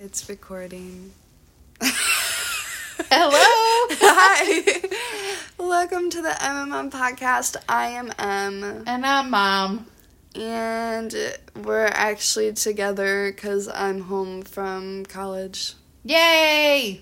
It's 0.00 0.28
recording. 0.28 1.12
Hello. 1.82 3.32
Hi. 4.00 4.80
Welcome 5.58 6.08
to 6.10 6.22
the 6.22 6.28
MMM 6.28 6.92
podcast. 6.92 7.56
I 7.68 7.88
am 7.88 8.12
Em. 8.16 8.84
and 8.86 9.04
I'm 9.04 9.28
mom. 9.28 9.86
And 10.36 11.12
we're 11.64 11.86
actually 11.86 12.52
together 12.52 13.32
because 13.32 13.66
I'm 13.66 14.02
home 14.02 14.42
from 14.42 15.04
college. 15.06 15.74
Yay! 16.04 17.00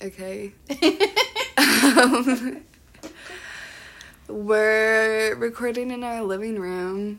Okay. 0.00 0.52
Um, 1.58 2.60
we're 4.28 5.34
recording 5.34 5.90
in 5.90 6.04
our 6.04 6.22
living 6.22 6.60
room. 6.60 7.18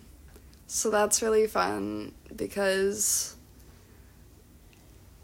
So 0.68 0.90
that's 0.90 1.22
really 1.22 1.48
fun 1.48 2.14
because 2.34 3.36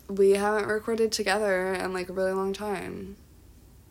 we 0.09 0.31
haven't 0.31 0.67
recorded 0.67 1.11
together 1.11 1.73
in 1.73 1.93
like 1.93 2.09
a 2.09 2.13
really 2.13 2.31
long 2.31 2.53
time. 2.53 3.17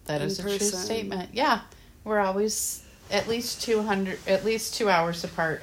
That 0.07 0.23
is 0.23 0.39
a 0.39 0.43
true 0.43 0.59
statement. 0.59 1.31
Yeah, 1.33 1.61
we're 2.05 2.21
always 2.21 2.85
at 3.11 3.29
least 3.29 3.63
two 3.63 3.83
hundred, 3.83 4.19
at 4.27 4.45
least 4.45 4.75
two 4.75 4.89
hours 4.89 5.25
apart. 5.25 5.63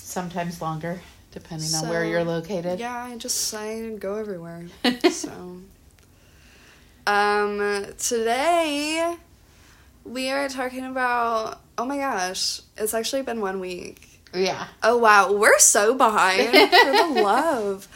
Sometimes 0.00 0.60
longer, 0.60 1.00
depending 1.30 1.74
on 1.74 1.88
where 1.88 2.04
you're 2.04 2.24
located. 2.24 2.80
Yeah, 2.80 3.04
I 3.04 3.16
just 3.16 3.54
I 3.54 3.90
go 3.90 4.16
everywhere. 4.16 4.66
so 5.10 5.58
um 7.06 7.86
today 7.98 9.16
we 10.04 10.30
are 10.30 10.48
talking 10.48 10.84
about 10.84 11.60
oh 11.78 11.84
my 11.84 11.98
gosh, 11.98 12.60
it's 12.76 12.94
actually 12.94 13.22
been 13.22 13.40
one 13.40 13.60
week. 13.60 14.08
Yeah. 14.34 14.66
Oh 14.82 14.96
wow, 14.98 15.32
we're 15.32 15.58
so 15.58 15.94
behind 15.94 16.48
for 16.50 16.90
the 16.90 17.20
love. 17.22 17.88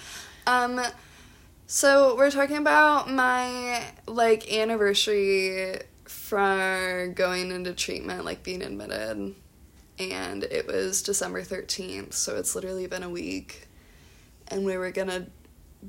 Um 0.47 0.81
so 1.67 2.17
we're 2.17 2.31
talking 2.31 2.57
about 2.59 3.11
my 3.11 3.83
like 4.07 4.53
anniversary 4.53 5.79
for 6.05 7.13
going 7.15 7.51
into 7.51 7.73
treatment, 7.73 8.25
like 8.25 8.43
being 8.43 8.63
admitted. 8.63 9.35
And 9.99 10.45
it 10.45 10.67
was 10.67 11.03
December 11.03 11.43
13th, 11.43 12.13
so 12.13 12.37
it's 12.37 12.55
literally 12.55 12.87
been 12.87 13.03
a 13.03 13.09
week. 13.09 13.67
And 14.49 14.65
we 14.65 14.77
were 14.77 14.91
gonna 14.91 15.27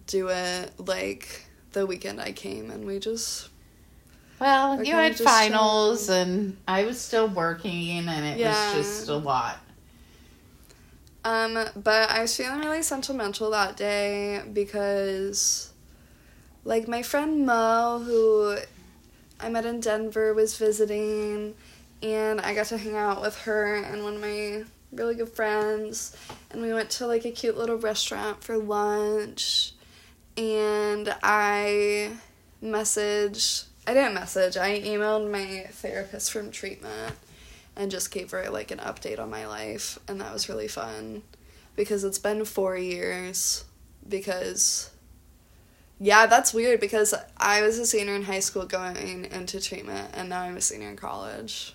do 0.07 0.29
it 0.29 0.71
like 0.79 1.45
the 1.73 1.85
weekend 1.85 2.19
I 2.21 2.31
came, 2.31 2.71
and 2.71 2.85
we 2.87 2.99
just 2.99 3.49
Well, 4.39 4.83
you 4.83 4.93
had 4.95 5.17
finals, 5.19 6.07
chilling. 6.07 6.21
and 6.29 6.57
I 6.67 6.85
was 6.85 6.99
still 6.99 7.27
working, 7.27 8.07
and 8.07 8.25
it 8.25 8.37
Yeah. 8.39 8.75
was 8.77 8.87
just 8.87 9.09
a 9.09 9.15
lot. 9.17 9.59
Um, 11.27 11.59
but 11.75 12.09
I 12.09 12.21
was 12.21 12.37
feeling 12.37 12.59
really 12.59 12.81
sentimental 12.81 13.51
that 13.51 13.75
day 13.75 14.41
because, 14.53 15.73
like, 16.63 16.87
my 16.87 17.01
friend 17.01 17.45
Mo, 17.45 18.01
who 18.01 18.55
I 19.37 19.49
met 19.49 19.65
in 19.65 19.81
Denver, 19.81 20.33
was 20.33 20.57
visiting, 20.57 21.53
and 22.01 22.39
I 22.39 22.53
got 22.55 22.67
to 22.67 22.77
hang 22.77 22.95
out 22.95 23.21
with 23.21 23.35
her 23.39 23.75
and 23.75 24.05
one 24.05 24.15
of 24.15 24.21
my 24.21 24.63
really 24.93 25.15
good 25.15 25.27
friends, 25.27 26.15
and 26.49 26.61
we 26.61 26.71
went 26.71 26.91
to 26.91 27.05
like 27.05 27.25
a 27.25 27.31
cute 27.31 27.57
little 27.57 27.75
restaurant 27.75 28.41
for 28.41 28.57
lunch, 28.57 29.73
and 30.37 31.13
I 31.21 32.11
messaged. 32.63 33.65
I 33.85 33.93
didn't 33.93 34.13
message. 34.13 34.55
I 34.55 34.79
emailed 34.79 35.29
my 35.29 35.67
therapist 35.71 36.31
from 36.31 36.51
treatment 36.51 37.17
and 37.77 37.91
just 37.91 38.11
gave 38.11 38.31
her 38.31 38.49
like 38.49 38.71
an 38.71 38.79
update 38.79 39.19
on 39.19 39.29
my 39.29 39.47
life 39.47 39.97
and 40.07 40.19
that 40.19 40.33
was 40.33 40.49
really 40.49 40.67
fun 40.67 41.21
because 41.75 42.03
it's 42.03 42.19
been 42.19 42.43
4 42.43 42.75
years 42.77 43.63
because 44.07 44.89
yeah, 45.99 46.27
that's 46.27 46.53
weird 46.53 46.79
because 46.79 47.13
I 47.37 47.61
was 47.61 47.79
a 47.79 47.85
senior 47.85 48.15
in 48.15 48.23
high 48.23 48.39
school 48.39 48.65
going 48.65 49.25
into 49.25 49.59
treatment 49.59 50.11
and 50.13 50.29
now 50.29 50.41
I'm 50.41 50.57
a 50.57 50.61
senior 50.61 50.89
in 50.89 50.95
college. 50.95 51.73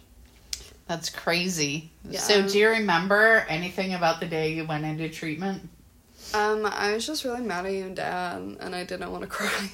That's 0.87 1.11
crazy. 1.11 1.91
Yeah. 2.09 2.21
So, 2.21 2.47
do 2.47 2.59
you 2.59 2.69
remember 2.69 3.47
anything 3.49 3.95
about 3.95 4.21
the 4.21 4.27
day 4.27 4.53
you 4.53 4.65
went 4.65 4.85
into 4.85 5.09
treatment? 5.09 5.69
Um 6.35 6.67
I 6.67 6.93
was 6.95 7.07
just 7.07 7.25
really 7.25 7.43
mad 7.43 7.67
at 7.67 7.73
you 7.73 7.85
and 7.85 7.97
dad 7.97 8.57
and 8.61 8.75
I 8.75 8.85
didn't 8.85 9.11
want 9.11 9.23
to 9.23 9.29
cry. 9.39 9.71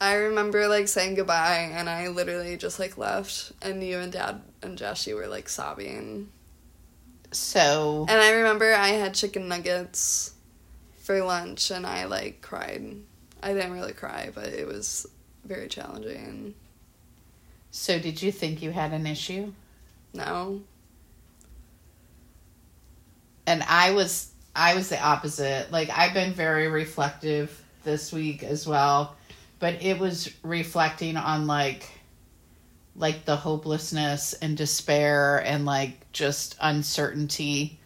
I 0.00 0.14
remember 0.14 0.68
like 0.68 0.88
saying 0.88 1.14
goodbye 1.14 1.70
and 1.72 1.88
I 1.88 2.08
literally 2.08 2.56
just 2.56 2.78
like 2.78 2.98
left 2.98 3.52
and 3.62 3.82
you 3.82 3.98
and 3.98 4.12
dad 4.12 4.42
and 4.62 4.76
Jesse 4.76 5.14
were 5.14 5.28
like 5.28 5.48
sobbing. 5.48 6.28
So, 7.30 8.06
And 8.08 8.20
I 8.20 8.32
remember 8.32 8.72
I 8.74 8.88
had 8.88 9.14
chicken 9.14 9.48
nuggets 9.48 10.32
for 11.02 11.22
lunch 11.22 11.70
and 11.70 11.86
I 11.86 12.04
like 12.04 12.42
cried. 12.42 12.96
I 13.42 13.52
didn't 13.54 13.72
really 13.72 13.92
cry, 13.92 14.30
but 14.34 14.46
it 14.46 14.66
was 14.66 15.06
very 15.44 15.68
challenging. 15.68 16.54
so 17.70 17.98
did 17.98 18.22
you 18.22 18.32
think 18.32 18.62
you 18.62 18.70
had 18.70 18.92
an 18.92 19.06
issue? 19.06 19.52
No. 20.12 20.62
and 23.46 23.62
I 23.64 23.92
was 23.92 24.30
I 24.56 24.74
was 24.74 24.88
the 24.88 25.02
opposite. 25.02 25.70
Like 25.72 25.90
I've 25.90 26.14
been 26.14 26.32
very 26.32 26.68
reflective 26.68 27.62
this 27.82 28.12
week 28.12 28.42
as 28.42 28.66
well, 28.66 29.16
but 29.64 29.82
it 29.82 29.98
was 29.98 30.30
reflecting 30.42 31.16
on 31.16 31.46
like 31.46 31.88
like 32.96 33.24
the 33.24 33.34
hopelessness 33.34 34.34
and 34.34 34.58
despair 34.58 35.38
and 35.38 35.64
like 35.64 36.12
just 36.12 36.54
uncertainty 36.60 37.80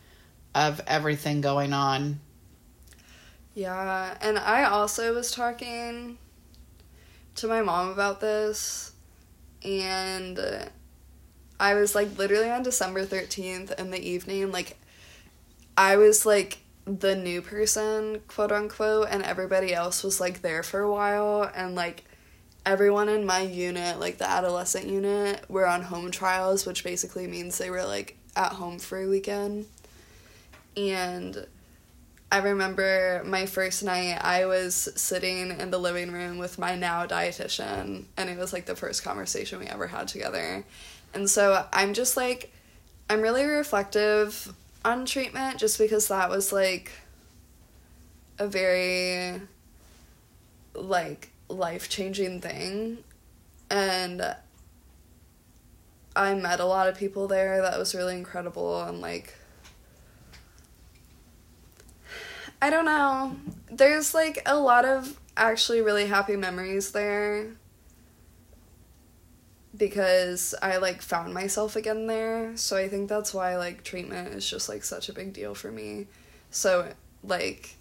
of 0.57 0.81
everything 0.89 1.41
going 1.41 1.73
on. 1.73 2.19
Yeah, 3.55 4.19
and 4.21 4.41
I 4.41 4.65
also 4.65 5.15
was 5.15 5.31
talking 5.31 6.19
to 7.37 7.47
my 7.47 7.63
mom 7.63 7.91
about 7.91 8.21
this 8.21 8.91
and 9.63 10.41
I 11.61 11.75
was 11.75 11.95
like 11.95 12.19
literally 12.19 12.51
on 12.51 12.65
December 12.65 13.07
13th 13.07 13.79
in 13.79 13.93
the 13.93 14.05
evening 14.05 14.51
like 14.51 14.77
I 15.77 15.97
was 15.97 16.27
like 16.27 16.59
the 16.89 17.15
new 17.15 17.43
person, 17.43 18.23
quote 18.29 18.51
unquote, 18.51 19.09
and 19.11 19.23
everybody 19.23 19.75
else 19.75 20.03
was 20.03 20.21
like 20.21 20.41
there 20.41 20.63
for 20.63 20.81
a 20.81 20.91
while 20.91 21.51
and 21.55 21.75
like 21.75 22.05
everyone 22.65 23.09
in 23.09 23.27
my 23.27 23.41
unit, 23.41 24.01
like 24.01 24.19
the 24.19 24.29
adolescent 24.29 24.87
unit, 24.87 25.45
were 25.49 25.67
on 25.67 25.83
home 25.83 26.11
trials, 26.11 26.65
which 26.67 26.85
basically 26.85 27.27
means 27.27 27.59
they 27.59 27.71
were 27.71 27.85
like 27.85 28.17
at 28.37 28.53
home 28.53 28.79
for 28.79 28.99
a 29.01 29.09
weekend. 29.09 29.67
And 30.77 31.47
I 32.31 32.39
remember 32.39 33.23
my 33.25 33.47
first 33.47 33.83
night, 33.83 34.19
I 34.21 34.47
was 34.47 34.89
sitting 34.97 35.51
in 35.59 35.71
the 35.71 35.79
living 35.79 36.13
room 36.13 36.39
with 36.39 36.59
my 36.59 36.75
now 36.75 37.07
dietitian, 37.07 38.05
and 38.17 38.31
it 38.31 38.39
was 38.39 38.53
like 38.53 38.67
the 38.67 38.77
first 38.77 39.03
conversation 39.03 39.59
we 39.59 39.67
ever 39.67 39.87
had 39.87 40.09
together. 40.09 40.65
And 41.15 41.29
so 41.29 41.67
I'm 41.73 41.95
just 41.95 42.17
like, 42.17 42.53
I'm 43.11 43.23
really 43.23 43.45
reflective 43.45 44.55
on 44.89 45.05
treatment 45.05 45.59
just 45.59 45.79
because 45.79 46.09
that 46.09 46.31
was 46.31 46.53
like 46.53 46.91
a 48.39 48.49
very 48.49 49.41
like 50.75 51.31
life 51.49 51.89
changing 51.89 52.41
thing. 52.41 52.99
And 53.71 54.35
I 56.17 56.35
met 56.35 56.61
a 56.61 56.65
lot 56.65 56.89
of 56.89 56.97
people 56.97 57.29
there 57.29 57.61
that 57.63 57.79
was 57.79 57.95
really 57.95 58.17
incredible 58.17 58.83
and 58.83 59.01
like 59.01 59.35
I 62.61 62.71
don't 62.71 62.87
know. 62.87 63.37
There's 63.71 64.15
like 64.15 64.43
a 64.47 64.57
lot 64.57 64.85
of 64.85 65.21
actually 65.37 65.81
really 65.81 66.07
happy 66.07 66.35
memories 66.35 66.91
there 66.91 67.53
because 69.79 70.55
I 70.61 70.77
like 70.79 71.01
found 71.01 71.33
myself 71.33 71.77
again 71.77 72.07
there. 72.07 72.57
So 72.57 72.77
I 72.77 72.89
think 72.89 73.09
that's 73.09 73.33
why 73.33 73.57
like 73.57 73.85
treatment 73.85 74.35
is 74.35 74.49
just 74.49 74.69
like 74.69 74.85
such 74.85 75.09
a 75.09 75.13
big 75.13 75.33
deal 75.33 75.55
for 75.55 75.71
me. 75.71 76.07
So 76.51 76.93
like 77.23 77.77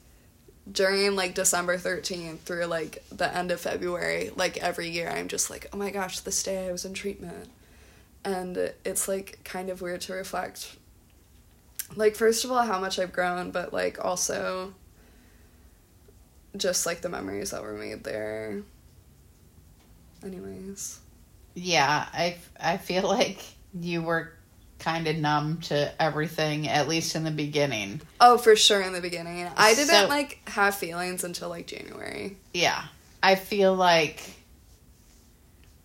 during 0.71 1.15
like 1.15 1.33
December 1.33 1.77
13th 1.77 2.39
through 2.39 2.65
like 2.65 3.03
the 3.11 3.35
end 3.35 3.51
of 3.51 3.59
February, 3.59 4.31
like 4.35 4.57
every 4.57 4.89
year 4.89 5.09
I'm 5.09 5.27
just 5.27 5.49
like, 5.49 5.67
"Oh 5.73 5.77
my 5.77 5.89
gosh, 5.89 6.19
this 6.19 6.43
day 6.43 6.67
I 6.67 6.71
was 6.71 6.85
in 6.85 6.93
treatment." 6.93 7.49
And 8.23 8.73
it's 8.85 9.07
like 9.07 9.39
kind 9.43 9.69
of 9.69 9.81
weird 9.81 10.01
to 10.01 10.13
reflect 10.13 10.75
like 11.95 12.15
first 12.15 12.43
of 12.43 12.51
all 12.51 12.63
how 12.63 12.79
much 12.79 12.99
I've 12.99 13.13
grown, 13.13 13.51
but 13.51 13.73
like 13.73 14.03
also 14.03 14.73
just 16.55 16.85
like 16.85 17.01
the 17.01 17.09
memories 17.09 17.51
that 17.51 17.61
were 17.61 17.73
made 17.73 18.03
there. 18.03 18.61
Anyways. 20.23 20.99
Yeah, 21.59 22.05
I 22.13 22.37
I 22.59 22.77
feel 22.77 23.03
like 23.07 23.39
you 23.73 24.01
were 24.03 24.31
kind 24.79 25.07
of 25.07 25.15
numb 25.15 25.59
to 25.61 25.91
everything 26.01 26.67
at 26.67 26.87
least 26.87 27.15
in 27.15 27.23
the 27.23 27.31
beginning. 27.31 27.99
Oh, 28.21 28.37
for 28.37 28.55
sure 28.55 28.79
in 28.81 28.93
the 28.93 29.01
beginning. 29.01 29.47
I 29.57 29.73
didn't 29.73 29.87
So- 29.89 30.07
like 30.07 30.39
have 30.49 30.75
feelings 30.75 31.23
until 31.23 31.49
like 31.49 31.65
January. 31.67 32.37
Yeah. 32.53 32.83
I 33.23 33.33
feel 33.35 33.73
like 33.75 34.21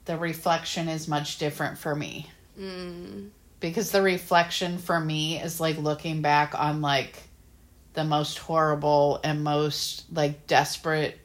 the 0.05 0.19
reflection 0.19 0.89
is 0.89 1.09
much 1.09 1.39
different 1.39 1.79
for 1.79 1.95
me. 1.95 2.29
Mm. 2.61 3.31
because 3.61 3.93
the 3.93 4.03
reflection 4.03 4.77
for 4.77 5.01
me 5.01 5.39
is 5.41 5.59
like 5.59 5.79
looking 5.79 6.21
back 6.21 6.53
on 6.55 6.83
like 6.83 7.17
the 7.95 8.05
most 8.05 8.37
horrible 8.39 9.21
and 9.25 9.43
most 9.43 10.05
like 10.13 10.47
desperate 10.47 11.19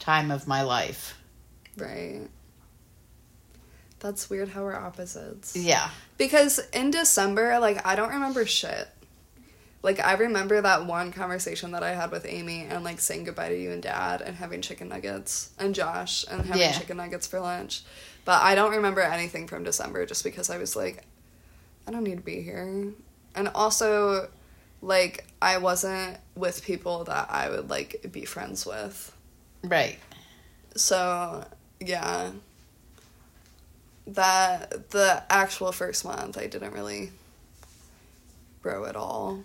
time 0.00 0.32
of 0.32 0.48
my 0.48 0.62
life. 0.62 1.16
Right. 1.76 2.22
That's 4.00 4.28
weird 4.28 4.48
how 4.48 4.62
we're 4.62 4.74
opposites. 4.74 5.54
Yeah. 5.54 5.90
Because 6.18 6.58
in 6.72 6.90
December, 6.90 7.58
like, 7.58 7.86
I 7.86 7.94
don't 7.96 8.12
remember 8.12 8.44
shit. 8.46 8.88
Like, 9.82 10.00
I 10.00 10.12
remember 10.14 10.60
that 10.60 10.84
one 10.84 11.10
conversation 11.12 11.70
that 11.72 11.82
I 11.82 11.94
had 11.94 12.10
with 12.10 12.26
Amy 12.26 12.66
and, 12.68 12.84
like, 12.84 13.00
saying 13.00 13.24
goodbye 13.24 13.48
to 13.48 13.58
you 13.58 13.70
and 13.70 13.82
dad 13.82 14.20
and 14.20 14.36
having 14.36 14.60
chicken 14.60 14.88
nuggets 14.88 15.50
and 15.58 15.74
Josh 15.74 16.24
and 16.30 16.42
having 16.44 16.60
Yeah. 16.62 16.72
chicken 16.72 16.98
nuggets 16.98 17.26
for 17.26 17.40
lunch. 17.40 17.82
But 18.26 18.42
I 18.42 18.54
don't 18.54 18.72
remember 18.72 19.00
anything 19.00 19.46
from 19.46 19.64
December 19.64 20.04
just 20.04 20.22
because 20.22 20.50
I 20.50 20.58
was 20.58 20.76
like, 20.76 21.02
I 21.86 21.92
don't 21.92 22.04
need 22.04 22.16
to 22.18 22.22
be 22.22 22.42
here. 22.42 22.92
And 23.34 23.48
also, 23.54 24.28
like, 24.82 25.26
I 25.40 25.56
wasn't 25.58 26.18
with 26.34 26.62
people 26.62 27.04
that 27.04 27.30
I 27.30 27.48
would, 27.48 27.70
like, 27.70 28.06
be 28.12 28.26
friends 28.26 28.66
with. 28.66 29.12
Right. 29.64 29.98
So, 30.76 31.44
yeah. 31.80 32.32
That 34.14 34.90
the 34.90 35.22
actual 35.30 35.72
first 35.72 36.04
month 36.04 36.36
I 36.38 36.46
didn't 36.46 36.72
really 36.72 37.10
grow 38.62 38.84
at 38.84 38.96
all. 38.96 39.42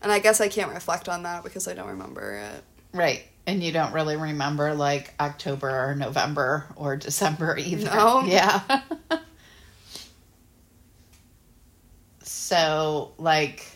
And 0.00 0.10
I 0.10 0.18
guess 0.18 0.40
I 0.40 0.48
can't 0.48 0.72
reflect 0.72 1.08
on 1.08 1.22
that 1.22 1.44
because 1.44 1.68
I 1.68 1.74
don't 1.74 1.88
remember 1.88 2.34
it. 2.34 2.64
Right. 2.92 3.24
And 3.46 3.62
you 3.62 3.72
don't 3.72 3.92
really 3.92 4.16
remember 4.16 4.74
like 4.74 5.14
October 5.20 5.68
or 5.68 5.94
November 5.94 6.66
or 6.76 6.96
December 7.08 7.56
either. 7.58 7.86
No. 7.86 8.22
Yeah. 8.26 8.82
so, 12.22 13.12
like, 13.18 13.66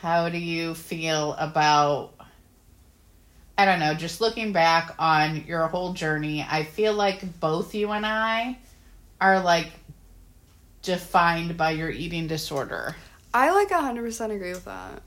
how 0.00 0.28
do 0.28 0.38
you 0.38 0.74
feel 0.74 1.34
about, 1.34 2.14
I 3.58 3.64
don't 3.64 3.80
know, 3.80 3.94
just 3.94 4.20
looking 4.20 4.52
back 4.52 4.94
on 4.98 5.44
your 5.46 5.66
whole 5.68 5.92
journey? 5.94 6.44
I 6.48 6.64
feel 6.64 6.92
like 6.92 7.40
both 7.40 7.74
you 7.74 7.90
and 7.92 8.04
I 8.04 8.58
are 9.20 9.40
like 9.40 9.72
defined 10.82 11.56
by 11.56 11.70
your 11.72 11.90
eating 11.90 12.26
disorder. 12.26 12.94
I 13.32 13.50
like 13.50 13.68
100% 13.70 14.34
agree 14.34 14.50
with 14.52 14.64
that. 14.66 15.02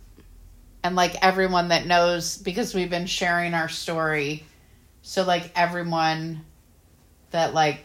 and 0.83 0.95
like 0.95 1.15
everyone 1.21 1.69
that 1.69 1.85
knows 1.85 2.37
because 2.37 2.73
we've 2.73 2.89
been 2.89 3.05
sharing 3.05 3.53
our 3.53 3.67
story 3.69 4.45
so 5.01 5.23
like 5.23 5.51
everyone 5.55 6.43
that 7.31 7.53
like 7.53 7.83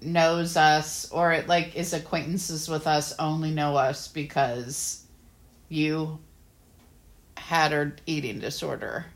knows 0.00 0.56
us 0.56 1.10
or 1.10 1.32
it 1.32 1.48
like 1.48 1.74
is 1.74 1.92
acquaintances 1.92 2.68
with 2.68 2.86
us 2.86 3.14
only 3.18 3.50
know 3.50 3.76
us 3.76 4.06
because 4.08 5.02
you 5.68 6.18
had 7.36 7.72
an 7.72 7.98
eating 8.06 8.38
disorder 8.38 9.06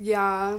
Yeah. 0.00 0.58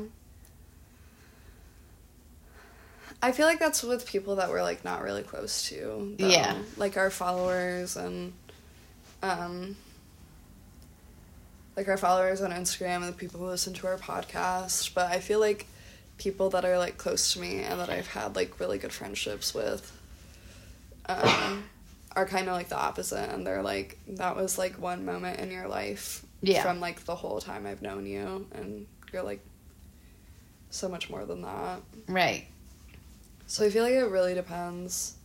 I 3.22 3.32
feel 3.32 3.46
like 3.48 3.60
that's 3.60 3.84
with 3.84 4.06
people 4.06 4.38
that 4.38 4.50
we're 4.50 4.62
like 4.64 4.86
not 4.86 5.02
really 5.04 5.24
close 5.24 5.68
to. 5.70 6.16
though. 6.18 6.28
Yeah. 6.28 6.58
Like 6.78 6.98
our 6.98 7.10
followers 7.10 7.96
and 7.98 8.34
um 9.22 9.76
like 11.76 11.88
our 11.88 11.98
followers 11.98 12.42
on 12.42 12.52
Instagram 12.52 12.98
and 12.98 13.06
the 13.10 13.14
people 13.14 13.40
who 13.40 13.48
listen 13.48 13.74
to 13.74 13.88
our 13.88 13.98
podcast. 13.98 14.94
But 14.94 15.12
I 15.12 15.20
feel 15.20 15.40
like 15.40 15.66
people 16.18 16.50
that 16.52 16.64
are 16.66 16.78
like 16.78 16.98
close 16.98 17.34
to 17.34 17.40
me 17.40 17.60
and 17.62 17.80
that 17.80 17.90
I've 17.90 18.08
had 18.08 18.36
like 18.36 18.60
really 18.60 18.78
good 18.78 18.92
friendships 18.94 19.54
with 19.54 19.92
um 21.08 21.64
are 22.16 22.26
kind 22.26 22.48
of 22.50 22.54
like 22.56 22.68
the 22.70 22.78
opposite 22.78 23.30
and 23.34 23.46
they're 23.48 23.62
like 23.64 23.98
that 24.08 24.36
was 24.36 24.58
like 24.58 24.74
one 24.82 25.06
moment 25.06 25.40
in 25.40 25.50
your 25.52 25.68
life 25.68 26.26
Yeah. 26.42 26.62
from 26.64 26.80
like 26.80 27.06
the 27.06 27.16
whole 27.16 27.40
time 27.40 27.66
I've 27.66 27.82
known 27.82 28.06
you 28.06 28.48
and 28.54 28.86
you're 29.12 29.24
like 29.24 29.44
so 30.70 30.88
much 30.88 31.10
more 31.10 31.26
than 31.26 31.42
that. 31.42 31.82
right 32.08 32.46
So 33.48 33.66
I 33.66 33.70
feel 33.70 33.84
like 33.84 33.94
it 33.94 34.10
really 34.10 34.34
depends. 34.34 35.16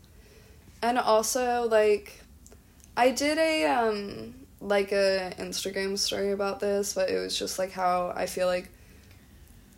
And 0.82 0.98
also 0.98 1.68
like 1.68 2.20
I 2.96 3.10
did 3.10 3.38
a 3.38 3.66
um 3.66 4.34
like 4.60 4.92
a 4.92 5.32
Instagram 5.38 5.98
story 5.98 6.32
about 6.32 6.60
this, 6.60 6.94
but 6.94 7.10
it 7.10 7.18
was 7.18 7.38
just 7.38 7.58
like 7.58 7.72
how 7.72 8.12
I 8.16 8.26
feel 8.26 8.46
like 8.46 8.70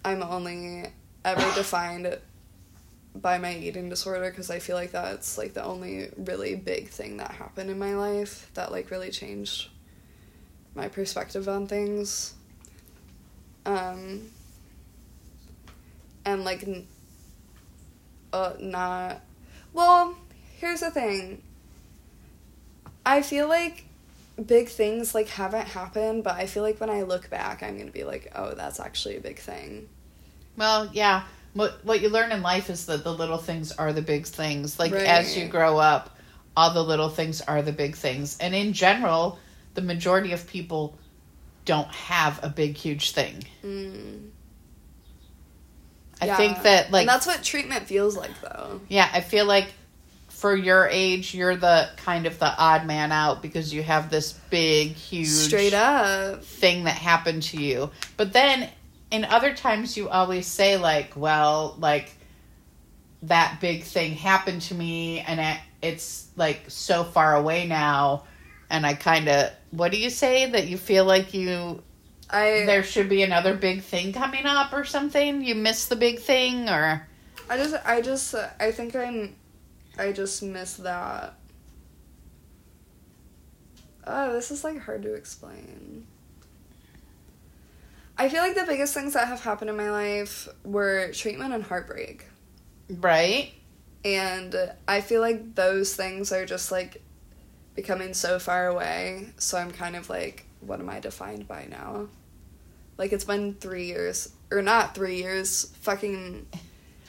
I'm 0.05 0.23
only 0.23 0.85
ever 1.25 1.55
defined 1.55 2.19
by 3.21 3.39
my 3.39 3.57
eating 3.57 3.89
disorder 3.89 4.31
because 4.31 4.51
I 4.51 4.59
feel 4.61 4.77
like 4.77 4.93
that's 4.93 5.37
like 5.39 5.55
the 5.55 5.65
only 5.65 6.11
really 6.17 6.55
big 6.55 6.89
thing 6.89 7.17
that 7.17 7.33
happened 7.33 7.71
in 7.71 7.79
my 7.79 7.95
life 7.95 8.51
that 8.55 8.71
like 8.71 8.91
really 8.91 9.11
changed 9.11 9.71
my 10.75 10.89
perspective 10.89 11.49
on 11.49 11.67
things. 11.67 12.35
Um 13.67 14.31
and 16.25 16.45
like 16.45 16.67
uh 18.33 18.53
not 18.59 19.21
well 19.73 20.17
here's 20.59 20.81
the 20.81 20.91
thing. 20.91 21.43
I 23.05 23.23
feel 23.23 23.49
like 23.49 23.85
big 24.45 24.69
things 24.69 25.15
like 25.15 25.29
haven't 25.29 25.67
happened 25.67 26.23
but 26.23 26.35
i 26.35 26.45
feel 26.45 26.63
like 26.63 26.79
when 26.79 26.91
i 26.91 27.01
look 27.01 27.31
back 27.31 27.63
i'm 27.63 27.79
gonna 27.79 27.91
be 27.91 28.05
like 28.05 28.31
oh 28.35 28.53
that's 28.53 28.79
actually 28.79 29.17
a 29.17 29.21
big 29.21 29.39
thing. 29.39 29.89
Well 30.57 30.91
yeah. 30.93 31.25
What 31.55 31.85
what 31.85 32.03
you 32.03 32.09
learn 32.09 32.33
in 32.33 32.43
life 32.43 32.69
is 32.69 32.87
that 32.87 33.05
the 33.05 33.13
little 33.13 33.39
things 33.39 33.73
are 33.73 33.93
the 33.93 34.03
big 34.03 34.27
things. 34.27 34.79
Like 34.79 34.93
as 34.93 35.37
you 35.37 35.49
grow 35.49 35.79
up 35.79 36.17
all 36.57 36.73
the 36.73 36.83
little 36.83 37.09
things 37.09 37.41
are 37.43 37.63
the 37.63 37.73
big 37.73 37.97
things. 37.97 38.39
And 38.39 38.55
in 38.55 38.73
general 38.73 39.39
the 39.75 39.83
majority 39.83 40.33
of 40.33 40.47
people 40.47 40.99
don't 41.67 41.89
have 41.89 42.43
a 42.43 42.49
big 42.49 42.77
huge 42.77 43.11
thing 43.11 43.45
mm. 43.63 44.31
i 46.21 46.27
Yeah. 46.27 46.37
think 46.37 46.63
that 46.63 46.91
like 46.91 47.03
and 47.03 47.09
that's 47.09 47.27
what 47.27 47.43
treatment 47.43 47.85
feels 47.85 48.17
like 48.17 48.41
though 48.41 48.81
yeah 48.89 49.09
i 49.13 49.21
feel 49.21 49.45
like 49.45 49.69
for 50.37 50.55
your 50.55 50.87
age 50.93 51.35
you're 51.35 51.57
the 51.57 51.89
kind 51.97 52.27
of 52.27 52.39
the 52.39 52.55
odd 52.59 52.87
man 52.87 53.11
out 53.11 53.41
because 53.41 53.73
you 53.73 53.83
have 53.83 54.11
this 54.11 54.33
big 54.51 54.93
huge 54.93 55.29
straight 55.29 55.73
up 55.73 56.45
thing 56.45 56.85
that 56.85 56.95
happened 56.95 57.43
to 57.43 57.57
you. 57.57 57.91
But 58.19 58.35
then 58.35 58.69
in 59.11 59.25
other 59.25 59.55
times 59.55 59.97
you 59.97 60.11
always 60.11 60.47
say 60.47 60.77
like, 60.77 61.15
well, 61.17 61.75
like 61.79 62.13
that 63.23 63.63
big 63.63 63.85
thing 63.85 64.13
happened 64.13 64.61
to 64.63 64.75
me 64.75 65.21
and 65.21 65.41
it, 65.41 65.59
it's 65.81 66.29
like 66.37 66.65
so 66.69 67.03
far 67.03 67.35
away 67.35 67.67
now 67.67 68.25
and 68.69 68.85
I 68.85 68.93
kind 68.93 69.31
of 69.31 69.51
what 69.77 69.93
do 69.93 69.99
you 69.99 70.11
say 70.11 70.51
that 70.51 70.67
you 70.67 70.77
feel 70.79 71.05
like 71.05 71.35
you 71.35 71.83
i 72.31 72.65
there 72.67 72.83
should 72.83 73.09
be 73.09 73.23
another 73.23 73.55
big 73.55 73.83
thing 73.83 74.13
coming 74.13 74.47
up 74.47 74.73
or 74.73 74.85
something? 74.85 75.45
You 75.45 75.55
miss 75.55 75.87
the 75.87 75.97
big 75.97 76.19
thing 76.21 76.69
or 76.69 77.07
i 77.51 77.57
just 77.57 77.77
i 77.87 78.01
just 78.01 78.35
i 78.59 78.73
think 78.73 78.97
i'm 78.97 79.37
i 79.99 80.11
just 80.13 80.43
miss 80.43 80.77
that 80.79 81.35
oh 84.07 84.33
this 84.33 84.51
is 84.51 84.65
like 84.65 84.81
hard 84.81 85.03
to 85.03 85.15
explain 85.15 86.07
I 88.19 88.31
feel 88.31 88.41
like 88.41 88.55
the 88.55 88.65
biggest 88.65 88.95
things 88.95 89.13
that 89.13 89.29
have 89.29 89.43
happened 89.43 89.69
in 89.69 89.77
my 89.77 89.91
life 89.91 90.49
were 90.65 91.13
treatment 91.13 91.53
and 91.53 91.63
heartbreak. 91.63 92.25
right? 92.89 93.53
And 94.07 94.55
I 94.89 95.03
feel 95.03 95.21
like 95.21 95.55
those 95.55 95.95
things 95.95 96.33
are 96.33 96.47
just 96.47 96.73
like 96.73 97.03
becoming 97.77 98.15
so 98.15 98.39
far 98.39 98.67
away. 98.67 99.29
So 99.37 99.59
I'm 99.59 99.71
kind 99.71 99.95
of 99.95 100.11
like, 100.11 100.47
what 100.61 100.81
am 100.81 100.89
I 100.89 100.99
defined 100.99 101.47
by 101.47 101.67
now? 101.71 102.09
Like 102.99 103.13
it's 103.13 103.25
been 103.25 103.55
three 103.55 103.87
years, 103.87 104.33
or 104.51 104.63
not 104.63 104.95
three 104.95 105.19
years, 105.19 105.67
fucking 105.83 106.47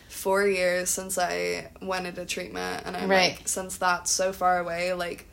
four 0.10 0.46
years 0.46 0.90
since 0.90 1.18
I 1.18 1.72
went 1.82 2.06
into 2.06 2.26
treatment. 2.26 2.84
And 2.86 2.96
I'm 2.98 3.10
Right. 3.10 3.38
like, 3.38 3.48
since 3.48 3.78
that's 3.78 4.12
so 4.12 4.34
far 4.34 4.60
away, 4.60 4.94
like, 4.94 5.26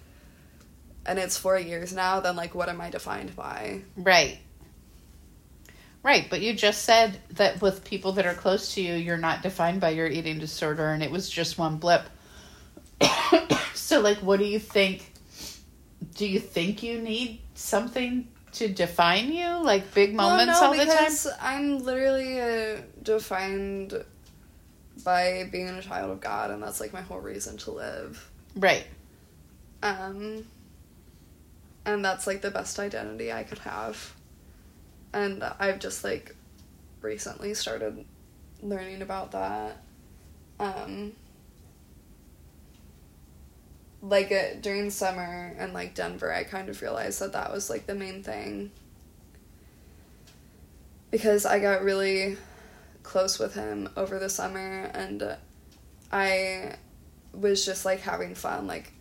and 1.05 1.19
it's 1.19 1.37
four 1.37 1.59
years 1.59 1.93
now, 1.93 2.21
then 2.21 2.37
like, 2.37 2.55
what 2.55 2.69
am 2.69 2.81
I 2.81 2.91
defined 2.91 3.35
by? 3.35 3.83
Right. 3.97 4.39
Right, 6.05 6.27
but 6.29 6.43
you 6.43 6.53
just 6.53 6.83
said 6.83 7.19
that 7.31 7.63
with 7.63 7.83
people 7.85 8.13
that 8.13 8.27
are 8.27 8.35
close 8.35 8.75
to 8.75 8.83
you, 8.83 8.93
you're 8.95 9.17
not 9.17 9.43
defined 9.43 9.81
by 9.81 9.91
your 9.91 10.07
eating 10.07 10.39
disorder 10.39 10.91
and 10.91 11.03
it 11.03 11.11
was 11.11 11.29
just 11.31 11.59
one 11.59 11.79
blip. 11.79 12.03
so, 13.75 14.01
like, 14.01 14.19
what 14.19 14.39
do 14.39 14.45
you 14.45 14.59
think? 14.59 15.14
Do 16.15 16.27
you 16.27 16.41
think 16.41 16.83
you 16.83 17.01
need 17.01 17.41
something 17.55 18.29
to 18.53 18.69
define 18.69 19.33
you? 19.33 19.49
Like 19.63 19.95
big 19.95 20.15
moments 20.15 20.61
all 20.61 20.73
the 20.73 20.79
time? 20.79 20.87
because 20.87 21.27
I'm 21.41 21.83
literally 21.83 22.41
uh, 22.41 22.83
defined 23.03 24.05
by 25.05 25.49
being 25.51 25.69
a 25.69 25.83
child 25.83 26.11
of 26.11 26.21
God, 26.21 26.51
and 26.51 26.63
that's 26.63 26.81
like 26.81 26.93
my 26.93 27.03
whole 27.03 27.21
reason 27.21 27.57
to 27.59 27.73
live. 27.73 28.31
Right. 28.57 28.87
Um, 29.83 30.45
and 31.85 32.05
that's 32.05 32.27
like 32.27 32.41
the 32.41 32.51
best 32.51 32.79
identity 32.79 33.33
I 33.33 33.43
could 33.43 33.59
have. 33.59 34.15
And 35.13 35.43
I've 35.43 35.79
just 35.79 36.05
like 36.05 36.35
recently 37.01 37.55
started 37.55 38.05
learning 38.63 39.03
about 39.03 39.33
that. 39.33 39.83
Um, 40.59 41.13
like 44.09 44.31
uh, 44.31 44.61
during 44.61 44.91
summer 44.91 45.55
and 45.59 45.73
like 45.73 45.95
Denver, 45.95 46.33
I 46.33 46.45
kind 46.45 46.69
of 46.69 46.81
realized 46.83 47.21
that 47.21 47.33
that 47.33 47.51
was 47.53 47.71
like 47.71 47.87
the 47.87 47.95
main 47.95 48.23
thing. 48.23 48.71
Because 51.11 51.47
I 51.47 51.59
got 51.59 51.83
really 51.83 52.37
close 53.03 53.39
with 53.39 53.55
him 53.55 53.89
over 53.97 54.19
the 54.19 54.29
summer 54.29 54.91
and 54.95 55.37
I 56.13 56.77
was 57.33 57.65
just 57.65 57.85
like 57.85 58.01
having 58.01 58.35
fun 58.35 58.67
like 58.67 58.93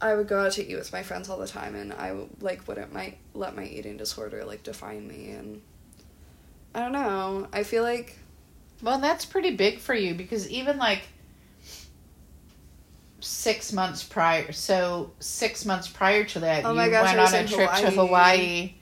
I 0.00 0.14
would 0.14 0.26
go 0.26 0.40
out 0.40 0.52
to 0.52 0.66
eat 0.66 0.74
with 0.74 0.92
my 0.92 1.02
friends 1.02 1.28
all 1.28 1.38
the 1.38 1.46
time 1.46 1.74
and 1.76 1.92
I 1.92 2.14
like 2.40 2.66
wouldn't 2.66 2.92
my 2.92 3.14
let 3.34 3.54
my 3.54 3.64
eating 3.64 3.96
disorder 3.96 4.44
like 4.44 4.64
define 4.64 5.06
me 5.06 5.30
and 5.30 5.62
I 6.74 6.80
don't 6.80 6.92
know. 6.92 7.46
I 7.52 7.62
feel 7.62 7.82
like 7.84 8.18
Well, 8.82 8.98
that's 8.98 9.24
pretty 9.24 9.54
big 9.54 9.78
for 9.78 9.94
you 9.94 10.14
because 10.14 10.50
even 10.50 10.76
like 10.76 11.02
six 13.22 13.72
months 13.72 14.02
prior, 14.04 14.52
so 14.52 15.12
six 15.20 15.64
months 15.64 15.88
prior 15.88 16.24
to 16.24 16.40
that, 16.40 16.64
Oh 16.64 16.72
you 16.72 16.90
gosh, 16.90 17.14
went 17.14 17.18
on 17.20 17.34
a 17.34 17.46
trip 17.48 17.70
to 17.76 17.90
Hawaii. 17.90 17.94
Hawaii 17.94 18.74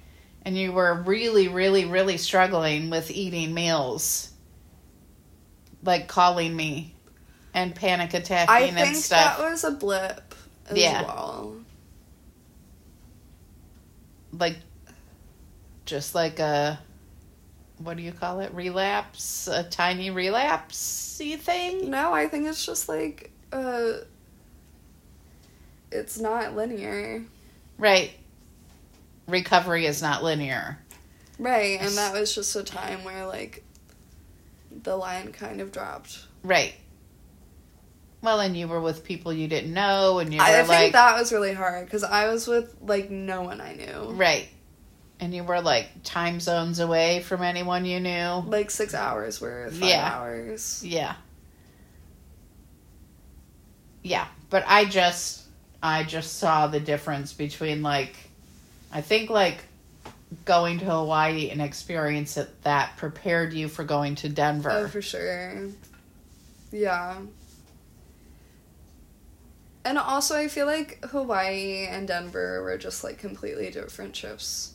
and 0.42 0.56
you 0.56 0.72
were 0.72 0.94
really, 0.94 1.48
really, 1.48 1.84
really 1.84 2.16
struggling 2.16 2.90
with 2.90 3.10
eating 3.10 3.52
meals. 3.54 4.30
Like 5.82 6.08
calling 6.08 6.54
me 6.54 6.94
and 7.54 7.74
panic 7.74 8.14
attacking 8.14 8.54
I 8.54 8.60
and 8.68 8.76
think 8.76 8.96
stuff. 8.96 9.38
that 9.38 9.50
was 9.50 9.64
a 9.64 9.70
blip 9.70 10.34
as 10.68 10.78
Yeah. 10.78 11.02
well. 11.02 11.56
like 14.32 14.56
just 15.86 16.14
like 16.14 16.38
a 16.38 16.78
what 17.78 17.96
do 17.96 18.02
you 18.02 18.12
call 18.12 18.40
it 18.40 18.52
relapse 18.54 19.48
a 19.48 19.64
tiny 19.64 20.10
relapse 20.10 21.20
thing 21.38 21.90
No, 21.90 22.12
I 22.12 22.28
think 22.28 22.46
it's 22.46 22.64
just 22.64 22.88
like 22.88 23.30
uh 23.52 23.92
it's 25.92 26.18
not 26.18 26.54
linear. 26.56 27.24
right 27.78 28.12
recovery 29.26 29.86
is 29.86 30.02
not 30.02 30.22
linear 30.22 30.78
Right, 31.38 31.80
and 31.80 31.96
that 31.96 32.12
was 32.12 32.34
just 32.34 32.54
a 32.54 32.62
time 32.62 33.02
where 33.04 33.24
like 33.26 33.64
the 34.70 34.94
line 34.96 35.32
kind 35.32 35.60
of 35.60 35.72
dropped. 35.72 36.18
right 36.42 36.74
well 38.22 38.40
and 38.40 38.54
you 38.56 38.68
were 38.68 38.80
with 38.80 39.04
people 39.04 39.32
you 39.32 39.48
didn't 39.48 39.72
know 39.72 40.18
and 40.18 40.32
you 40.32 40.38
were 40.38 40.44
I, 40.44 40.50
I 40.52 40.56
think 40.58 40.68
like 40.68 40.92
that 40.92 41.18
was 41.18 41.32
really 41.32 41.54
hard 41.54 41.86
because 41.86 42.04
I 42.04 42.28
was 42.30 42.46
with 42.46 42.74
like 42.82 43.10
no 43.10 43.42
one 43.42 43.60
I 43.60 43.74
knew. 43.74 44.10
right 44.12 44.48
and 45.18 45.34
you 45.34 45.44
were 45.44 45.60
like 45.60 45.88
time 46.04 46.40
zones 46.40 46.78
away 46.80 47.20
from 47.20 47.42
anyone 47.42 47.84
you 47.84 48.00
knew 48.00 48.42
Like 48.46 48.70
six 48.70 48.94
hours 48.94 49.40
worth, 49.40 49.72
five 49.74 49.88
Yeah. 49.88 50.14
hours. 50.14 50.82
Yeah. 50.84 51.14
Yeah, 54.02 54.26
but 54.48 54.64
I 54.66 54.86
just 54.86 55.39
I 55.82 56.04
just 56.04 56.38
saw 56.38 56.66
the 56.66 56.80
difference 56.80 57.32
between 57.32 57.82
like 57.82 58.16
I 58.92 59.00
think 59.00 59.30
like 59.30 59.58
going 60.44 60.78
to 60.78 60.84
Hawaii 60.84 61.50
and 61.50 61.60
experience 61.60 62.36
it 62.36 62.62
that 62.62 62.96
prepared 62.96 63.52
you 63.52 63.68
for 63.68 63.84
going 63.84 64.14
to 64.16 64.28
Denver. 64.28 64.70
Oh, 64.70 64.88
for 64.88 65.02
sure. 65.02 65.68
Yeah. 66.70 67.16
And 69.84 69.98
also, 69.98 70.36
I 70.36 70.48
feel 70.48 70.66
like 70.66 71.04
Hawaii 71.06 71.86
and 71.86 72.06
Denver 72.06 72.62
were 72.62 72.76
just 72.76 73.02
like 73.02 73.18
completely 73.18 73.70
different 73.70 74.14
trips 74.14 74.74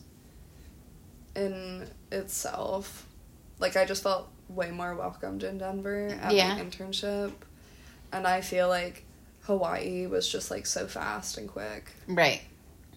in 1.36 1.88
itself. 2.12 3.06
Like, 3.60 3.78
I 3.78 3.86
just 3.86 4.04
felt 4.04 4.28
way 4.50 4.72
more 4.72 4.96
welcomed 4.96 5.44
in 5.44 5.58
Denver 5.58 6.08
at 6.22 6.34
Yeah. 6.34 6.56
my 6.56 6.62
internship. 6.62 7.32
And 8.12 8.26
I 8.26 8.42
feel 8.42 8.68
like 8.68 9.06
Hawaii 9.46 10.08
was 10.08 10.28
just 10.28 10.50
like 10.50 10.66
so 10.66 10.88
fast 10.88 11.38
and 11.38 11.48
quick. 11.48 11.92
Right. 12.08 12.42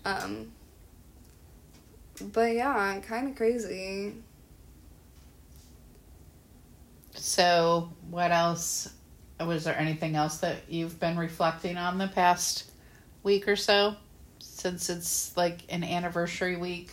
Um, 0.05 0.53
but 2.21 2.55
yeah, 2.55 2.99
kind 3.01 3.29
of 3.29 3.37
crazy. 3.37 4.15
So, 7.15 7.91
what 8.11 8.31
else 8.31 8.93
was 9.41 9.65
there 9.65 9.77
anything 9.77 10.17
else 10.17 10.39
that 10.39 10.57
you've 10.69 10.99
been 10.99 11.17
reflecting 11.19 11.77
on 11.77 11.99
the 11.99 12.09
past 12.09 12.71
week 13.23 13.47
or 13.47 13.57
so 13.57 13.95
since 14.39 14.89
it's 14.91 15.37
like 15.37 15.61
an 15.69 15.85
anniversary 15.85 16.57
week? 16.57 16.91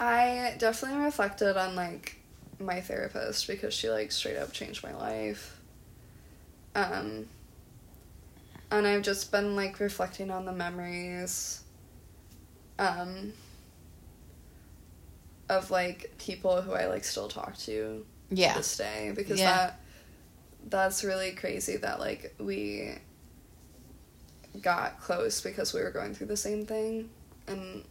I 0.00 0.54
definitely 0.58 1.02
reflected 1.04 1.56
on 1.56 1.76
like 1.76 2.16
my 2.58 2.80
therapist 2.80 3.46
because 3.46 3.72
she 3.72 3.88
like 3.88 4.10
straight 4.10 4.36
up 4.36 4.52
changed 4.52 4.82
my 4.82 4.94
life. 4.94 5.60
Um 6.74 7.26
and 8.72 8.86
I've 8.86 9.02
just 9.02 9.30
been 9.30 9.54
like 9.54 9.78
reflecting 9.78 10.30
on 10.30 10.44
the 10.46 10.52
memories 10.52 11.62
um 12.78 13.32
of 15.48 15.70
like 15.70 16.12
people 16.18 16.62
who 16.62 16.72
I 16.72 16.86
like 16.86 17.04
still 17.04 17.28
talk 17.28 17.56
to 17.58 17.64
to 17.64 18.06
Yeah. 18.30 18.56
this 18.56 18.76
day 18.76 19.12
because 19.14 19.38
Yeah. 19.38 19.52
that 19.52 19.80
that's 20.68 21.04
really 21.04 21.32
crazy 21.32 21.76
that 21.76 22.00
like 22.00 22.34
we 22.38 22.94
got 24.60 25.00
close 25.00 25.40
because 25.40 25.72
we 25.74 25.80
were 25.82 25.90
going 25.90 26.14
through 26.14 26.28
the 26.28 26.36
same 26.36 26.64
thing 26.66 27.10
and 27.46 27.84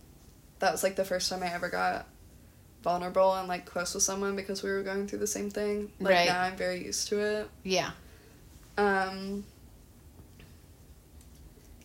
that 0.60 0.72
was 0.72 0.84
like 0.84 0.96
the 0.96 1.06
first 1.06 1.30
time 1.30 1.44
I 1.44 1.54
ever 1.54 1.70
got 1.70 2.08
vulnerable 2.84 3.34
and 3.36 3.48
like 3.48 3.66
close 3.66 3.94
with 3.94 4.04
someone 4.04 4.36
because 4.36 4.64
we 4.64 4.72
were 4.72 4.84
going 4.84 5.08
through 5.08 5.20
the 5.20 5.28
same 5.28 5.50
thing. 5.52 5.92
Like 6.00 6.14
Right. 6.16 6.26
now 6.28 6.42
I'm 6.42 6.56
very 6.56 6.84
used 6.84 7.08
to 7.10 7.20
it. 7.20 7.50
Yeah. 7.64 7.92
Um 8.78 9.44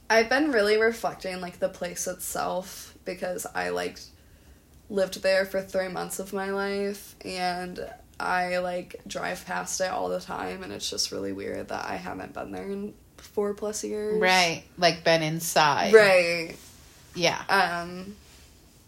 I've 0.09 0.29
been 0.29 0.53
really 0.53 0.77
reflecting 0.81 1.41
like 1.41 1.59
the 1.59 1.69
place 1.69 2.07
itself 2.07 2.95
because 3.05 3.47
I 3.55 3.71
like 3.71 3.99
lived 4.89 5.23
there 5.23 5.45
for 5.45 5.61
3 5.61 5.89
months 5.89 6.19
of 6.21 6.33
my 6.33 6.51
life 6.51 7.17
and 7.25 7.85
I 8.21 8.59
like 8.59 9.01
drive 9.07 9.45
past 9.47 9.81
it 9.81 9.91
all 9.91 10.09
the 10.09 10.21
time 10.21 10.63
and 10.63 10.73
it's 10.73 10.89
just 10.89 11.11
really 11.13 11.33
weird 11.33 11.69
that 11.69 11.87
I 11.87 11.97
haven't 11.97 12.35
been 12.35 12.53
there 12.53 12.71
in 12.71 12.95
4 13.19 13.55
plus 13.55 13.83
years. 13.83 14.21
Right. 14.21 14.63
Like 14.79 15.03
been 15.05 15.23
inside. 15.23 15.93
Right. 15.93 16.55
Yeah. 17.15 17.43
Um 17.49 18.15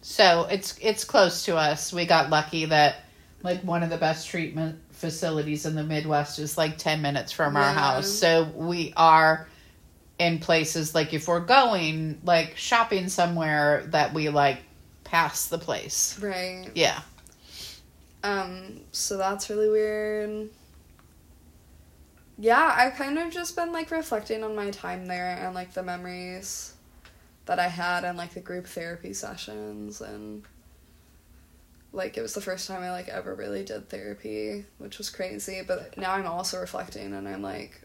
So 0.03 0.47
it's 0.51 0.79
it's 0.81 1.05
close 1.05 1.45
to 1.47 1.57
us. 1.57 1.93
We 1.93 2.07
got 2.07 2.31
lucky 2.31 2.67
that 2.67 2.97
like 3.43 3.63
one 3.63 3.83
of 3.83 3.91
the 3.91 3.97
best 3.99 4.29
treatment 4.29 4.79
facilities 4.93 5.67
in 5.67 5.75
the 5.75 5.83
Midwest 5.85 6.39
is 6.39 6.57
like 6.57 6.79
ten 6.79 7.03
minutes 7.03 7.33
from 7.33 7.57
our 7.57 7.63
Yeah. 7.63 7.73
house. 7.75 8.09
So 8.09 8.45
we 8.55 8.93
are 8.97 9.48
in 10.19 10.39
places 10.39 10.95
like 10.95 11.15
if 11.15 11.29
we're 11.29 11.41
going 11.41 12.21
like 12.25 12.57
shopping 12.57 13.09
somewhere 13.09 13.85
that 13.89 14.13
we 14.13 14.29
like 14.29 14.59
pass 15.05 15.47
the 15.47 15.59
place. 15.59 16.19
right. 16.21 16.69
Yeah. 16.75 17.01
Um, 18.23 18.81
so 18.93 19.17
that's 19.17 19.49
really 19.49 19.71
weird. 19.71 20.51
Yeah, 22.37 22.75
I've 22.77 22.95
kind 22.95 23.19
of 23.19 23.33
just 23.33 23.57
been 23.57 23.73
like 23.73 23.91
reflecting 23.91 24.45
on 24.45 24.55
my 24.55 24.71
time 24.71 25.07
there 25.07 25.39
and 25.41 25.55
like 25.55 25.73
the 25.73 25.83
memories 25.83 26.75
that 27.47 27.59
I 27.59 27.69
had 27.69 28.05
and 28.05 28.19
like 28.19 28.35
the 28.35 28.41
group 28.41 28.67
therapy 28.67 29.13
sessions 29.13 30.01
and 30.01 30.45
like 31.93 32.17
it 32.17 32.23
was 32.23 32.35
the 32.35 32.41
first 32.41 32.69
time 32.69 32.83
I 32.83 32.91
like 32.91 33.09
ever 33.09 33.35
really 33.35 33.65
did 33.65 33.89
therapy, 33.89 34.65
which 34.79 34.99
was 34.99 35.11
crazy, 35.11 35.63
but 35.67 35.97
now 35.97 36.13
I'm 36.13 36.27
also 36.27 36.61
reflecting 36.61 37.15
and 37.15 37.27
I'm 37.27 37.43
like 37.43 37.81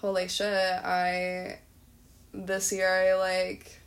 holy 0.00 0.28
shit, 0.28 0.46
I 0.84 1.58
this 2.32 2.72
year 2.72 2.88
I 2.88 3.14
like 3.14 3.80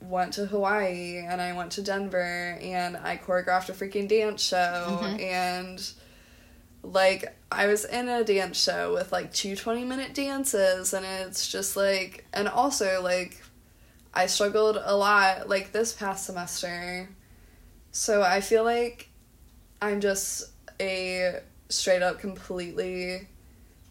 went 0.00 0.32
to 0.34 0.46
Hawaii 0.46 1.18
and 1.18 1.40
I 1.42 1.52
went 1.52 1.72
to 1.72 1.82
Denver 1.82 2.58
and 2.62 2.96
I 2.96 3.18
choreographed 3.18 3.68
a 3.68 3.72
freaking 3.72 4.08
dance 4.08 4.42
show 4.42 4.98
Mhm. 5.02 5.20
and 5.20 5.92
like 6.82 7.36
I 7.52 7.66
was 7.66 7.84
in 7.84 8.08
a 8.08 8.24
dance 8.24 8.58
show 8.58 8.94
with 8.94 9.12
like 9.12 9.32
two 9.34 9.54
20 9.54 9.84
minute 9.84 10.14
dances 10.14 10.94
and 10.94 11.04
it's 11.04 11.46
just 11.48 11.76
like 11.76 12.24
and 12.32 12.48
also 12.48 13.02
like 13.02 13.42
I 14.14 14.26
struggled 14.26 14.78
a 14.82 14.96
lot 14.96 15.48
like 15.48 15.72
this 15.72 15.92
past 15.92 16.24
semester. 16.26 17.08
So 17.92 18.22
I 18.22 18.40
feel 18.40 18.64
like 18.64 19.08
I'm 19.82 20.00
just 20.00 20.48
a 20.80 21.40
straight 21.68 22.02
up 22.02 22.18
completely 22.18 23.28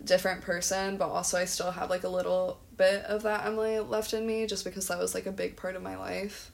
different 0.04 0.42
person, 0.42 0.98
but 0.98 1.10
also 1.10 1.38
I 1.38 1.46
still 1.46 1.72
have 1.72 1.90
like 1.90 2.04
a 2.04 2.10
little 2.10 2.60
bit 2.78 3.04
of 3.06 3.24
that 3.24 3.46
Emily 3.46 3.80
left 3.80 4.14
in 4.14 4.26
me 4.26 4.46
just 4.46 4.64
because 4.64 4.88
that 4.88 4.98
was 4.98 5.14
like 5.14 5.26
a 5.26 5.32
big 5.32 5.58
part 5.58 5.76
of 5.76 5.82
my 5.82 5.98
life. 5.98 6.52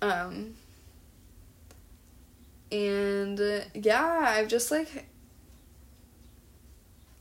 Um 0.00 0.54
and 2.72 3.40
yeah, 3.74 4.24
I've 4.26 4.48
just 4.48 4.70
like 4.70 5.06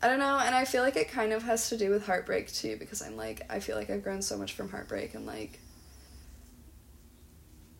I 0.03 0.07
don't 0.07 0.17
know, 0.17 0.39
and 0.39 0.55
I 0.55 0.65
feel 0.65 0.81
like 0.81 0.95
it 0.95 1.11
kind 1.11 1.31
of 1.31 1.43
has 1.43 1.69
to 1.69 1.77
do 1.77 1.91
with 1.91 2.07
heartbreak 2.07 2.51
too 2.51 2.75
because 2.77 3.03
I'm 3.03 3.17
like 3.17 3.41
I 3.49 3.59
feel 3.59 3.75
like 3.75 3.89
I've 3.89 4.03
grown 4.03 4.21
so 4.21 4.37
much 4.37 4.53
from 4.53 4.69
heartbreak 4.69 5.13
and 5.13 5.25
like 5.27 5.59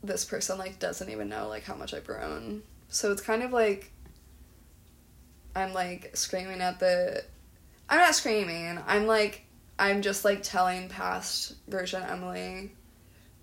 this 0.04 0.26
person 0.26 0.58
like 0.58 0.80
doesn't 0.80 1.10
even 1.10 1.30
know 1.30 1.48
like 1.48 1.64
how 1.64 1.76
much 1.76 1.94
I've 1.94 2.06
grown. 2.06 2.62
So 2.90 3.12
it's 3.12 3.22
kind 3.22 3.42
of 3.42 3.52
like 3.52 3.92
I'm 5.56 5.74
like 5.74 6.16
screaming 6.16 6.62
at 6.62 6.80
the 6.80 7.24
I'm 7.90 8.00
not 8.00 8.16
screaming. 8.16 8.80
I'm 8.88 9.06
like 9.08 9.46
I'm 9.78 10.02
just 10.02 10.24
like 10.24 10.44
telling 10.44 10.90
past 10.90 11.56
version 11.68 12.04
Emily 12.04 12.72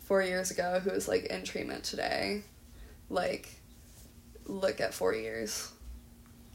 four 0.01 0.23
years 0.23 0.51
ago 0.51 0.81
who 0.83 0.91
is 0.91 1.09
like 1.09 1.27
in 1.27 1.45
treatment 1.45 1.85
today. 1.85 2.43
Like 3.11 3.49
look 4.47 4.81
at 4.81 4.95
four 4.95 5.15
years. 5.15 5.71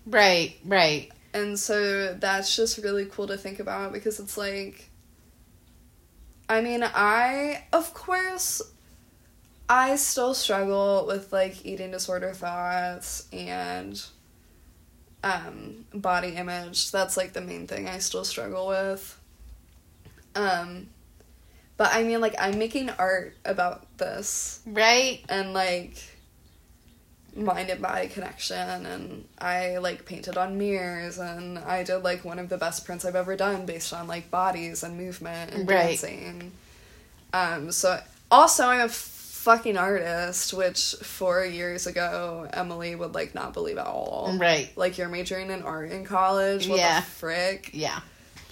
Right, 0.05 0.57
right. 0.65 1.11
And 1.33 1.57
so 1.57 2.13
that's 2.13 2.55
just 2.55 2.77
really 2.79 3.05
cool 3.05 3.27
to 3.27 3.37
think 3.37 3.59
about 3.59 3.93
because 3.93 4.19
it's 4.19 4.37
like 4.37 4.89
I 6.49 6.61
mean, 6.61 6.83
I 6.83 7.63
of 7.71 7.93
course 7.93 8.61
I 9.69 9.95
still 9.95 10.33
struggle 10.33 11.05
with 11.07 11.31
like 11.31 11.65
eating 11.65 11.91
disorder 11.91 12.33
thoughts 12.33 13.27
and 13.31 14.03
um 15.23 15.85
body 15.93 16.29
image. 16.29 16.91
That's 16.91 17.15
like 17.17 17.33
the 17.33 17.41
main 17.41 17.67
thing 17.67 17.87
I 17.87 17.99
still 17.99 18.25
struggle 18.25 18.67
with. 18.67 19.19
Um 20.35 20.87
but 21.77 21.89
I 21.93 22.03
mean 22.03 22.21
like 22.21 22.35
I'm 22.39 22.57
making 22.59 22.89
art 22.91 23.35
about 23.45 23.97
this 23.97 24.59
Right? 24.65 25.21
and 25.29 25.53
like 25.53 25.97
mind 27.35 27.69
and 27.71 27.81
body 27.81 28.07
connection 28.07 28.85
and 28.85 29.25
I 29.39 29.77
like 29.79 30.05
painted 30.05 30.37
on 30.37 30.57
mirrors 30.59 31.17
and 31.17 31.57
I 31.57 31.83
did 31.83 31.97
like 32.03 32.23
one 32.23 32.37
of 32.37 32.47
the 32.49 32.57
best 32.57 32.85
prints 32.85 33.05
I've 33.05 33.15
ever 33.15 33.35
done 33.35 33.65
based 33.65 33.91
on 33.91 34.07
like 34.07 34.29
bodies 34.29 34.83
and 34.83 34.97
movement 34.97 35.51
and 35.53 35.67
Right. 35.67 35.99
dancing. 35.99 36.51
Um 37.33 37.71
so 37.71 37.99
also 38.29 38.65
I'm 38.67 38.81
a 38.81 38.89
fucking 39.43 39.75
artist, 39.75 40.53
which 40.53 40.93
four 41.01 41.43
years 41.45 41.85
ago 41.85 42.47
Emily 42.53 42.95
would 42.95 43.13
like 43.13 43.35
not 43.35 43.53
believe 43.53 43.77
at 43.77 43.85
all. 43.85 44.33
Right. 44.39 44.71
Like 44.77 44.97
you're 44.97 45.09
majoring 45.09 45.49
in 45.51 45.63
art 45.63 45.91
in 45.91 46.05
college. 46.05 46.67
What 46.69 46.79
Yeah. 46.79 47.01
the 47.01 47.05
frick? 47.05 47.71
Yeah. 47.73 47.99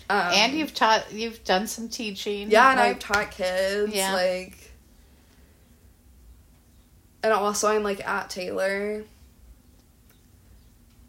Um, 0.09 0.19
and 0.33 0.53
you've 0.53 0.73
taught 0.73 1.13
you've 1.13 1.41
done 1.45 1.67
some 1.67 1.87
teaching. 1.87 2.51
Yeah, 2.51 2.71
and 2.71 2.79
I've 2.79 2.99
taught 2.99 3.31
kids. 3.31 3.93
Yeah. 3.93 4.13
Like 4.13 4.57
and 7.23 7.31
also 7.31 7.69
I'm 7.69 7.83
like 7.83 8.05
at 8.05 8.29
Taylor. 8.29 9.05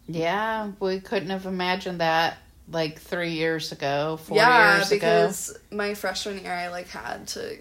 Yeah, 0.07 0.71
we 0.79 1.01
couldn't 1.01 1.29
have 1.29 1.45
imagined 1.45 1.99
that 1.99 2.37
like 2.71 2.99
three 2.99 3.31
years 3.31 3.73
ago, 3.73 4.17
four 4.23 4.37
yeah, 4.37 4.77
years 4.77 4.91
ago. 4.91 4.95
because 4.95 5.57
my 5.71 5.93
freshman 5.93 6.41
year 6.41 6.53
I 6.53 6.69
like 6.69 6.87
had 6.87 7.27
to 7.29 7.57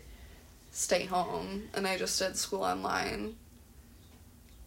stay 0.72 1.04
home 1.04 1.68
and 1.74 1.86
I 1.86 1.96
just 1.96 2.18
did 2.18 2.36
school 2.36 2.64
online. 2.64 3.36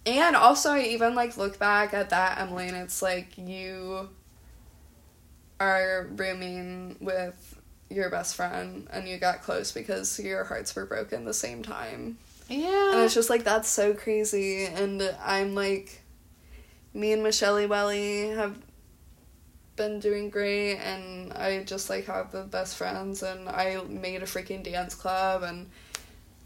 And 0.05 0.35
also 0.35 0.71
I 0.71 0.81
even 0.83 1.15
like 1.15 1.35
look 1.35 1.59
back 1.59 1.93
at 1.93 2.11
that, 2.11 2.39
Emily, 2.39 2.67
and 2.67 2.77
it's 2.77 3.01
like 3.01 3.37
you 3.37 4.09
are 5.59 6.07
rooming 6.15 6.95
with 7.01 7.59
your 7.89 8.09
best 8.09 8.35
friend 8.35 8.87
and 8.91 9.07
you 9.07 9.17
got 9.17 9.41
close 9.41 9.71
because 9.71 10.19
your 10.19 10.43
hearts 10.43 10.75
were 10.75 10.85
broken 10.85 11.25
the 11.25 11.33
same 11.33 11.63
time. 11.63 12.17
Yeah. 12.47 12.93
And 12.93 13.01
it's 13.01 13.15
just 13.15 13.29
like 13.29 13.43
that's 13.43 13.69
so 13.69 13.93
crazy. 13.93 14.65
And 14.65 15.01
I'm 15.23 15.55
like, 15.55 16.01
me 16.93 17.11
and 17.11 17.23
Michelle 17.23 17.67
Welly 17.67 18.29
have 18.29 18.57
been 19.75 19.99
doing 19.99 20.29
great, 20.29 20.77
and 20.77 21.33
I 21.33 21.63
just 21.63 21.89
like 21.89 22.05
have 22.05 22.31
the 22.31 22.43
best 22.43 22.77
friends, 22.77 23.23
and 23.23 23.49
I 23.49 23.81
made 23.89 24.23
a 24.23 24.25
freaking 24.25 24.63
dance 24.63 24.95
club, 24.95 25.43
and 25.43 25.69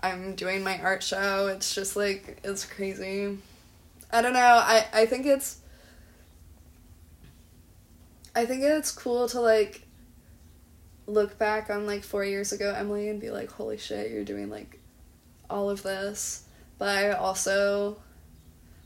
I'm 0.02 0.36
doing 0.36 0.64
my 0.64 0.80
art 0.82 1.04
show. 1.04 1.48
It's 1.48 1.74
just 1.74 1.96
like 1.96 2.40
it's 2.44 2.66
crazy. 2.66 3.38
I 4.12 4.22
don't 4.22 4.34
know. 4.34 4.40
I 4.40 4.86
I 4.94 5.06
think 5.06 5.26
it's. 5.26 5.58
I 8.36 8.46
think 8.46 8.64
it's 8.64 8.92
cool 8.92 9.28
to 9.30 9.42
like 9.42 9.82
look 11.08 11.38
back 11.38 11.70
on 11.70 11.86
like 11.86 12.04
four 12.04 12.24
years 12.24 12.52
ago, 12.52 12.74
Emily, 12.76 13.10
and 13.10 13.20
be 13.20 13.32
like, 13.32 13.52
holy 13.52 13.78
shit, 13.78 14.12
you're 14.12 14.24
doing 14.24 14.50
like 14.50 14.80
all 15.50 15.70
of 15.70 15.84
this. 15.84 16.44
But 16.78 16.90
I 16.90 17.12
also 17.12 17.98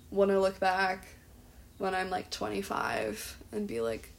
want 0.10 0.32
to 0.32 0.40
look 0.40 0.60
back 0.60 1.06
when 1.78 1.94
I'm 1.94 2.10
like 2.10 2.30
25 2.30 3.38
and 3.52 3.68
be 3.68 3.82
like, 3.82 4.10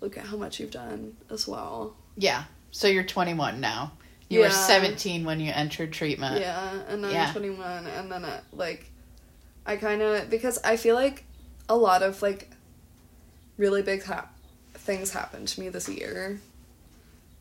look 0.00 0.18
at 0.18 0.24
how 0.24 0.36
much 0.36 0.58
you've 0.60 0.70
done 0.70 1.16
as 1.30 1.46
well. 1.48 1.96
yeah. 2.16 2.44
So 2.70 2.86
you're 2.86 3.04
21 3.04 3.60
now. 3.60 3.92
You 4.28 4.40
were 4.40 4.50
17 4.50 5.24
when 5.24 5.40
you 5.40 5.50
entered 5.54 5.92
treatment. 5.92 6.40
Yeah, 6.40 6.80
and 6.88 7.02
then 7.02 7.10
Yeah. 7.12 7.32
21, 7.32 7.86
and 7.86 8.12
then 8.12 8.24
it, 8.24 8.42
like, 8.52 8.90
I 9.64 9.76
kind 9.76 10.02
of 10.02 10.28
because 10.30 10.58
I 10.64 10.76
feel 10.76 10.94
like 10.94 11.24
a 11.68 11.76
lot 11.76 12.02
of 12.02 12.20
like 12.22 12.50
really 13.56 13.82
big 13.82 14.02
ha- 14.04 14.28
things 14.74 15.10
happened 15.12 15.48
to 15.48 15.60
me 15.60 15.68
this 15.70 15.88
year, 15.88 16.40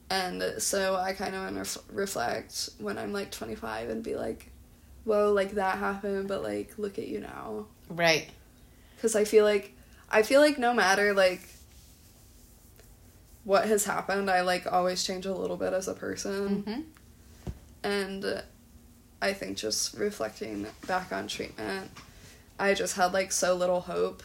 and 0.10 0.44
so 0.60 0.96
I 0.96 1.14
kind 1.14 1.36
of 1.36 1.44
want 1.54 1.66
to 1.66 1.80
reflect 1.92 2.70
when 2.80 2.98
I'm 2.98 3.12
like 3.14 3.32
25 3.32 3.90
and 3.90 4.04
be 4.04 4.16
like, 4.16 4.50
whoa, 5.04 5.32
like 5.34 5.52
that 5.56 5.78
happened, 5.78 6.28
but 6.28 6.44
like 6.44 6.74
look 6.78 6.98
at 6.98 7.08
you 7.08 7.20
now, 7.20 7.66
Right. 7.90 8.30
because 8.96 9.16
I 9.16 9.24
feel 9.26 9.44
like 9.46 9.74
I 10.10 10.22
feel 10.24 10.40
like 10.42 10.58
no 10.58 10.74
matter 10.74 11.14
like 11.14 11.42
what 13.48 13.66
has 13.66 13.86
happened, 13.86 14.30
I 14.30 14.42
like 14.42 14.70
always 14.70 15.06
change 15.06 15.26
a 15.26 15.34
little 15.34 15.56
bit 15.56 15.72
as 15.72 15.88
a 15.88 15.94
person. 15.94 16.64
hmm 16.64 16.82
And 17.82 18.44
I 19.22 19.32
think 19.32 19.56
just 19.56 19.96
reflecting 19.98 20.68
back 20.86 21.14
on 21.14 21.30
treatment, 21.30 21.90
I 22.60 22.74
just 22.74 22.98
had 22.98 23.14
like 23.14 23.32
so 23.32 23.56
little 23.56 23.80
hope. 23.80 24.22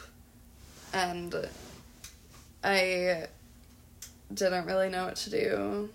And 0.93 1.33
I 2.65 3.29
didn't 4.35 4.67
really 4.67 4.89
know 4.89 5.05
what 5.05 5.15
to 5.17 5.31
do. 5.31 5.89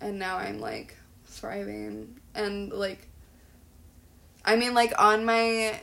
And 0.00 0.18
now 0.18 0.38
I'm 0.38 0.58
like 0.58 0.96
thriving. 1.26 2.16
And 2.34 2.72
like, 2.72 3.06
I 4.44 4.56
mean, 4.56 4.74
like 4.74 5.00
on 5.00 5.24
my 5.24 5.78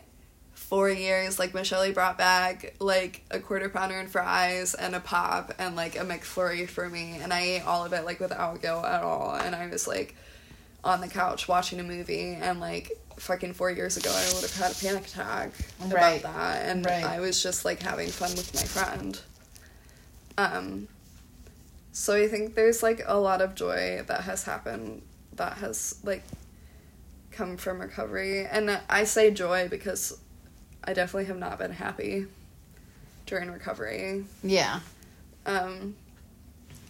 four 0.70 0.88
years, 0.92 1.40
like 1.40 1.56
Michelle 1.56 1.92
brought 1.94 2.16
back 2.18 2.76
like 2.80 3.24
a 3.32 3.40
quarter 3.40 3.70
pounder 3.70 3.96
and 4.00 4.08
fries 4.08 4.76
and 4.76 4.94
a 4.96 5.00
pop 5.00 5.52
and 5.58 5.76
like 5.76 5.96
a 5.96 6.02
McFlurry 6.06 6.70
for 6.70 6.88
me, 6.88 7.18
and 7.22 7.34
I 7.34 7.40
ate 7.42 7.62
all 7.66 7.84
of 7.84 7.92
it 7.94 8.06
like 8.06 8.20
without 8.20 8.62
guilt 8.62 8.86
at 8.86 9.02
all. 9.02 9.34
And 9.34 9.56
I 9.56 9.66
was 9.68 9.88
like 9.88 10.16
on 10.84 11.02
the 11.02 11.08
couch 11.08 11.48
watching 11.48 11.80
a 11.80 11.84
movie, 11.84 12.36
and 12.40 12.60
like 12.60 12.92
fucking 13.18 13.54
four 13.54 13.72
years 13.72 13.98
ago, 13.98 14.12
I 14.12 14.32
would 14.34 14.44
have 14.44 14.56
had 14.56 14.72
a 14.72 14.76
panic 14.76 15.08
attack 15.08 15.52
Right. 15.82 16.22
about 16.22 16.34
that, 16.34 16.66
and 16.70 16.86
Right. 16.86 17.04
I 17.04 17.20
was 17.20 17.42
just 17.42 17.66
like 17.66 17.82
having 17.82 18.10
fun 18.10 18.30
with 18.32 18.54
my 18.54 18.62
friend. 18.62 19.20
Um, 20.38 20.88
so 21.92 22.16
I 22.16 22.28
think 22.28 22.54
there's 22.54 22.84
like 22.84 23.02
a 23.08 23.18
lot 23.18 23.42
of 23.42 23.56
joy 23.56 24.04
that 24.08 24.22
has 24.22 24.44
happened 24.44 25.02
that 25.34 25.54
has 25.58 25.96
like 26.04 26.24
come 27.32 27.58
from 27.58 27.80
recovery, 27.82 28.46
and 28.46 28.80
I 28.88 29.04
say 29.06 29.32
joy 29.32 29.68
because 29.68 30.16
I 30.84 30.94
definitely 30.94 31.26
have 31.26 31.38
not 31.38 31.58
been 31.58 31.72
happy 31.72 32.26
during 33.26 33.52
recovery. 33.52 34.26
Yeah. 34.44 34.80
Um, 35.46 35.96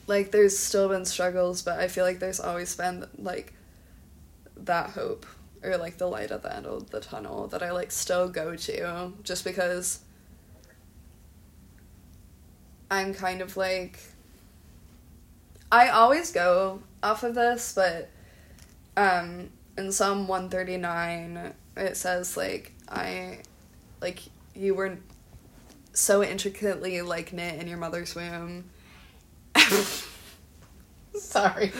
like 0.08 0.32
there's 0.32 0.58
still 0.58 0.89
been 0.89 1.06
struggles, 1.06 1.62
but 1.62 1.80
I 1.80 1.88
feel 1.88 2.06
like 2.06 2.19
there's 2.19 2.39
always 2.39 2.75
been 2.75 3.06
like 3.17 3.54
that 4.58 4.91
hope 4.91 5.25
or 5.63 5.78
like 5.78 5.97
the 5.97 6.08
light 6.08 6.32
at 6.32 6.41
the 6.41 6.56
end 6.56 6.65
of 6.65 6.89
the 6.89 6.99
tunnel 6.99 7.47
that 7.47 7.62
I 7.62 7.71
like 7.71 7.91
still 7.91 8.30
go 8.30 8.56
to 8.56 9.13
just 9.23 9.43
because 9.43 9.99
I'm 12.89 13.13
kind 13.13 13.41
of 13.41 13.58
like 13.58 13.99
I 15.71 15.89
always 15.89 16.32
go 16.32 16.82
off 17.04 17.23
of 17.23 17.36
this, 17.36 17.73
but 17.73 18.10
um 18.97 19.49
in 19.78 19.91
Psalm 19.91 20.28
139 20.28 21.54
it 21.78 21.97
says 21.97 22.36
like 22.36 22.73
I 22.89 23.39
like 24.01 24.23
you 24.55 24.75
were 24.75 24.97
so 25.93 26.23
intricately 26.23 27.01
like 27.01 27.33
knit 27.33 27.59
in 27.59 27.67
your 27.67 27.77
mother's 27.77 28.15
womb. 28.15 28.65
Sorry. 31.15 31.71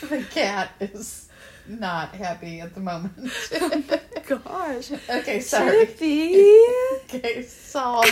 the 0.00 0.24
cat 0.30 0.70
is 0.80 1.28
not 1.68 2.14
happy 2.14 2.60
at 2.60 2.74
the 2.74 2.80
moment. 2.80 3.30
Gosh. 4.26 4.90
okay, 5.08 5.40
sorry. 5.40 5.86
Chippy. 5.86 6.56
Okay, 7.06 7.42
Psalm. 7.42 8.04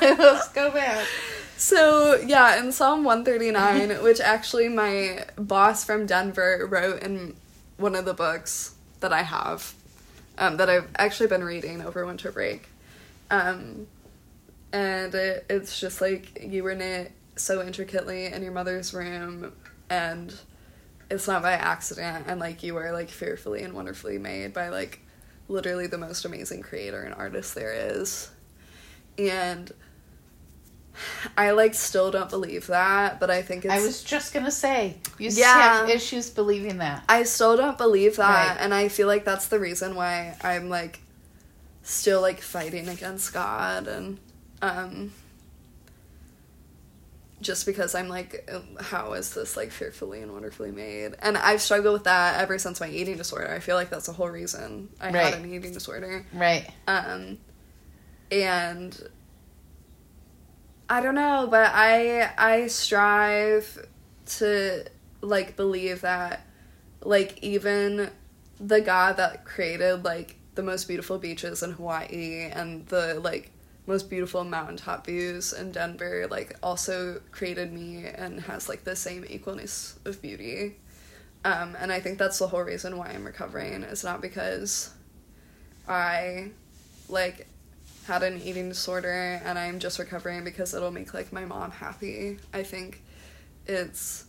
Let's 0.00 0.48
go 0.52 0.70
back. 0.70 1.06
So 1.58 2.18
yeah, 2.26 2.58
in 2.58 2.72
Psalm 2.72 3.04
139, 3.04 4.02
which 4.02 4.18
actually 4.18 4.70
my 4.70 5.26
boss 5.36 5.84
from 5.84 6.06
Denver 6.06 6.66
wrote 6.70 7.02
in 7.02 7.36
one 7.76 7.94
of 7.94 8.06
the 8.06 8.14
books 8.14 8.74
that 9.00 9.12
I 9.12 9.22
have, 9.22 9.74
um, 10.38 10.56
that 10.56 10.70
I've 10.70 10.88
actually 10.96 11.26
been 11.26 11.44
reading 11.44 11.82
over 11.82 12.06
winter 12.06 12.32
break, 12.32 12.68
um, 13.30 13.86
and 14.72 15.14
it, 15.14 15.46
it's 15.50 15.80
just 15.80 16.00
like 16.00 16.42
you 16.42 16.62
were 16.62 16.74
knit 16.74 17.12
so 17.36 17.62
intricately 17.62 18.26
in 18.26 18.42
your 18.42 18.52
mother's 18.52 18.92
room, 18.94 19.52
and 19.88 20.34
it's 21.10 21.26
not 21.26 21.42
by 21.42 21.52
accident, 21.52 22.26
and 22.28 22.38
like 22.40 22.62
you 22.62 22.74
were 22.74 22.92
like 22.92 23.08
fearfully 23.08 23.62
and 23.62 23.72
wonderfully 23.74 24.18
made 24.18 24.52
by 24.52 24.68
like 24.68 25.00
literally 25.48 25.86
the 25.86 25.98
most 25.98 26.24
amazing 26.24 26.62
creator 26.62 27.02
and 27.02 27.14
artist 27.14 27.54
there 27.54 27.72
is, 27.72 28.30
and 29.18 29.72
I 31.36 31.52
like 31.52 31.74
still 31.74 32.10
don't 32.10 32.28
believe 32.30 32.66
that, 32.68 33.18
but 33.20 33.30
I 33.30 33.42
think 33.42 33.64
it's 33.64 33.72
I 33.74 33.80
was 33.80 34.02
just 34.02 34.34
gonna 34.34 34.50
say 34.50 34.96
you 35.18 35.30
Yeah. 35.32 35.80
have 35.80 35.88
issues 35.90 36.30
believing 36.30 36.78
that. 36.78 37.04
I 37.08 37.22
still 37.22 37.56
don't 37.56 37.78
believe 37.78 38.16
that, 38.16 38.56
Right. 38.56 38.56
and 38.64 38.74
I 38.74 38.88
feel 38.88 39.06
like 39.06 39.24
that's 39.24 39.48
the 39.48 39.58
reason 39.58 39.94
why 39.94 40.36
I'm 40.42 40.68
like 40.68 41.00
still 41.82 42.20
like 42.20 42.40
fighting 42.40 42.88
against 42.88 43.32
God 43.32 43.86
and 43.88 44.18
um 44.62 45.12
just 47.40 47.64
because 47.64 47.94
I'm 47.94 48.08
like 48.08 48.48
how 48.80 49.14
is 49.14 49.32
this 49.34 49.56
like 49.56 49.70
fearfully 49.70 50.20
and 50.20 50.32
wonderfully 50.32 50.70
made? 50.72 51.14
And 51.22 51.38
I've 51.38 51.62
struggled 51.62 51.94
with 51.94 52.04
that 52.04 52.38
ever 52.40 52.58
since 52.58 52.80
my 52.80 52.88
eating 52.88 53.16
disorder. 53.16 53.50
I 53.50 53.60
feel 53.60 53.76
like 53.76 53.88
that's 53.90 54.06
the 54.06 54.12
whole 54.12 54.28
reason 54.28 54.90
I 55.00 55.10
Right. 55.10 55.32
had 55.32 55.42
an 55.42 55.52
eating 55.54 55.72
disorder. 55.72 56.26
Right. 56.34 56.68
Um 56.86 57.38
and 58.30 58.98
I 60.88 61.00
don't 61.00 61.14
know, 61.14 61.48
but 61.50 61.70
I 61.72 62.30
I 62.36 62.66
strive 62.66 63.86
to 64.38 64.84
like 65.22 65.56
believe 65.56 66.02
that 66.02 66.46
like 67.02 67.42
even 67.42 68.10
the 68.60 68.80
god 68.82 69.16
that 69.16 69.44
created 69.46 70.04
like 70.04 70.36
the 70.60 70.66
most 70.66 70.86
beautiful 70.88 71.16
beaches 71.18 71.62
in 71.62 71.70
Hawaii 71.72 72.50
and 72.52 72.86
the 72.88 73.18
like 73.18 73.50
most 73.86 74.10
beautiful 74.10 74.44
mountaintop 74.44 75.06
views 75.06 75.54
in 75.54 75.72
Denver 75.72 76.26
like 76.30 76.54
also 76.62 77.18
created 77.32 77.72
me 77.72 78.04
and 78.04 78.42
has 78.42 78.68
like 78.68 78.84
the 78.84 78.94
same 78.94 79.24
equalness 79.24 79.94
of 80.04 80.20
beauty. 80.20 80.76
Um, 81.46 81.74
and 81.80 81.90
I 81.90 82.00
think 82.00 82.18
that's 82.18 82.38
the 82.38 82.46
whole 82.46 82.60
reason 82.60 82.98
why 82.98 83.08
I'm 83.08 83.24
recovering 83.24 83.82
It's 83.84 84.04
not 84.04 84.20
because 84.20 84.90
I 85.88 86.50
like 87.08 87.48
had 88.06 88.22
an 88.22 88.42
eating 88.42 88.68
disorder 88.68 89.40
and 89.42 89.58
I'm 89.58 89.78
just 89.78 89.98
recovering 89.98 90.44
because 90.44 90.74
it'll 90.74 90.90
make 90.90 91.14
like 91.14 91.32
my 91.32 91.46
mom 91.46 91.70
happy. 91.70 92.38
I 92.52 92.64
think 92.64 93.02
it's 93.66 94.26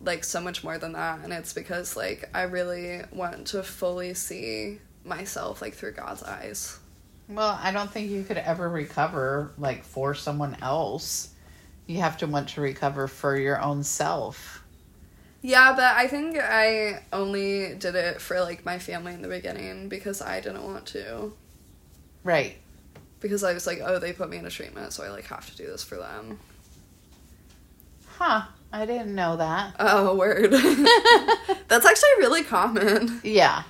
like 0.00 0.24
so 0.24 0.40
much 0.40 0.64
more 0.64 0.76
than 0.78 0.94
that 0.94 1.20
and 1.22 1.32
it's 1.32 1.52
because 1.52 1.96
like 1.96 2.28
I 2.34 2.42
really 2.42 3.02
want 3.12 3.46
to 3.48 3.62
fully 3.62 4.14
see 4.14 4.80
myself 5.08 5.62
like 5.62 5.74
through 5.74 5.92
God's 5.92 6.22
eyes. 6.22 6.78
Well, 7.28 7.58
I 7.62 7.72
don't 7.72 7.90
think 7.90 8.10
you 8.10 8.24
could 8.24 8.38
ever 8.38 8.68
recover 8.68 9.52
like 9.58 9.84
for 9.84 10.14
someone 10.14 10.56
else. 10.62 11.30
You 11.86 11.98
have 11.98 12.18
to 12.18 12.26
want 12.26 12.50
to 12.50 12.60
recover 12.60 13.08
for 13.08 13.36
your 13.36 13.60
own 13.60 13.82
self. 13.82 14.62
Yeah, 15.40 15.72
but 15.74 15.84
I 15.84 16.08
think 16.08 16.36
I 16.38 17.02
only 17.12 17.74
did 17.76 17.94
it 17.94 18.20
for 18.20 18.40
like 18.40 18.64
my 18.64 18.78
family 18.78 19.14
in 19.14 19.22
the 19.22 19.28
beginning 19.28 19.88
because 19.88 20.20
I 20.20 20.40
didn't 20.40 20.64
want 20.64 20.86
to. 20.86 21.32
Right. 22.24 22.56
Because 23.20 23.44
I 23.44 23.52
was 23.52 23.66
like, 23.66 23.80
oh, 23.82 23.98
they 23.98 24.12
put 24.12 24.30
me 24.30 24.36
in 24.36 24.46
a 24.46 24.50
treatment, 24.50 24.92
so 24.92 25.04
I 25.04 25.10
like 25.10 25.24
have 25.26 25.48
to 25.50 25.56
do 25.56 25.66
this 25.66 25.84
for 25.84 25.96
them. 25.96 26.38
Huh. 28.18 28.42
I 28.72 28.84
didn't 28.84 29.14
know 29.14 29.36
that. 29.36 29.74
Oh, 29.78 30.16
word. 30.16 30.50
That's 31.68 31.86
actually 31.86 32.08
really 32.18 32.42
common. 32.42 33.20
Yeah. 33.22 33.62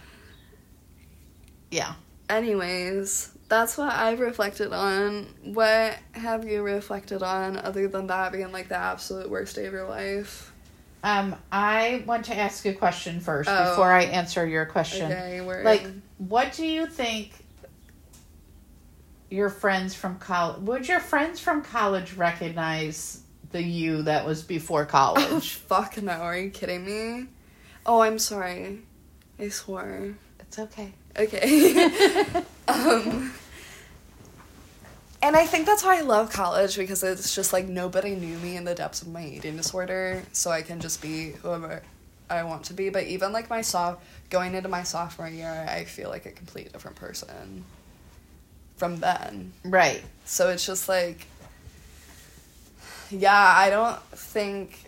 Yeah. 1.71 1.95
Anyways, 2.29 3.31
that's 3.49 3.79
what 3.79 3.93
I've 3.93 4.21
reflected 4.21 4.73
on. 4.73 5.27
What 5.45 5.97
have 6.13 6.47
you 6.47 6.63
reflected 6.63 7.23
on 7.23 7.57
other 7.57 7.89
than 7.89 8.07
that 8.09 8.33
being 8.33 8.53
like 8.53 8.69
the 8.69 8.77
absolute 8.77 9.31
worst 9.31 9.57
day 9.57 9.67
of 9.67 9.73
your 9.73 9.89
life? 9.89 10.53
Um, 11.03 11.37
I 11.53 12.03
want 12.07 12.25
to 12.27 12.37
ask 12.37 12.65
you 12.65 12.73
a 12.73 12.75
question 12.75 13.21
first 13.21 13.49
Oh. 13.51 13.71
before 13.71 13.91
I 13.93 14.03
answer 14.05 14.47
your 14.47 14.67
question. 14.67 15.11
Okay, 15.11 15.41
Like, 15.41 15.87
what 16.19 16.53
do 16.53 16.67
you 16.67 16.87
think 16.87 17.31
your 19.31 19.49
friends 19.51 19.95
from 19.95 20.19
college 20.19 20.63
would 20.63 20.89
your 20.89 21.01
friends 21.01 21.39
from 21.39 21.63
college 21.63 22.15
recognize 22.15 23.21
the 23.53 23.63
you 23.63 24.03
that 24.03 24.27
was 24.27 24.43
before 24.43 24.83
Oh, 24.83 24.87
college? 24.87 25.51
fuck 25.69 26.01
no, 26.03 26.13
are 26.13 26.37
you 26.37 26.51
kidding 26.51 26.85
me? 26.85 27.29
Oh, 27.87 28.01
I'm 28.01 28.19
sorry. 28.19 28.81
I 29.39 29.49
swore. 29.51 30.15
it's 30.41 30.59
okay. 30.59 30.93
Okay. 31.19 32.15
um, 32.69 33.33
and 35.21 35.35
I 35.35 35.47
think 35.47 35.67
that's 35.67 35.83
why 35.83 35.99
I 35.99 36.03
love 36.03 36.31
college 36.33 36.77
because 36.77 37.03
it's 37.03 37.35
just 37.35 37.53
like 37.53 37.67
nobody 37.67 38.15
knew 38.15 38.39
me 38.39 38.57
in 38.57 38.65
the 38.65 38.75
depths 38.75 39.03
of 39.03 39.09
my 39.09 39.25
eating 39.25 39.57
disorder, 39.57 40.23
so 40.33 40.51
I 40.51 40.63
can 40.63 40.81
just 40.81 41.03
be 41.03 41.31
whoever 41.43 41.83
I 42.31 42.45
want 42.45 42.65
to 42.67 42.75
be. 42.75 42.89
But 42.89 43.05
even 43.05 43.33
like 43.33 43.51
my 43.51 43.63
soph 43.63 43.99
going 44.31 44.55
into 44.55 44.69
my 44.69 44.85
sophomore 44.85 45.29
year, 45.29 45.67
I 45.69 45.85
feel 45.85 46.09
like 46.09 46.27
a 46.27 46.31
complete 46.31 46.73
different 46.73 46.97
person 46.97 47.65
from 48.77 49.01
then. 49.01 49.53
Right. 49.65 50.03
So 50.25 50.51
it's 50.51 50.65
just 50.65 50.89
like, 50.89 51.27
yeah, 53.11 53.55
I 53.57 53.71
don't 53.71 54.01
think. 54.13 54.88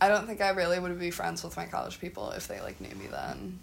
I 0.00 0.08
don't 0.08 0.26
think 0.26 0.40
I 0.40 0.50
really 0.50 0.78
would 0.78 0.98
be 0.98 1.10
friends 1.10 1.44
with 1.44 1.56
my 1.56 1.66
college 1.66 2.00
people 2.00 2.30
if 2.30 2.48
they 2.48 2.60
like 2.60 2.80
knew 2.80 2.94
me 2.96 3.06
then. 3.10 3.58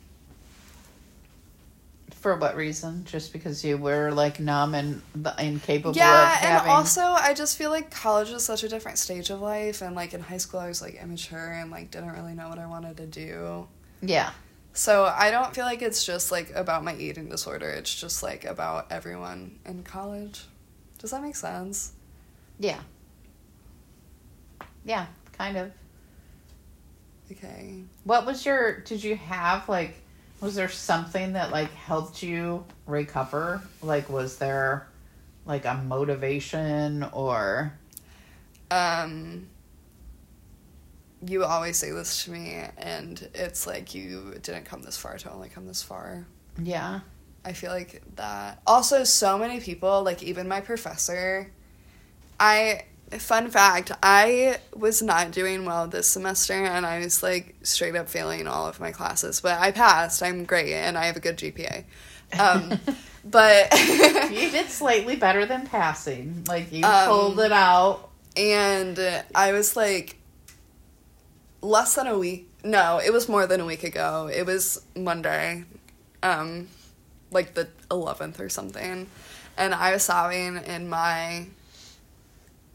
For 2.11 2.35
what 2.35 2.55
reason? 2.55 3.05
Just 3.05 3.33
because 3.33 3.63
you 3.63 3.77
were 3.77 4.11
like 4.11 4.39
numb 4.39 4.75
and 4.75 5.01
incapable 5.39 5.95
yeah, 5.95 6.37
and 6.41 6.45
having 6.45 6.71
also 6.71 7.01
I 7.01 7.33
just 7.33 7.57
feel 7.57 7.69
like 7.69 7.91
college 7.91 8.29
is 8.29 8.43
such 8.43 8.63
a 8.63 8.69
different 8.69 8.97
stage 8.97 9.29
of 9.29 9.41
life, 9.41 9.81
and 9.81 9.95
like 9.95 10.13
in 10.13 10.21
high 10.21 10.37
school 10.37 10.59
I 10.59 10.67
was 10.67 10.81
like 10.81 10.95
immature 10.95 11.51
and 11.53 11.71
like 11.71 11.91
didn't 11.91 12.11
really 12.11 12.33
know 12.33 12.49
what 12.49 12.59
I 12.59 12.67
wanted 12.67 12.97
to 12.97 13.05
do. 13.05 13.67
Yeah. 14.01 14.31
So 14.73 15.05
I 15.05 15.31
don't 15.31 15.55
feel 15.55 15.65
like 15.65 15.81
it's 15.81 16.05
just 16.05 16.31
like 16.31 16.53
about 16.53 16.83
my 16.83 16.95
eating 16.95 17.29
disorder. 17.29 17.69
It's 17.69 17.93
just 17.93 18.21
like 18.21 18.45
about 18.45 18.91
everyone 18.91 19.57
in 19.65 19.81
college. 19.81 20.43
Does 20.99 21.11
that 21.11 21.21
make 21.23 21.35
sense? 21.35 21.93
Yeah. 22.59 22.79
Yeah, 24.85 25.07
kind 25.37 25.57
of. 25.57 25.71
Okay. 27.31 27.83
What 28.03 28.25
was 28.25 28.45
your 28.45 28.79
did 28.81 29.03
you 29.03 29.15
have 29.15 29.67
like 29.67 30.01
was 30.39 30.55
there 30.55 30.69
something 30.69 31.33
that 31.33 31.51
like 31.51 31.71
helped 31.73 32.23
you 32.23 32.63
recover? 32.85 33.61
Like 33.81 34.09
was 34.09 34.37
there 34.37 34.87
like 35.45 35.65
a 35.65 35.75
motivation 35.85 37.03
or 37.11 37.73
Um 38.71 39.47
you 41.25 41.43
always 41.43 41.77
say 41.77 41.91
this 41.91 42.25
to 42.25 42.31
me 42.31 42.63
and 42.77 43.27
it's 43.33 43.65
like 43.65 43.95
you 43.95 44.35
didn't 44.43 44.65
come 44.65 44.83
this 44.83 44.97
far 44.97 45.17
to 45.17 45.31
only 45.31 45.49
come 45.49 45.65
this 45.67 45.81
far. 45.81 46.25
yeah. 46.61 46.99
I 47.45 47.53
feel 47.53 47.71
like 47.71 48.01
that. 48.17 48.61
Also, 48.67 49.05
so 49.05 49.37
many 49.37 49.61
people, 49.61 50.03
like 50.03 50.21
even 50.21 50.49
my 50.49 50.59
professor, 50.59 51.49
I, 52.37 52.83
fun 53.11 53.49
fact, 53.49 53.91
I 54.03 54.57
was 54.75 55.01
not 55.01 55.31
doing 55.31 55.65
well 55.65 55.87
this 55.87 56.07
semester 56.07 56.53
and 56.53 56.85
I 56.85 56.99
was 56.99 57.23
like 57.23 57.55
straight 57.63 57.95
up 57.95 58.09
failing 58.09 58.47
all 58.47 58.67
of 58.67 58.79
my 58.79 58.91
classes, 58.91 59.41
but 59.41 59.59
I 59.59 59.71
passed. 59.71 60.21
I'm 60.21 60.43
great 60.45 60.73
and 60.73 60.97
I 60.97 61.05
have 61.05 61.15
a 61.17 61.19
good 61.19 61.37
GPA. 61.37 61.83
Um, 62.37 62.79
but, 63.25 63.71
You 64.31 64.51
did 64.51 64.69
slightly 64.69 65.15
better 65.15 65.45
than 65.45 65.67
passing. 65.67 66.43
Like 66.47 66.71
you 66.71 66.83
Um, 66.85 67.07
pulled 67.07 67.39
it 67.39 67.51
out. 67.51 68.09
and 68.35 68.99
I 69.33 69.51
was 69.53 69.75
like 69.75 70.17
less 71.61 71.95
than 71.95 72.07
a 72.07 72.17
week. 72.17 72.49
No, 72.63 72.99
it 73.03 73.13
was 73.13 73.29
more 73.29 73.47
than 73.47 73.61
a 73.61 73.65
week 73.65 73.83
ago. 73.83 74.29
It 74.33 74.45
was 74.45 74.81
Monday. 74.95 75.63
Um, 76.21 76.67
like 77.31 77.53
the 77.53 77.67
11th 77.91 78.39
or 78.39 78.47
something 78.49 79.07
and 79.57 79.73
i 79.75 79.91
was 79.91 80.03
sobbing 80.03 80.57
in 80.57 80.87
my 80.87 81.45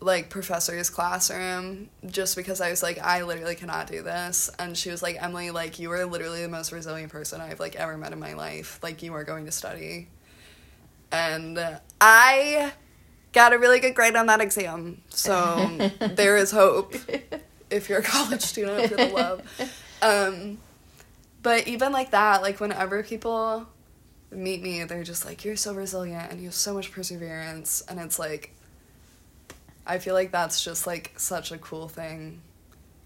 like 0.03 0.31
professor's 0.31 0.91
classroom 0.91 1.89
just 2.07 2.37
because 2.37 2.61
i 2.61 2.71
was 2.71 2.83
like 2.83 2.99
i 2.99 3.23
literally 3.23 3.55
cannot 3.55 3.87
do 3.87 4.03
this. 4.03 4.51
And 4.59 4.77
she 4.77 4.91
was 4.91 5.03
like 5.03 5.17
emily 5.23 5.51
like 5.51 5.79
you 5.79 5.91
are 5.93 6.05
literally 6.05 6.43
the 6.43 6.49
most 6.49 6.73
resilient 6.73 7.13
person 7.13 7.41
i've 7.41 7.61
like 7.61 7.77
ever 7.77 7.97
met 7.97 8.13
in 8.13 8.19
my 8.19 8.35
life. 8.35 8.79
Like 8.83 9.03
you 9.03 9.15
are 9.15 9.25
going 9.25 9.47
to 9.47 9.53
study. 9.53 10.09
And 11.11 11.59
i 12.01 12.73
got 13.33 13.53
a 13.53 13.59
really 13.59 13.81
good 13.81 13.95
grade 13.95 14.17
on 14.17 14.27
that 14.27 14.41
exam. 14.41 15.01
So 15.09 15.91
there 16.01 16.37
is 16.37 16.51
hope 16.51 16.95
if 17.71 17.89
you're 17.89 18.01
a 18.01 18.03
college 18.03 18.43
student 18.43 18.91
for 18.91 18.97
the 18.97 19.09
love. 19.09 19.71
Um 20.03 20.59
but 21.43 21.67
even 21.67 21.93
like 21.93 22.11
that 22.11 22.43
like 22.43 22.61
whenever 22.61 23.03
people 23.03 23.69
meet 24.35 24.63
me, 24.63 24.85
they're 24.85 25.05
just 25.05 25.25
like, 25.25 25.45
you're 25.45 25.57
so 25.57 25.75
resilient 25.75 26.31
and 26.31 26.41
you 26.41 26.47
have 26.47 26.55
so 26.55 26.75
much 26.75 26.91
perseverance. 26.91 27.83
And 27.89 28.01
it's 28.01 28.19
like, 28.19 28.55
I 29.87 29.99
feel 29.99 30.15
like 30.15 30.31
that's 30.33 30.63
just 30.65 30.87
like 30.87 31.13
such 31.17 31.51
a 31.53 31.59
cool 31.59 31.89
thing 31.89 32.41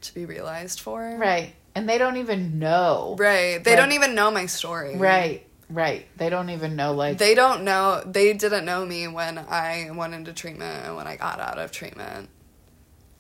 to 0.02 0.14
be 0.14 0.26
realized 0.26 0.80
for. 0.80 1.00
Right. 1.16 1.54
And 1.74 1.88
they 1.88 1.98
don't 1.98 2.16
even 2.18 2.58
know. 2.58 3.16
Right. 3.18 3.62
They 3.62 3.72
Like- 3.72 3.78
don't 3.78 3.92
even 3.92 4.14
know 4.14 4.30
my 4.30 4.46
story. 4.46 4.96
Right. 4.96 5.46
Right. 5.68 6.06
They 6.16 6.28
don't 6.30 6.50
even 6.50 6.76
know 6.76 6.92
like 6.92 7.18
They 7.18 7.34
don't 7.34 7.64
know, 7.64 8.02
they 8.06 8.32
didn't 8.34 8.64
know 8.64 8.84
me 8.86 9.08
when 9.08 9.36
I 9.38 9.90
went 9.92 10.14
into 10.14 10.32
treatment 10.32 10.86
and 10.86 10.96
when 10.96 11.06
I 11.06 11.16
got 11.16 11.40
out 11.40 11.58
of 11.58 11.72
treatment. 11.72 12.28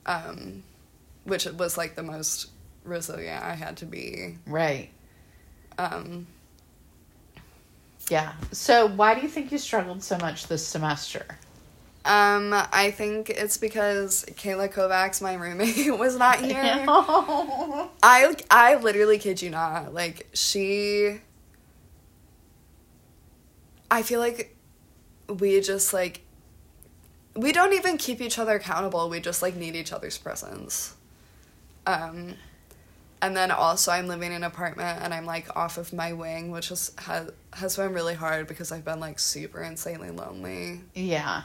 Um, 0.06 0.62
which 1.24 1.46
was 1.46 1.76
like 1.76 1.96
the 1.96 2.04
most 2.04 2.46
resilient 2.84 3.42
I 3.42 3.54
had 3.54 3.78
to 3.78 3.86
be. 3.86 4.38
right. 4.46 4.90
Um, 5.78 6.26
Yeah. 8.08 8.34
So 8.52 8.86
why 8.86 9.14
do 9.16 9.22
you 9.22 9.28
think 9.28 9.50
you 9.50 9.58
struggled 9.58 10.02
so 10.04 10.16
much 10.18 10.46
this 10.46 10.64
semester? 10.64 11.26
Um, 12.06 12.52
I 12.54 12.92
think 12.92 13.30
it's 13.30 13.58
because 13.58 14.24
Kayla 14.36 14.72
Kovacs, 14.72 15.20
my 15.20 15.34
roommate, 15.34 15.90
was 15.98 16.16
not 16.16 16.38
here. 16.38 16.84
I 18.02 18.36
I 18.48 18.76
literally 18.76 19.18
kid 19.18 19.42
you 19.42 19.50
not. 19.50 19.92
Like 19.92 20.28
she 20.32 21.18
I 23.90 24.02
feel 24.02 24.20
like 24.20 24.56
we 25.28 25.60
just 25.60 25.92
like 25.92 26.20
we 27.34 27.50
don't 27.50 27.72
even 27.72 27.98
keep 27.98 28.20
each 28.20 28.38
other 28.38 28.54
accountable. 28.54 29.08
We 29.08 29.18
just 29.18 29.42
like 29.42 29.56
need 29.56 29.74
each 29.74 29.92
other's 29.92 30.16
presence. 30.16 30.94
Um 31.86 32.34
and 33.20 33.36
then 33.36 33.50
also 33.50 33.90
I'm 33.90 34.06
living 34.06 34.30
in 34.30 34.36
an 34.36 34.44
apartment 34.44 35.00
and 35.02 35.12
I'm 35.12 35.26
like 35.26 35.56
off 35.56 35.76
of 35.76 35.92
my 35.92 36.12
wing, 36.12 36.52
which 36.52 36.70
is 36.70 36.92
has 36.98 37.32
has 37.54 37.76
been 37.76 37.92
really 37.92 38.14
hard 38.14 38.46
because 38.46 38.70
I've 38.70 38.84
been 38.84 39.00
like 39.00 39.18
super 39.18 39.60
insanely 39.60 40.10
lonely. 40.10 40.82
yeah. 40.94 41.42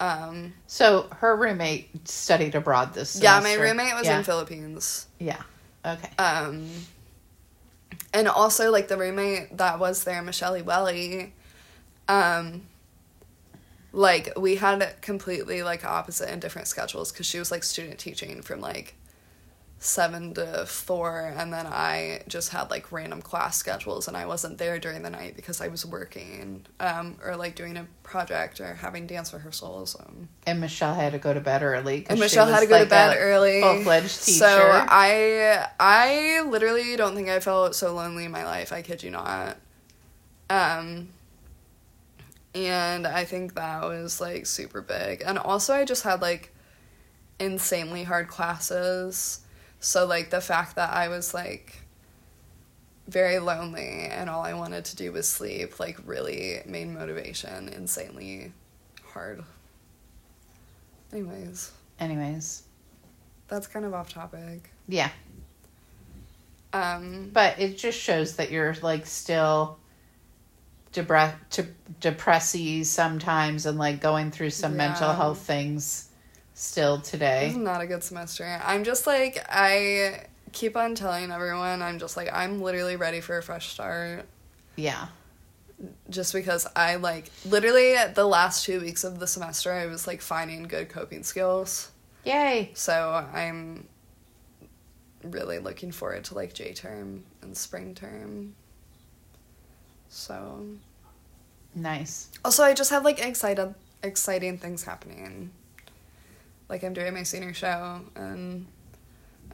Um 0.00 0.54
So 0.66 1.08
her 1.20 1.36
roommate 1.36 2.08
studied 2.08 2.54
abroad 2.54 2.94
this 2.94 3.10
semester. 3.10 3.48
yeah, 3.48 3.56
my 3.56 3.62
roommate 3.62 3.94
was 3.94 4.06
yeah. 4.06 4.18
in 4.18 4.24
Philippines. 4.24 5.06
Yeah. 5.18 5.42
Okay. 5.84 6.10
Um, 6.18 6.68
and 8.12 8.28
also 8.28 8.70
like 8.70 8.88
the 8.88 8.96
roommate 8.96 9.56
that 9.56 9.78
was 9.78 10.04
there, 10.04 10.20
Michelle 10.22 10.60
Welly, 10.64 11.32
um, 12.08 12.62
like 13.92 14.32
we 14.36 14.56
had 14.56 15.00
completely 15.00 15.62
like 15.62 15.84
opposite 15.84 16.28
and 16.28 16.40
different 16.42 16.66
schedules 16.66 17.12
because 17.12 17.26
she 17.26 17.38
was 17.38 17.50
like 17.50 17.62
student 17.62 17.98
teaching 17.98 18.42
from 18.42 18.60
like 18.60 18.96
seven 19.78 20.32
to 20.34 20.64
four, 20.66 21.34
and 21.36 21.52
then 21.52 21.66
I 21.66 22.22
just 22.28 22.48
had 22.50 22.70
like 22.70 22.90
random 22.90 23.20
class 23.20 23.58
schedules, 23.58 24.08
and 24.08 24.16
I 24.16 24.26
wasn't 24.26 24.58
there 24.58 24.78
during 24.78 25.02
the 25.02 25.10
night 25.10 25.36
because 25.36 25.60
I 25.60 25.68
was 25.68 25.84
working, 25.84 26.64
um, 26.80 27.18
or 27.22 27.36
like 27.36 27.54
doing 27.54 27.76
a 27.76 27.86
project 28.02 28.60
or 28.60 28.74
having 28.74 29.06
dance 29.06 29.32
rehearsals. 29.34 29.94
Um, 29.98 30.28
And 30.46 30.60
Michelle 30.60 30.94
had 30.94 31.12
to 31.12 31.18
go 31.18 31.34
to 31.34 31.40
bed 31.40 31.62
early 31.62 32.06
and 32.08 32.18
Michelle 32.18 32.46
had 32.46 32.60
to 32.60 32.66
go 32.66 32.76
like 32.76 32.84
to 32.84 32.88
bed 32.90 33.16
a 33.16 33.20
early. 33.20 33.60
Full-fledged 33.60 34.24
teacher. 34.24 34.38
So 34.38 34.70
I 34.88 35.66
I 35.78 36.42
literally 36.48 36.96
don't 36.96 37.14
think 37.14 37.28
I 37.28 37.40
felt 37.40 37.74
so 37.74 37.94
lonely 37.94 38.24
in 38.24 38.30
my 38.30 38.44
life. 38.44 38.72
I 38.72 38.82
kid 38.82 39.02
you 39.02 39.10
not. 39.10 39.56
Um 40.48 41.08
and 42.54 43.06
I 43.06 43.24
think 43.24 43.54
that 43.54 43.82
was 43.82 44.20
like 44.20 44.46
super 44.46 44.80
big. 44.80 45.22
And 45.26 45.36
also 45.38 45.74
I 45.74 45.84
just 45.84 46.04
had 46.04 46.22
like 46.22 46.54
insanely 47.38 48.04
hard 48.04 48.28
classes. 48.28 49.40
So 49.86 50.04
like 50.04 50.30
the 50.30 50.40
fact 50.40 50.74
that 50.74 50.92
I 50.92 51.06
was 51.06 51.32
like 51.32 51.76
very 53.06 53.38
lonely 53.38 54.08
and 54.10 54.28
all 54.28 54.42
I 54.42 54.52
wanted 54.52 54.84
to 54.86 54.96
do 54.96 55.12
was 55.12 55.28
sleep 55.28 55.78
like 55.78 55.96
really 56.04 56.60
made 56.66 56.88
motivation 56.88 57.68
insanely 57.68 58.52
hard. 59.04 59.44
Anyways, 61.12 61.70
Anyways, 62.00 62.64
that's 63.46 63.68
kind 63.68 63.86
of 63.86 63.94
off 63.94 64.12
topic. 64.12 64.70
yeah. 64.88 65.10
Um 66.72 67.30
But 67.32 67.60
it 67.60 67.78
just 67.78 67.96
shows 67.96 68.34
that 68.36 68.50
you're 68.50 68.74
like 68.82 69.06
still 69.06 69.78
to 70.94 71.04
depressy 72.00 72.84
sometimes 72.84 73.66
and 73.66 73.78
like 73.78 74.00
going 74.00 74.32
through 74.32 74.50
some 74.50 74.76
mental 74.76 75.12
health 75.12 75.38
things 75.42 76.08
still 76.58 76.98
today. 77.00 77.52
Not 77.54 77.82
a 77.82 77.86
good 77.86 78.02
semester. 78.02 78.60
I'm 78.64 78.82
just 78.82 79.06
like 79.06 79.44
I 79.48 80.24
keep 80.52 80.74
on 80.76 80.94
telling 80.94 81.30
everyone 81.30 81.82
I'm 81.82 81.98
just 81.98 82.16
like 82.16 82.30
I'm 82.32 82.62
literally 82.62 82.96
ready 82.96 83.20
for 83.20 83.36
a 83.36 83.42
fresh 83.42 83.68
start 83.68 84.24
Yeah. 84.74 85.08
just 86.08 86.32
because 86.32 86.66
I 86.74 86.96
like 86.96 87.30
literally 87.44 87.94
the 88.14 88.24
last 88.24 88.64
2 88.64 88.80
weeks 88.80 89.04
of 89.04 89.18
the 89.18 89.26
semester 89.26 89.70
I 89.70 89.84
was 89.84 90.06
like 90.06 90.22
finding 90.22 90.62
good 90.62 90.88
coping 90.88 91.24
skills. 91.24 91.90
Yay. 92.24 92.70
So 92.72 93.12
I'm 93.34 93.86
really 95.22 95.58
looking 95.58 95.92
forward 95.92 96.24
to 96.24 96.34
like 96.34 96.54
J 96.54 96.72
term 96.72 97.24
and 97.42 97.54
spring 97.54 97.94
term. 97.94 98.54
So 100.08 100.64
Nice. 101.74 102.30
also 102.42 102.62
I 102.62 102.72
just 102.72 102.88
have 102.90 103.04
like 103.04 103.18
excited 103.22 103.74
exciting 104.02 104.56
things 104.56 104.84
happening. 104.84 105.50
Like 106.68 106.82
I'm 106.82 106.92
doing 106.92 107.14
my 107.14 107.22
senior 107.22 107.54
show 107.54 108.00
and 108.16 108.66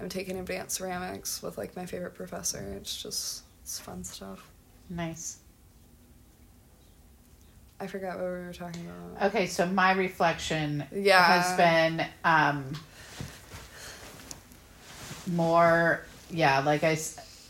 I'm 0.00 0.08
taking 0.08 0.38
advanced 0.38 0.76
ceramics 0.76 1.42
with 1.42 1.58
like 1.58 1.76
my 1.76 1.86
favorite 1.86 2.14
professor. 2.14 2.74
It's 2.76 3.02
just 3.02 3.42
it's 3.62 3.78
fun 3.78 4.02
stuff. 4.04 4.48
Nice. 4.88 5.38
I 7.78 7.86
forgot 7.88 8.14
what 8.16 8.24
we 8.24 8.30
were 8.30 8.52
talking 8.52 8.86
about. 8.86 9.26
Okay, 9.28 9.46
so 9.46 9.66
my 9.66 9.92
reflection 9.92 10.84
Yeah. 10.92 11.22
has 11.22 11.56
been 11.56 12.06
um 12.24 12.72
more 15.26 16.04
yeah, 16.30 16.60
like 16.60 16.82
I 16.84 16.96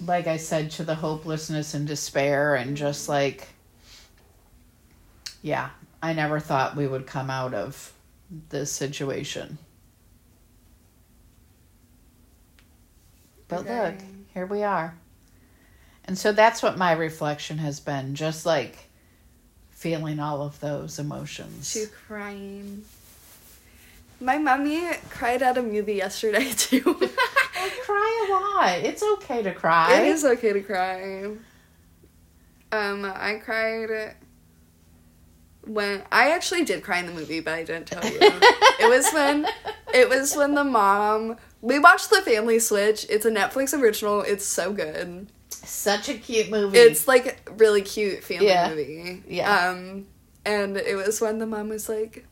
like 0.05 0.27
I 0.27 0.37
said 0.37 0.71
to 0.73 0.85
the 0.85 0.95
hopelessness 0.97 1.75
and 1.75 1.87
despair 1.87 2.57
and 2.57 2.77
just 2.77 3.09
like 3.09 3.49
yeah, 5.43 5.71
I 6.03 6.13
never 6.13 6.39
thought 6.41 6.77
we 6.77 6.87
would 6.87 7.07
come 7.07 7.31
out 7.31 7.55
of 7.55 7.93
this 8.49 8.73
situation. 8.73 9.59
But 13.49 13.67
look, 13.67 13.95
here 14.33 14.47
we 14.47 14.63
are. 14.63 14.95
And 16.05 16.17
so 16.19 16.33
that's 16.33 16.63
what 16.63 16.79
my 16.79 16.93
reflection 16.93 17.59
has 17.59 17.81
been, 17.81 18.15
just 18.15 18.47
like 18.47 18.89
feeling 19.71 20.19
all 20.19 20.43
of 20.43 20.59
those 20.61 20.99
emotions. 20.99 21.71
She's 21.71 21.89
crying. 21.89 22.85
My 24.21 24.39
mommy 24.39 24.83
cried 25.11 25.43
at 25.43 25.59
a 25.59 25.63
movie 25.63 25.95
yesterday 25.95 26.51
too. 26.57 26.83
I 27.55 27.71
cry 27.85 28.27
a 28.27 28.33
lot. 28.33 28.79
It's 28.79 29.03
okay 29.03 29.43
to 29.43 29.53
cry. 29.53 30.01
It 30.01 30.09
is 30.09 30.25
okay 30.25 30.53
to 30.53 30.63
cry. 30.63 31.25
Um, 32.73 33.05
I 33.05 33.41
cried 33.45 34.15
when 35.67 36.03
I 36.11 36.31
actually 36.31 36.65
did 36.65 36.83
cry 36.83 36.99
in 36.99 37.07
the 37.07 37.13
movie, 37.13 37.41
but 37.41 37.55
I 37.55 37.63
didn't 37.65 37.87
tell 37.87 38.05
you. 38.05 38.19
it 38.21 38.89
was 38.89 39.11
when 39.13 39.47
it 39.95 40.09
was 40.09 40.35
when 40.37 40.55
the 40.55 40.65
mom 40.65 41.37
we 41.61 41.79
watched 41.79 42.11
The 42.11 42.21
Family 42.23 42.59
Switch. 42.59 43.07
It's 43.09 43.25
a 43.25 43.31
Netflix 43.31 43.73
original. 43.79 44.23
It's 44.23 44.45
so 44.45 44.73
good. 44.73 45.29
Such 45.51 46.09
a 46.09 46.15
cute 46.15 46.51
movie. 46.51 46.79
It's 46.79 47.07
like 47.07 47.49
really 47.57 47.83
cute 47.83 48.25
family 48.25 48.49
Yeah. 48.49 48.69
movie. 48.71 49.23
Yeah. 49.29 49.69
Um, 49.71 50.07
and 50.45 50.77
it 50.77 50.97
was 50.97 51.21
when 51.21 51.39
the 51.39 51.47
mom 51.47 51.69
was 51.69 51.89
like, 51.89 52.27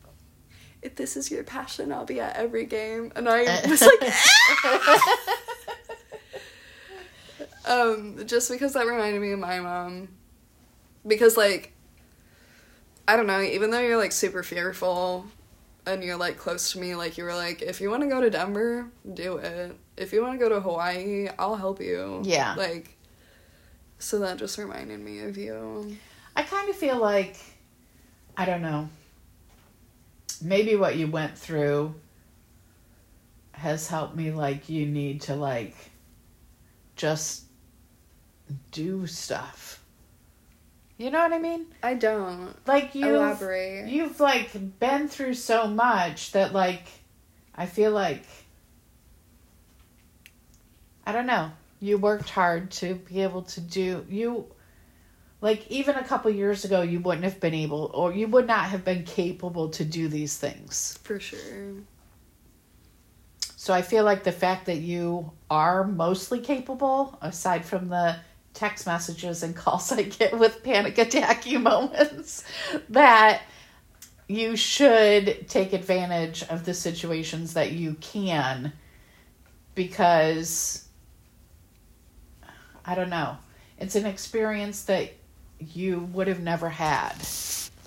"If 0.83 0.97
this 0.97 1.16
is 1.16 1.31
your 1.31 1.45
passion, 1.45 1.93
I'll 1.93 2.05
be 2.05 2.19
at 2.19 2.35
every 2.37 2.66
game," 2.66 3.12
and 3.14 3.29
I 3.29 3.43
was 3.69 3.83
like, 3.83 4.12
um, 7.66 8.27
just 8.27 8.51
because 8.51 8.73
that 8.73 8.87
reminded 8.87 9.21
me 9.21 9.31
of 9.33 9.38
my 9.38 9.61
mom. 9.61 10.09
Because 11.07 11.37
like, 11.37 11.73
I 13.07 13.17
don't 13.17 13.27
know. 13.27 13.41
Even 13.41 13.71
though 13.71 13.81
you're 13.81 13.97
like 13.97 14.13
super 14.13 14.43
fearful, 14.43 15.27
and 15.87 16.05
you're 16.05 16.17
like 16.17 16.37
close 16.37 16.73
to 16.73 16.81
me, 16.81 16.95
like 16.95 17.19
you 17.19 17.25
were 17.25 17.35
like, 17.35 17.63
if 17.63 17.81
you 17.81 17.91
want 17.91 18.03
to 18.03 18.09
go 18.09 18.21
to 18.21 18.31
Denver, 18.31 18.87
do 19.13 19.39
it. 19.39 19.77
If 19.97 20.13
you 20.13 20.23
want 20.23 20.35
to 20.35 20.39
go 20.39 20.49
to 20.49 20.61
Hawaii, 20.61 21.29
I'll 21.39 21.57
help 21.57 21.81
you. 21.81 22.23
Yeah. 22.25 22.55
Like. 22.55 22.97
So 23.99 24.21
that 24.21 24.39
just 24.39 24.57
reminded 24.57 25.01
me 25.01 25.21
of 25.21 25.37
you. 25.37 25.97
I 26.35 26.43
kind 26.43 26.71
of 26.71 26.77
feel 26.77 26.97
like 26.97 27.37
I 28.37 28.47
don't 28.47 28.63
know. 28.63 28.89
Maybe 30.43 30.75
what 30.75 30.97
you 30.97 31.07
went 31.07 31.37
through 31.37 31.95
has 33.53 33.87
helped 33.89 34.17
me 34.17 34.31
like 34.31 34.71
you 34.71 34.87
need 34.87 35.21
to 35.23 35.37
like 35.37 35.77
just 36.97 37.45
do 38.73 39.07
stuff. 39.07 39.70
You 41.01 41.11
know 41.11 41.21
what 41.21 41.33
I 41.33 41.39
mean? 41.39 41.65
I 41.83 41.95
don't. 41.95 42.55
Like 42.67 42.95
you 42.95 43.17
Elaborate. 43.17 43.89
you've 43.89 44.21
like 44.21 44.79
been 44.79 45.09
through 45.09 45.33
so 45.33 45.67
much 45.67 46.33
that 46.33 46.53
like 46.53 46.89
I 47.55 47.65
feel 47.65 47.93
like 47.93 48.27
I 51.07 51.13
don't 51.13 51.25
know. 51.25 51.53
You 51.81 51.97
worked 51.97 52.29
hard 52.29 52.71
to 52.73 52.97
be 52.97 53.23
able 53.23 53.41
to 53.45 53.63
do 53.63 54.05
you 54.11 54.45
like 55.41 55.67
even 55.71 55.97
a 55.97 56.05
couple 56.05 56.31
years 56.33 56.67
ago 56.67 56.83
you 56.83 57.01
wouldn't 57.01 57.25
have 57.25 57.41
been 57.41 57.55
able 57.55 57.91
or 57.95 58.13
you 58.13 58.29
would 58.29 58.47
not 58.47 58.67
have 58.67 58.85
been 58.85 59.05
capable 59.05 59.71
to 59.71 59.87
do 59.87 60.07
these 60.07 60.37
things. 60.37 60.99
For 61.03 61.19
sure. 61.19 61.77
So 63.57 63.73
I 63.73 63.81
feel 63.81 64.05
like 64.05 64.23
the 64.23 64.33
fact 64.33 64.67
that 64.67 64.81
you 64.81 65.33
are 65.51 65.83
mostly 65.83 66.41
capable 66.41 67.19
aside 67.23 67.65
from 67.65 67.89
the 67.89 68.17
text 68.55 68.87
messages 68.87 69.43
and 69.43 69.55
calls 69.55 69.93
I 69.93 70.03
get 70.03 70.39
with 70.39 70.63
panic 70.63 70.97
attacky 70.97 71.61
moments 71.63 72.45
that 72.91 73.43
you 74.29 74.57
should 74.57 75.49
take 75.49 75.73
advantage 75.73 76.43
of 76.45 76.65
the 76.65 76.75
situations 76.75 77.55
that 77.55 77.73
you 77.73 77.95
can 77.95 78.73
because 79.75 80.87
I 82.85 82.95
don't 82.95 83.11
know. 83.11 83.37
It's 83.79 83.97
an 83.97 84.07
experience 84.07 84.85
that 84.85 85.13
you 85.59 86.01
would 86.13 86.29
have 86.29 86.41
never 86.41 86.69
had 86.69 87.15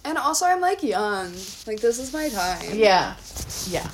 And 0.05 0.17
also, 0.17 0.45
I'm 0.45 0.59
like 0.59 0.83
young. 0.83 1.33
Like, 1.65 1.79
this 1.79 1.97
is 1.97 2.11
my 2.13 2.29
time. 2.29 2.71
Yeah. 2.73 3.15
Yeah. 3.67 3.89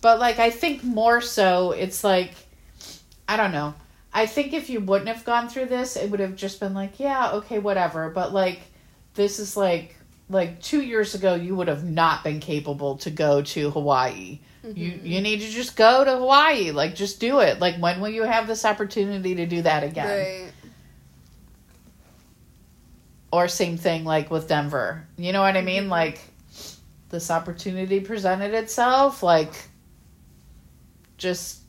But 0.00 0.18
like 0.18 0.38
I 0.38 0.50
think 0.50 0.84
more 0.84 1.20
so 1.20 1.72
it's 1.72 2.04
like 2.04 2.34
I 3.28 3.36
don't 3.36 3.52
know. 3.52 3.74
I 4.16 4.24
think 4.24 4.54
if 4.54 4.70
you 4.70 4.80
wouldn't 4.80 5.08
have 5.08 5.26
gone 5.26 5.46
through 5.50 5.66
this, 5.66 5.94
it 5.94 6.10
would 6.10 6.20
have 6.20 6.36
just 6.36 6.58
been 6.58 6.72
like, 6.72 6.98
yeah, 6.98 7.32
okay, 7.32 7.58
whatever. 7.58 8.08
But 8.08 8.32
like 8.32 8.62
this 9.12 9.38
is 9.38 9.58
like 9.58 9.94
like 10.30 10.62
2 10.62 10.80
years 10.80 11.14
ago 11.14 11.34
you 11.34 11.54
would 11.54 11.68
have 11.68 11.84
not 11.84 12.24
been 12.24 12.40
capable 12.40 12.96
to 12.96 13.10
go 13.10 13.42
to 13.42 13.70
Hawaii. 13.70 14.40
You 14.64 14.98
you 15.04 15.20
need 15.20 15.40
to 15.42 15.48
just 15.48 15.76
go 15.76 16.02
to 16.02 16.16
Hawaii. 16.16 16.70
Like 16.70 16.94
just 16.94 17.20
do 17.20 17.40
it. 17.40 17.60
Like 17.60 17.76
when 17.76 18.00
will 18.00 18.08
you 18.08 18.22
have 18.22 18.46
this 18.46 18.64
opportunity 18.64 19.34
to 19.34 19.44
do 19.44 19.60
that 19.60 19.84
again? 19.84 20.08
Right. 20.08 20.52
Or 23.30 23.48
same 23.48 23.76
thing 23.76 24.04
like 24.04 24.30
with 24.30 24.48
Denver. 24.48 25.06
You 25.18 25.34
know 25.34 25.42
what 25.42 25.58
I 25.58 25.60
mean? 25.60 25.84
Mhm. 25.84 25.90
Like 25.90 26.20
this 27.10 27.30
opportunity 27.30 28.00
presented 28.00 28.54
itself 28.54 29.22
like 29.22 29.52
just 31.18 31.60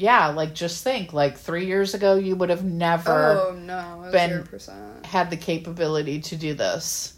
yeah, 0.00 0.28
like 0.28 0.54
just 0.54 0.82
think 0.82 1.12
like 1.12 1.36
3 1.36 1.66
years 1.66 1.94
ago 1.94 2.16
you 2.16 2.34
would 2.36 2.50
have 2.50 2.64
never 2.64 3.38
Oh, 3.38 3.54
no. 3.54 4.08
been- 4.10 4.30
Zero 4.30 4.42
percent. 4.44 5.06
had 5.06 5.30
the 5.30 5.36
capability 5.36 6.20
to 6.20 6.36
do 6.36 6.54
this. 6.54 7.14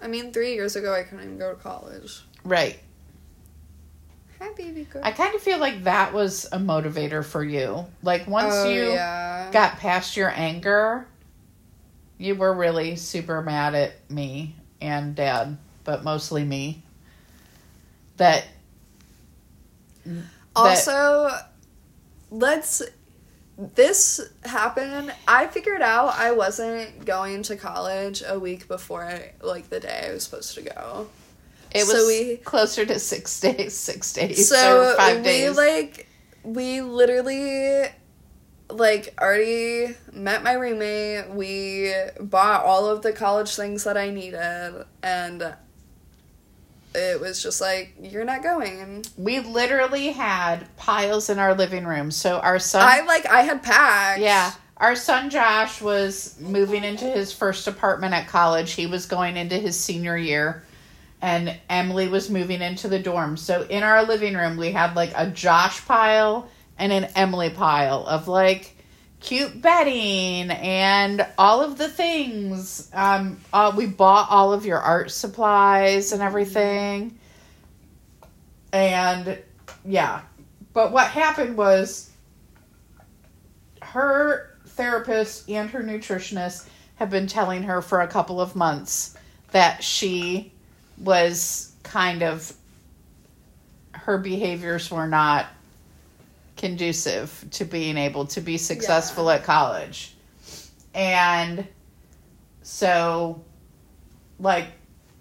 I 0.00 0.06
mean, 0.06 0.32
three 0.32 0.54
years 0.54 0.76
ago, 0.76 0.94
I 0.94 1.02
couldn't 1.02 1.24
even 1.24 1.38
go 1.38 1.50
to 1.52 1.60
college. 1.60 2.22
Right. 2.44 2.78
Hi, 4.38 4.52
baby 4.56 4.84
girl. 4.84 5.02
I 5.04 5.10
kind 5.10 5.34
of 5.34 5.42
feel 5.42 5.58
like 5.58 5.82
that 5.84 6.12
was 6.14 6.44
a 6.52 6.58
motivator 6.58 7.24
for 7.24 7.42
you. 7.42 7.84
Like 8.04 8.28
once 8.28 8.54
oh, 8.54 8.70
you 8.70 8.92
yeah. 8.92 9.50
got 9.50 9.78
past 9.78 10.16
your 10.16 10.30
anger, 10.30 11.08
you 12.18 12.36
were 12.36 12.52
really 12.54 12.94
super 12.94 13.42
mad 13.42 13.74
at 13.74 14.08
me 14.08 14.54
and 14.80 15.16
dad, 15.16 15.58
but 15.82 16.04
mostly 16.04 16.44
me. 16.44 16.84
That 18.18 18.46
Also, 20.54 21.30
let's. 22.30 22.82
This 23.74 24.20
happened. 24.44 25.12
I 25.26 25.48
figured 25.48 25.82
out 25.82 26.14
I 26.14 26.30
wasn't 26.30 27.04
going 27.04 27.42
to 27.44 27.56
college 27.56 28.22
a 28.26 28.38
week 28.38 28.68
before, 28.68 29.12
like 29.42 29.68
the 29.68 29.80
day 29.80 30.06
I 30.08 30.12
was 30.12 30.22
supposed 30.22 30.54
to 30.54 30.62
go. 30.62 31.08
it 31.72 31.80
was 31.80 31.90
So 31.90 32.06
we- 32.06 32.36
closer 32.36 32.86
to 32.86 32.98
six 33.00 33.40
days, 33.46 33.74
six 33.74 34.12
days, 34.12 34.48
So 34.48 34.94
five 34.96 35.16
we 35.18 35.22
days. 35.24 35.56
like 35.56 36.06
we 36.44 36.82
literally 36.82 37.86
like 38.70 39.12
already 39.20 39.96
met 40.12 40.44
my 40.44 40.52
roommate. 40.52 41.30
We 41.30 41.92
bought 42.20 42.64
all 42.64 42.88
of 42.88 43.02
the 43.02 43.12
college 43.12 43.56
things 43.56 43.82
that 43.84 43.96
I 43.96 44.10
needed, 44.10 44.84
and 45.02 45.54
it 46.94 47.20
was 47.20 47.42
just 47.42 47.60
like 47.60 47.94
you're 48.00 48.24
not 48.24 48.42
going. 48.42 49.04
we 49.16 49.40
literally 49.40 50.08
had 50.08 50.74
piles 50.76 51.30
in 51.30 51.38
our 51.38 51.54
living 51.54 51.84
room. 51.84 52.10
So 52.10 52.38
our 52.40 52.58
son, 52.58 52.82
I 52.84 53.04
like 53.06 53.26
I 53.26 53.42
had 53.42 53.62
packed. 53.62 54.20
yeah, 54.20 54.52
our 54.76 54.96
son 54.96 55.30
Josh 55.30 55.80
was 55.80 56.38
moving 56.40 56.84
into 56.84 57.04
his 57.04 57.32
first 57.32 57.66
apartment 57.66 58.14
at 58.14 58.28
college. 58.28 58.72
He 58.72 58.86
was 58.86 59.06
going 59.06 59.36
into 59.36 59.56
his 59.56 59.78
senior 59.78 60.16
year. 60.16 60.64
And 61.20 61.58
Emily 61.68 62.06
was 62.06 62.30
moving 62.30 62.62
into 62.62 62.86
the 62.86 63.00
dorm. 63.00 63.36
So 63.36 63.62
in 63.62 63.82
our 63.82 64.04
living 64.04 64.34
room, 64.34 64.56
we 64.56 64.70
had 64.70 64.94
like 64.94 65.10
a 65.16 65.28
Josh 65.28 65.84
pile 65.84 66.48
and 66.78 66.92
an 66.92 67.06
Emily 67.16 67.50
pile 67.50 68.06
of 68.06 68.28
like 68.28 68.76
cute 69.20 69.60
bedding 69.60 70.50
and 70.50 71.26
all 71.36 71.60
of 71.60 71.78
the 71.78 71.88
things. 71.88 72.90
Um, 72.92 73.40
uh, 73.52 73.72
we 73.76 73.86
bought 73.86 74.30
all 74.30 74.52
of 74.52 74.64
your 74.64 74.78
art 74.78 75.10
supplies 75.10 76.12
and 76.12 76.22
everything. 76.22 77.18
And 78.72 79.38
yeah, 79.84 80.22
but 80.72 80.92
what 80.92 81.08
happened 81.08 81.56
was 81.56 82.10
her 83.82 84.56
therapist 84.66 85.48
and 85.48 85.70
her 85.70 85.82
nutritionist 85.82 86.68
have 86.96 87.10
been 87.10 87.26
telling 87.26 87.62
her 87.64 87.80
for 87.80 88.00
a 88.00 88.06
couple 88.06 88.40
of 88.40 88.54
months 88.54 89.16
that 89.52 89.82
she 89.82 90.52
was 90.98 91.72
kind 91.82 92.22
of 92.22 92.52
her 93.92 94.18
behaviors 94.18 94.90
were 94.90 95.06
not 95.06 95.46
conducive 96.58 97.46
to 97.52 97.64
being 97.64 97.96
able 97.96 98.26
to 98.26 98.40
be 98.40 98.58
successful 98.58 99.26
Yeah. 99.26 99.36
at 99.36 99.44
college. 99.44 100.14
And 100.94 101.66
so 102.62 103.42
like 104.38 104.66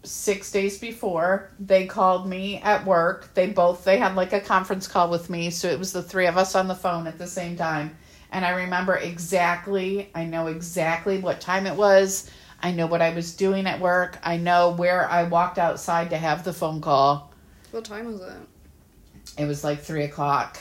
6 0.03 0.51
days 0.51 0.77
before 0.77 1.51
they 1.59 1.85
called 1.85 2.27
me 2.27 2.61
at 2.61 2.85
work. 2.85 3.33
They 3.33 3.47
both 3.47 3.83
they 3.83 3.97
had 3.97 4.15
like 4.15 4.33
a 4.33 4.39
conference 4.39 4.87
call 4.87 5.09
with 5.09 5.29
me, 5.29 5.49
so 5.49 5.67
it 5.67 5.79
was 5.79 5.91
the 5.93 6.03
three 6.03 6.27
of 6.27 6.37
us 6.37 6.55
on 6.55 6.67
the 6.67 6.75
phone 6.75 7.07
at 7.07 7.17
the 7.17 7.27
same 7.27 7.55
time. 7.57 7.95
And 8.31 8.45
I 8.45 8.51
remember 8.51 8.95
exactly, 8.95 10.09
I 10.15 10.25
know 10.25 10.47
exactly 10.47 11.19
what 11.19 11.39
time 11.41 11.65
it 11.65 11.75
was. 11.75 12.29
I 12.61 12.71
know 12.71 12.87
what 12.87 13.01
I 13.01 13.13
was 13.13 13.35
doing 13.35 13.67
at 13.67 13.79
work. 13.79 14.17
I 14.23 14.37
know 14.37 14.71
where 14.71 15.07
I 15.09 15.23
walked 15.23 15.57
outside 15.59 16.09
to 16.09 16.17
have 16.17 16.43
the 16.43 16.53
phone 16.53 16.81
call. 16.81 17.33
What 17.71 17.85
time 17.85 18.05
was 18.07 18.21
it? 18.21 19.41
It 19.41 19.45
was 19.45 19.63
like 19.63 19.81
three 19.81 20.03
o'clock. 20.03 20.57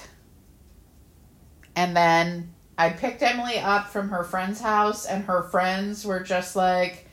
And 1.77 1.95
then 1.95 2.55
I 2.79 2.91
picked 2.91 3.23
Emily 3.23 3.59
up 3.59 3.89
from 3.89 4.09
her 4.09 4.25
friend's 4.25 4.61
house, 4.61 5.07
and 5.07 5.25
her 5.25 5.45
friends 5.45 6.05
were 6.05 6.21
just 6.21 6.57
like, 6.57 7.07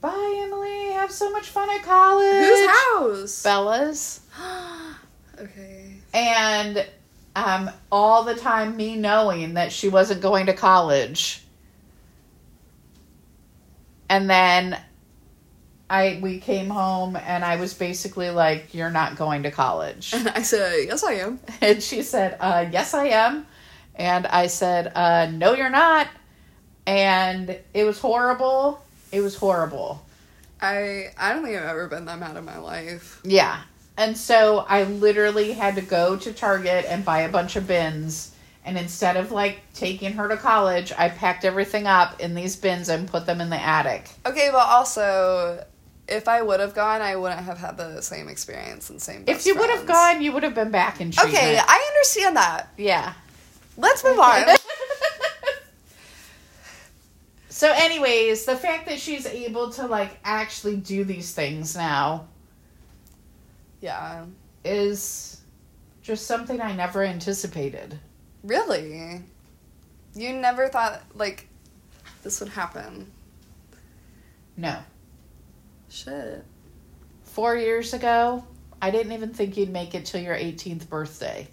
Bye, 0.00 0.40
Emily. 0.42 0.92
Have 0.92 1.10
so 1.10 1.30
much 1.30 1.48
fun 1.48 1.68
at 1.70 1.82
college. 1.82 2.44
Whose 2.44 2.70
house? 2.70 3.42
Bella's. 3.42 4.20
okay. 5.38 5.94
And 6.14 6.86
um, 7.36 7.70
all 7.92 8.24
the 8.24 8.34
time, 8.34 8.76
me 8.76 8.96
knowing 8.96 9.54
that 9.54 9.72
she 9.72 9.88
wasn't 9.88 10.22
going 10.22 10.46
to 10.46 10.54
college. 10.54 11.42
And 14.08 14.28
then 14.28 14.78
I 15.90 16.20
we 16.22 16.38
came 16.38 16.70
home 16.70 17.16
and 17.16 17.44
I 17.44 17.56
was 17.56 17.74
basically 17.74 18.30
like, 18.30 18.72
"You're 18.72 18.90
not 18.90 19.16
going 19.16 19.42
to 19.42 19.50
college." 19.50 20.14
And 20.14 20.28
I 20.34 20.42
said, 20.42 20.86
yes, 20.86 21.02
I 21.02 21.14
am. 21.14 21.40
And 21.60 21.82
she 21.82 22.02
said, 22.02 22.36
uh, 22.40 22.66
Yes, 22.70 22.94
I 22.94 23.06
am. 23.08 23.46
And 23.96 24.26
I 24.26 24.46
said, 24.46 24.92
uh, 24.94 25.26
No, 25.30 25.54
you're 25.54 25.68
not. 25.68 26.08
And 26.86 27.58
it 27.74 27.84
was 27.84 27.98
horrible. 27.98 28.82
It 29.12 29.20
was 29.20 29.36
horrible. 29.36 30.04
I 30.62 31.12
I 31.18 31.32
don't 31.32 31.44
think 31.44 31.56
I've 31.56 31.64
ever 31.64 31.88
been 31.88 32.04
that 32.06 32.18
mad 32.18 32.36
in 32.36 32.44
my 32.44 32.58
life. 32.58 33.20
Yeah. 33.24 33.60
And 33.96 34.16
so 34.16 34.64
I 34.68 34.84
literally 34.84 35.52
had 35.52 35.74
to 35.74 35.82
go 35.82 36.16
to 36.16 36.32
Target 36.32 36.86
and 36.88 37.04
buy 37.04 37.20
a 37.20 37.28
bunch 37.28 37.56
of 37.56 37.66
bins. 37.66 38.34
And 38.64 38.78
instead 38.78 39.16
of 39.16 39.32
like 39.32 39.60
taking 39.74 40.12
her 40.12 40.28
to 40.28 40.36
college, 40.36 40.92
I 40.96 41.08
packed 41.08 41.44
everything 41.44 41.86
up 41.86 42.20
in 42.20 42.34
these 42.34 42.56
bins 42.56 42.88
and 42.88 43.08
put 43.08 43.26
them 43.26 43.40
in 43.40 43.50
the 43.50 43.60
attic. 43.60 44.08
Okay, 44.26 44.48
but 44.52 44.66
also, 44.66 45.64
if 46.10 46.28
I 46.28 46.42
would 46.42 46.60
have 46.60 46.74
gone, 46.74 47.00
I 47.00 47.16
wouldn't 47.16 47.40
have 47.40 47.58
had 47.58 47.76
the 47.76 48.00
same 48.00 48.28
experience 48.28 48.90
and 48.90 49.00
same. 49.00 49.24
If 49.26 49.46
you 49.46 49.54
would 49.56 49.70
have 49.70 49.84
friends. 49.84 50.16
gone, 50.16 50.22
you 50.22 50.32
would 50.32 50.42
have 50.42 50.54
been 50.54 50.70
back 50.70 51.00
in 51.00 51.10
treatment. 51.10 51.36
Okay, 51.36 51.58
I 51.58 51.90
understand 51.94 52.36
that. 52.36 52.68
yeah. 52.76 53.14
Let's 53.76 54.04
move 54.04 54.18
on. 54.18 54.44
so 57.48 57.72
anyways, 57.74 58.44
the 58.44 58.56
fact 58.56 58.86
that 58.88 58.98
she's 58.98 59.24
able 59.24 59.70
to 59.70 59.86
like 59.86 60.18
actually 60.24 60.76
do 60.76 61.04
these 61.04 61.32
things 61.32 61.76
now 61.76 62.26
yeah. 63.80 64.26
is 64.64 65.40
just 66.02 66.26
something 66.26 66.60
I 66.60 66.74
never 66.74 67.04
anticipated. 67.04 67.98
Really? 68.42 69.22
You 70.14 70.32
never 70.34 70.68
thought 70.68 71.02
like 71.14 71.46
this 72.22 72.40
would 72.40 72.50
happen? 72.50 73.10
No. 74.56 74.78
Shit. 75.90 76.44
4 77.24 77.56
years 77.56 77.92
ago, 77.92 78.44
I 78.80 78.90
didn't 78.90 79.12
even 79.12 79.34
think 79.34 79.56
you'd 79.56 79.70
make 79.70 79.94
it 79.94 80.06
till 80.06 80.22
your 80.22 80.34
18th 80.34 80.88
birthday. 80.88 81.48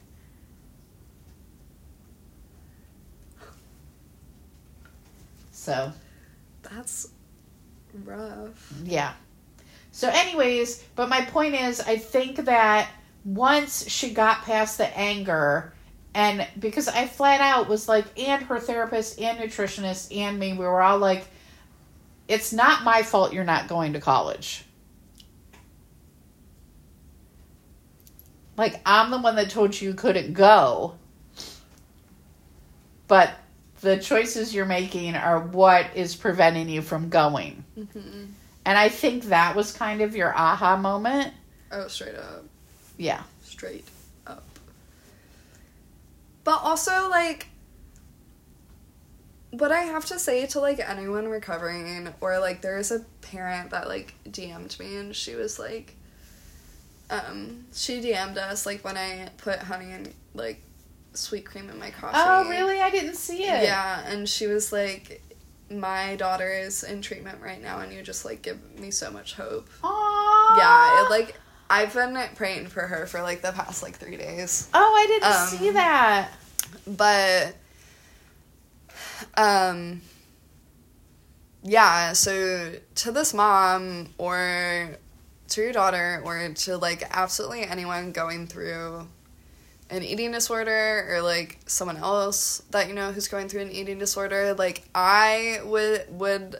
So, 5.51 5.91
That's 6.71 7.09
rough. 8.05 8.73
Yeah. 8.83 9.13
So, 9.91 10.09
anyways, 10.09 10.83
but 10.95 11.09
my 11.09 11.21
point 11.25 11.55
is, 11.55 11.79
I 11.81 11.97
think 11.97 12.45
that 12.45 12.89
once 13.25 13.89
she 13.89 14.13
got 14.13 14.43
past 14.43 14.77
the 14.77 14.97
anger, 14.97 15.73
and 16.13 16.47
because 16.59 16.87
I 16.87 17.07
flat 17.07 17.41
out 17.41 17.67
was 17.67 17.87
like, 17.87 18.05
and 18.19 18.43
her 18.43 18.59
therapist 18.59 19.19
and 19.19 19.37
nutritionist 19.39 20.15
and 20.15 20.37
me, 20.39 20.53
we 20.53 20.59
were 20.59 20.81
all 20.81 20.99
like, 20.99 21.27
it's 22.27 22.51
not 22.53 22.83
my 22.83 23.03
fault 23.03 23.33
you're 23.33 23.43
not 23.43 23.67
going 23.67 23.93
to 23.93 23.99
college. 23.99 24.63
Like, 28.57 28.81
I'm 28.85 29.11
the 29.11 29.19
one 29.19 29.35
that 29.35 29.49
told 29.49 29.79
you 29.79 29.89
you 29.89 29.95
couldn't 29.95 30.33
go. 30.33 30.95
But 33.07 33.31
the 33.81 33.97
choices 33.97 34.53
you're 34.53 34.65
making 34.65 35.15
are 35.15 35.39
what 35.39 35.95
is 35.95 36.15
preventing 36.15 36.67
you 36.67 36.81
from 36.81 37.09
going. 37.09 37.63
hmm 37.75 38.25
And 38.65 38.77
I 38.77 38.89
think 38.89 39.25
that 39.25 39.55
was 39.55 39.71
kind 39.71 40.01
of 40.01 40.15
your 40.15 40.35
aha 40.35 40.75
moment. 40.75 41.33
Oh, 41.71 41.87
straight 41.87 42.15
up. 42.15 42.45
Yeah. 42.97 43.21
Straight 43.43 43.85
up. 44.25 44.43
But 46.43 46.59
also, 46.63 47.09
like, 47.09 47.47
what 49.57 49.71
I 49.71 49.81
have 49.83 50.05
to 50.05 50.19
say 50.19 50.45
to, 50.47 50.59
like, 50.59 50.79
anyone 50.79 51.27
recovering, 51.27 52.13
or, 52.21 52.39
like, 52.39 52.61
there's 52.61 52.91
a 52.91 52.99
parent 53.21 53.71
that, 53.71 53.87
like, 53.87 54.13
DM'd 54.29 54.77
me 54.79 54.95
and 54.97 55.15
she 55.15 55.35
was 55.35 55.57
like, 55.59 55.95
um, 57.09 57.65
she 57.73 58.01
DM'd 58.01 58.37
us, 58.37 58.65
like, 58.65 58.83
when 58.83 58.97
I 58.97 59.29
put 59.37 59.59
honey 59.59 59.91
and, 59.91 60.13
like, 60.33 60.61
sweet 61.13 61.45
cream 61.45 61.69
in 61.69 61.79
my 61.79 61.89
coffee. 61.89 62.17
Oh, 62.17 62.49
really? 62.49 62.79
I 62.81 62.89
didn't 62.89 63.15
see 63.15 63.43
it. 63.43 63.63
Yeah, 63.63 64.01
and 64.07 64.27
she 64.27 64.47
was 64.47 64.71
like, 64.71 65.21
my 65.69 66.15
daughter 66.15 66.49
is 66.49 66.83
in 66.83 67.01
treatment 67.01 67.39
right 67.41 67.61
now, 67.61 67.79
and 67.79 67.91
you 67.91 68.01
just 68.01 68.23
like 68.23 68.41
give 68.41 68.57
me 68.79 68.89
so 68.91 69.11
much 69.11 69.33
hope. 69.33 69.67
Aww. 69.83 70.57
Yeah, 70.57 71.05
it, 71.05 71.09
like 71.09 71.35
I've 71.69 71.93
been 71.93 72.17
praying 72.35 72.67
for 72.67 72.81
her 72.81 73.05
for 73.05 73.21
like 73.21 73.41
the 73.41 73.51
past 73.51 73.83
like 73.83 73.97
three 73.97 74.15
days, 74.15 74.69
Oh, 74.73 74.95
I 74.95 75.07
didn't 75.07 75.33
Um, 75.33 75.47
see 75.47 75.69
that. 75.71 76.31
but 76.85 77.53
um, 79.35 80.01
yeah. 81.63 82.13
So 82.13 82.73
to 82.95 83.11
this 83.11 83.33
mom 83.33 84.09
or 84.17 84.97
to 85.49 85.61
your 85.61 85.71
daughter 85.73 86.21
or 86.25 86.49
to 86.49 86.77
like 86.77 87.03
absolutely 87.11 87.63
anyone 87.63 88.11
going 88.11 88.47
through 88.47 89.07
an 89.89 90.03
eating 90.03 90.31
disorder 90.31 91.07
or 91.09 91.21
like 91.21 91.59
someone 91.65 91.97
else 91.97 92.61
that 92.71 92.87
you 92.87 92.93
know 92.93 93.11
who's 93.11 93.27
going 93.27 93.47
through 93.47 93.61
an 93.61 93.71
eating 93.71 93.97
disorder 93.97 94.53
like 94.53 94.83
i 94.93 95.59
would 95.63 96.05
would 96.09 96.59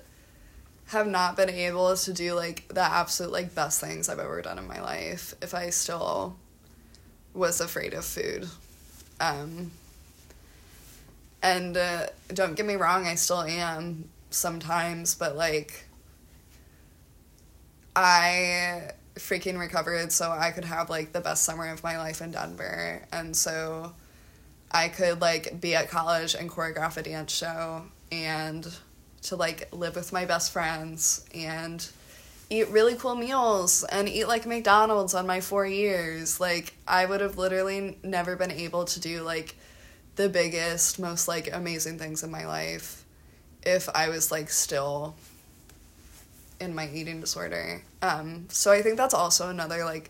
have 0.87 1.07
not 1.07 1.35
been 1.35 1.49
able 1.49 1.95
to 1.97 2.13
do 2.13 2.33
like 2.33 2.65
the 2.69 2.81
absolute 2.81 3.31
like 3.31 3.53
best 3.53 3.81
things 3.81 4.07
i've 4.07 4.19
ever 4.19 4.41
done 4.41 4.57
in 4.57 4.65
my 4.65 4.81
life 4.81 5.35
if 5.41 5.53
i 5.53 5.69
still 5.69 6.37
was 7.33 7.59
afraid 7.59 7.93
of 7.93 8.05
food 8.05 8.47
um 9.19 9.71
and 11.47 11.77
uh, 11.77 12.05
don't 12.33 12.55
get 12.55 12.65
me 12.65 12.75
wrong 12.75 13.05
i 13.05 13.15
still 13.15 13.41
am 13.41 14.07
sometimes 14.29 15.15
but 15.15 15.35
like 15.35 15.85
i 17.95 18.91
freaking 19.17 19.59
recovered 19.59 20.11
so 20.11 20.31
I 20.31 20.51
could 20.51 20.65
have 20.65 20.89
like 20.89 21.13
the 21.13 21.21
best 21.21 21.43
summer 21.43 21.67
of 21.67 21.83
my 21.83 21.97
life 21.97 22.21
in 22.21 22.31
Denver. 22.31 23.03
And 23.11 23.35
so 23.35 23.93
I 24.71 24.89
could 24.89 25.21
like 25.21 25.59
be 25.59 25.75
at 25.75 25.89
college 25.89 26.35
and 26.35 26.49
choreograph 26.49 26.97
a 26.97 27.03
dance 27.03 27.33
show 27.33 27.83
and 28.11 28.67
to 29.23 29.35
like 29.35 29.73
live 29.73 29.95
with 29.95 30.13
my 30.13 30.25
best 30.25 30.51
friends 30.51 31.25
and 31.33 31.87
eat 32.49 32.69
really 32.69 32.95
cool 32.95 33.15
meals 33.15 33.83
and 33.83 34.07
eat 34.07 34.27
like 34.27 34.45
McDonald's 34.45 35.13
on 35.13 35.27
my 35.27 35.41
4 35.41 35.65
years. 35.65 36.39
Like 36.39 36.73
I 36.87 37.05
would 37.05 37.21
have 37.21 37.37
literally 37.37 37.97
never 38.03 38.35
been 38.35 38.51
able 38.51 38.85
to 38.85 38.99
do 38.99 39.23
like 39.23 39.55
the 40.17 40.27
biggest 40.27 40.99
most 40.99 41.27
like 41.27 41.53
amazing 41.53 41.97
things 41.97 42.23
in 42.23 42.29
my 42.29 42.45
life 42.45 43.05
if 43.63 43.87
I 43.95 44.09
was 44.09 44.31
like 44.31 44.49
still 44.49 45.15
in 46.59 46.73
my 46.75 46.89
eating 46.91 47.21
disorder. 47.21 47.83
Um, 48.01 48.47
so 48.49 48.71
I 48.71 48.81
think 48.81 48.97
that's 48.97 49.13
also 49.13 49.49
another 49.49 49.85
like 49.85 50.09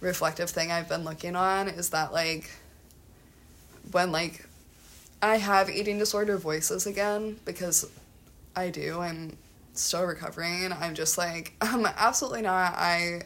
reflective 0.00 0.50
thing 0.50 0.72
I've 0.72 0.88
been 0.88 1.04
looking 1.04 1.36
on 1.36 1.68
is 1.68 1.90
that 1.90 2.12
like 2.12 2.50
when 3.90 4.10
like 4.10 4.46
I 5.20 5.36
have 5.36 5.70
eating 5.70 5.98
disorder 5.98 6.38
voices 6.38 6.86
again 6.86 7.38
because 7.44 7.88
I 8.56 8.70
do. 8.70 9.00
I'm 9.00 9.36
still 9.74 10.04
recovering. 10.04 10.72
I'm 10.72 10.94
just 10.94 11.18
like 11.18 11.52
um 11.60 11.86
absolutely 11.96 12.42
not. 12.42 12.74
I 12.74 13.22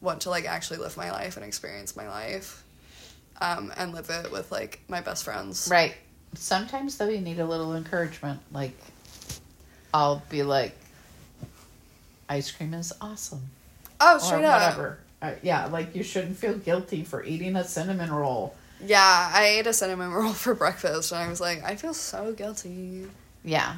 want 0.00 0.20
to 0.22 0.30
like 0.30 0.44
actually 0.44 0.78
live 0.78 0.96
my 0.96 1.10
life 1.10 1.36
and 1.36 1.44
experience 1.44 1.96
my 1.96 2.08
life. 2.08 2.63
Um, 3.40 3.72
and 3.76 3.92
live 3.92 4.10
it 4.10 4.30
with 4.30 4.50
like 4.52 4.80
my 4.88 5.00
best 5.00 5.24
friends. 5.24 5.68
Right. 5.70 5.94
Sometimes 6.34 6.96
though 6.98 7.08
you 7.08 7.20
need 7.20 7.38
a 7.40 7.46
little 7.46 7.74
encouragement. 7.74 8.40
Like 8.52 8.76
I'll 9.92 10.22
be 10.30 10.42
like 10.42 10.76
ice 12.28 12.50
cream 12.50 12.74
is 12.74 12.92
awesome. 13.00 13.42
Oh, 14.00 14.16
Or 14.16 14.20
straight 14.20 14.44
up. 14.44 14.60
whatever. 14.60 14.98
Uh, 15.22 15.32
yeah, 15.42 15.66
like 15.66 15.94
you 15.94 16.02
shouldn't 16.02 16.36
feel 16.36 16.54
guilty 16.54 17.02
for 17.04 17.24
eating 17.24 17.56
a 17.56 17.64
cinnamon 17.64 18.12
roll. 18.12 18.54
Yeah, 18.84 19.30
I 19.32 19.44
ate 19.58 19.66
a 19.66 19.72
cinnamon 19.72 20.10
roll 20.12 20.32
for 20.32 20.54
breakfast 20.54 21.12
and 21.12 21.20
I 21.20 21.28
was 21.28 21.40
like, 21.40 21.62
I 21.64 21.76
feel 21.76 21.94
so 21.94 22.32
guilty. 22.32 23.06
Yeah. 23.44 23.76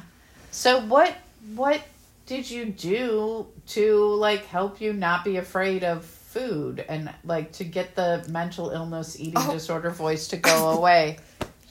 So 0.51 0.81
what 0.81 1.15
what 1.55 1.81
did 2.25 2.49
you 2.49 2.65
do 2.65 3.47
to 3.67 4.05
like 4.15 4.45
help 4.45 4.81
you 4.81 4.91
not 4.93 5.23
be 5.23 5.37
afraid 5.37 5.83
of 5.83 6.03
food 6.37 6.85
and 6.87 7.13
like 7.23 7.51
to 7.53 7.63
get 7.63 7.95
the 7.95 8.25
mental 8.29 8.69
illness 8.69 9.19
eating 9.19 9.33
Oh. 9.37 9.53
disorder 9.53 9.89
voice 9.89 10.27
to 10.29 10.37
go 10.37 10.69
away? 10.77 11.17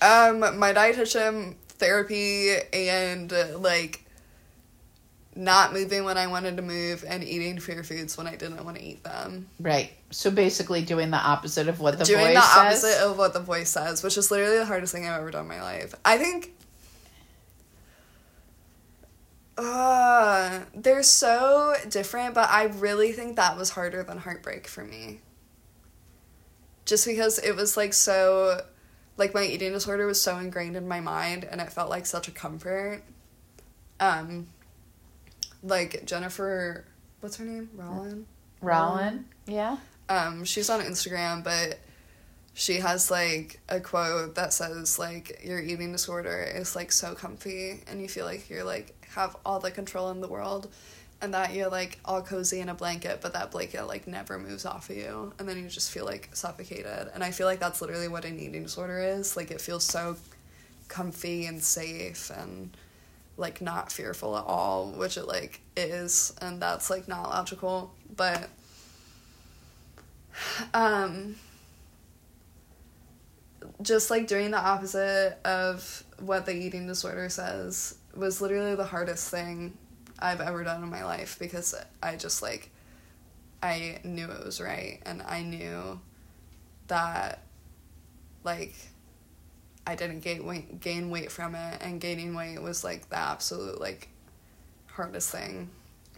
Um, 0.01 0.41
my 0.59 0.73
dietitian, 0.73 1.55
therapy, 1.69 2.55
and 2.73 3.33
uh, 3.33 3.59
like 3.59 4.05
not 5.35 5.73
moving 5.75 6.05
when 6.05 6.17
I 6.17 6.27
wanted 6.29 6.57
to 6.57 6.63
move, 6.63 7.05
and 7.07 7.23
eating 7.23 7.59
fear 7.61 7.83
foods 7.85 8.17
when 8.17 8.27
I 8.27 8.37
didn't 8.37 8.65
want 8.65 8.79
to 8.79 8.83
eat 8.83 9.05
them. 9.05 9.47
Right. 9.61 9.93
So 10.11 10.31
basically 10.31 10.83
doing 10.83 11.11
the 11.11 11.19
opposite 11.19 11.69
of 11.69 11.79
what 11.81 11.99
the 11.99 12.05
Doing 12.05 12.21
voice 12.27 12.35
the 12.37 12.41
says. 12.41 12.85
opposite 12.85 13.07
of 13.07 13.19
what 13.19 13.33
the 13.35 13.41
voice 13.41 13.69
says, 13.69 14.03
which 14.03 14.17
is 14.17 14.31
literally 14.31 14.59
the 14.59 14.65
hardest 14.65 14.93
thing 14.95 15.07
I've 15.07 15.21
ever 15.21 15.31
done 15.31 15.43
in 15.43 15.49
my 15.49 15.63
life. 15.63 15.95
I 16.05 16.17
think. 16.19 16.53
Uh, 19.59 20.61
they're 20.75 21.03
so 21.03 21.75
different, 21.89 22.35
but 22.35 22.49
I 22.51 22.65
really 22.65 23.13
think 23.13 23.37
that 23.37 23.57
was 23.57 23.71
harder 23.71 24.03
than 24.03 24.19
heartbreak 24.19 24.67
for 24.67 24.85
me. 24.85 25.21
Just 26.85 27.07
because 27.07 27.39
it 27.39 27.57
was 27.57 27.77
like 27.77 27.95
so, 27.95 28.61
like 29.17 29.35
my 29.35 29.43
eating 29.43 29.73
disorder 29.73 30.07
was 30.07 30.21
so 30.21 30.39
ingrained 30.39 30.77
in 30.77 30.87
my 30.87 31.01
mind, 31.01 31.45
and 31.45 31.61
it 31.61 31.73
felt 31.73 31.89
like 31.89 32.07
such 32.07 32.29
a 32.29 32.31
comfort. 32.31 33.03
Um, 33.99 34.49
like 35.63 36.05
Jennifer, 36.05 36.85
what's 37.21 37.37
her 37.37 37.45
name? 37.45 37.71
Rollin. 37.75 38.27
Rollin. 38.61 39.25
Yeah. 39.47 39.79
Um, 40.09 40.45
she's 40.45 40.71
on 40.71 40.81
Instagram, 40.83 41.43
but 41.43 41.79
she 42.59 42.77
has 42.77 43.11
like 43.11 43.61
a 43.69 43.81
quote 43.81 44.35
that 44.37 44.53
says 44.53 44.99
like 44.99 45.43
your 45.45 45.61
eating 45.61 45.93
disorder 45.93 46.43
is 46.43 46.75
like 46.75 46.91
so 46.91 47.15
comfy 47.15 47.83
and 47.87 48.01
you 48.01 48.09
feel 48.09 48.25
like 48.25 48.49
you're 48.49 48.65
like 48.65 48.95
have 49.17 49.35
all 49.47 49.59
the 49.59 49.71
control 49.71 50.11
in 50.11 50.21
the 50.21 50.29
world 50.29 50.69
and 51.23 51.33
that 51.33 51.55
you're 51.55 51.71
like 51.71 51.99
all 52.05 52.21
cozy 52.21 52.61
in 52.61 52.69
a 52.69 52.75
blanket 52.75 53.21
but 53.23 53.33
that 53.33 53.51
blanket 53.51 53.87
like 53.87 54.07
never 54.07 54.39
moves 54.39 54.67
off 54.67 54.91
of 54.91 54.97
you 54.97 55.33
and 55.39 55.49
then 55.49 55.57
you 55.57 55.69
just 55.69 55.91
feel 55.91 56.05
like 56.05 56.29
suffocated. 56.35 57.09
And 57.15 57.25
i 57.25 57.31
feel 57.31 57.47
like 57.47 57.59
that's 57.59 57.81
literally 57.81 58.09
what 58.09 58.25
an 58.27 58.39
eating 58.39 58.63
disorder 58.63 59.01
is. 59.01 59.37
Like 59.37 59.51
it 59.51 59.61
feels 59.61 59.85
so 59.85 60.17
comfy 60.89 61.47
and 61.47 61.63
safe 61.63 62.31
and 62.31 62.77
like 63.39 63.61
not 63.61 63.91
fearful 63.91 64.37
at 64.37 64.45
all 64.45 64.93
which 64.93 65.17
it 65.17 65.27
like 65.27 65.61
is 65.77 66.35
and 66.41 66.61
that's 66.61 66.91
like 66.91 67.09
not 67.09 67.31
logical. 67.31 67.95
But 68.15 68.51
um 70.75 71.37
just 73.81 74.11
like 74.11 74.27
doing 74.27 74.51
the 74.51 74.59
opposite 74.59 75.39
of 75.45 76.05
what 76.21 76.45
the 76.45 76.53
eating 76.53 76.87
disorder 76.87 77.31
says 77.31 77.97
was 78.17 78.41
literally 78.41 78.75
the 78.75 78.85
hardest 78.85 79.31
thing 79.31 79.77
I've 80.19 80.41
ever 80.41 80.65
done 80.65 80.83
in 80.83 80.89
my 80.89 81.05
life 81.05 81.39
because 81.39 81.75
I 82.03 82.17
just 82.17 82.43
like 82.43 82.71
I 83.63 84.01
knew 84.05 84.31
it 84.31 84.45
was 84.45 84.61
right 84.61 85.01
and 85.05 85.23
I 85.23 85.43
knew 85.43 86.01
that 86.89 87.43
like 88.45 88.75
I 89.87 89.95
didn't 89.95 90.21
gain 90.21 90.45
weight, 90.47 90.81
gain 90.81 91.11
weight 91.11 91.31
from 91.31 91.55
it 91.55 91.79
and 91.81 92.01
gaining 92.01 92.35
weight 92.35 92.61
was 92.61 92.83
like 92.83 93.09
the 93.09 93.19
absolute 93.19 93.81
like 93.81 94.09
hardest 94.87 95.31
thing 95.31 95.71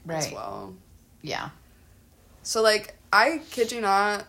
as 0.08 0.32
well. 0.32 0.74
Yeah. 1.22 1.50
So 2.42 2.62
like 2.62 2.96
I 3.12 3.42
kid 3.50 3.72
you 3.72 3.80
not. 3.80 4.26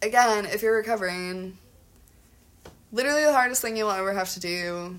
Again, 0.00 0.46
if 0.46 0.62
you're 0.62 0.76
recovering, 0.76 1.58
literally 2.92 3.24
the 3.24 3.32
hardest 3.32 3.60
thing 3.60 3.76
you'll 3.76 3.90
ever 3.90 4.12
have 4.12 4.30
to 4.34 4.40
do, 4.40 4.98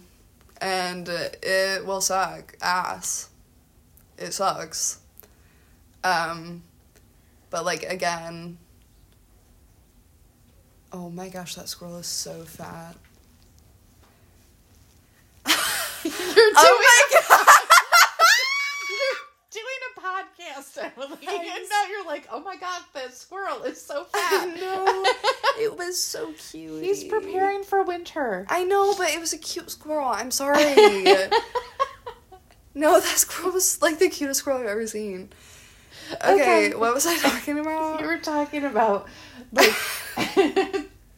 and 0.61 1.07
it 1.09 1.85
will 1.85 2.01
suck 2.01 2.55
ass. 2.61 3.29
It 4.17 4.33
sucks. 4.33 4.99
Um, 6.03 6.63
but 7.49 7.65
like 7.65 7.83
again. 7.83 8.57
Oh 10.91 11.09
my 11.09 11.29
gosh, 11.29 11.55
that 11.55 11.69
squirrel 11.69 11.97
is 11.97 12.07
so 12.07 12.43
fat. 12.43 12.95
Oh 16.05 17.05
my 17.11 17.19
god! 17.29 17.58
You're 20.01 20.11
doing 20.11 20.55
a 20.55 20.61
podcast, 20.61 20.77
Emily. 20.97 21.27
I 21.27 21.33
And 21.35 21.45
just- 21.45 21.69
now 21.71 21.83
you're 21.89 22.05
like, 22.05 22.27
oh 22.31 22.39
my 22.41 22.55
god, 22.55 22.81
the 22.93 23.09
squirrel 23.11 23.63
is 23.63 23.81
so 23.81 24.03
fat. 24.05 24.19
I 24.33 24.51
fat. 24.51 24.59
know. 24.59 25.05
It 25.61 25.77
was 25.77 25.99
so 26.01 26.31
cute. 26.51 26.81
He's 26.83 27.03
preparing 27.03 27.63
for 27.63 27.83
winter. 27.83 28.45
I 28.49 28.63
know, 28.63 28.95
but 28.97 29.09
it 29.09 29.19
was 29.19 29.33
a 29.33 29.37
cute 29.37 29.69
squirrel. 29.69 30.07
I'm 30.07 30.31
sorry. 30.31 30.63
No, 32.75 32.97
that 32.99 33.17
squirrel 33.17 33.51
was 33.53 33.81
like 33.81 33.99
the 33.99 34.07
cutest 34.09 34.39
squirrel 34.41 34.59
I've 34.61 34.67
ever 34.67 34.87
seen. 34.87 35.29
Okay, 36.13 36.67
Okay. 36.67 36.75
what 36.75 36.93
was 36.93 37.05
I 37.05 37.17
talking 37.17 37.59
about? 37.59 37.99
You 37.99 38.05
were 38.05 38.19
talking 38.19 38.63
about 38.63 39.07
like 39.51 39.73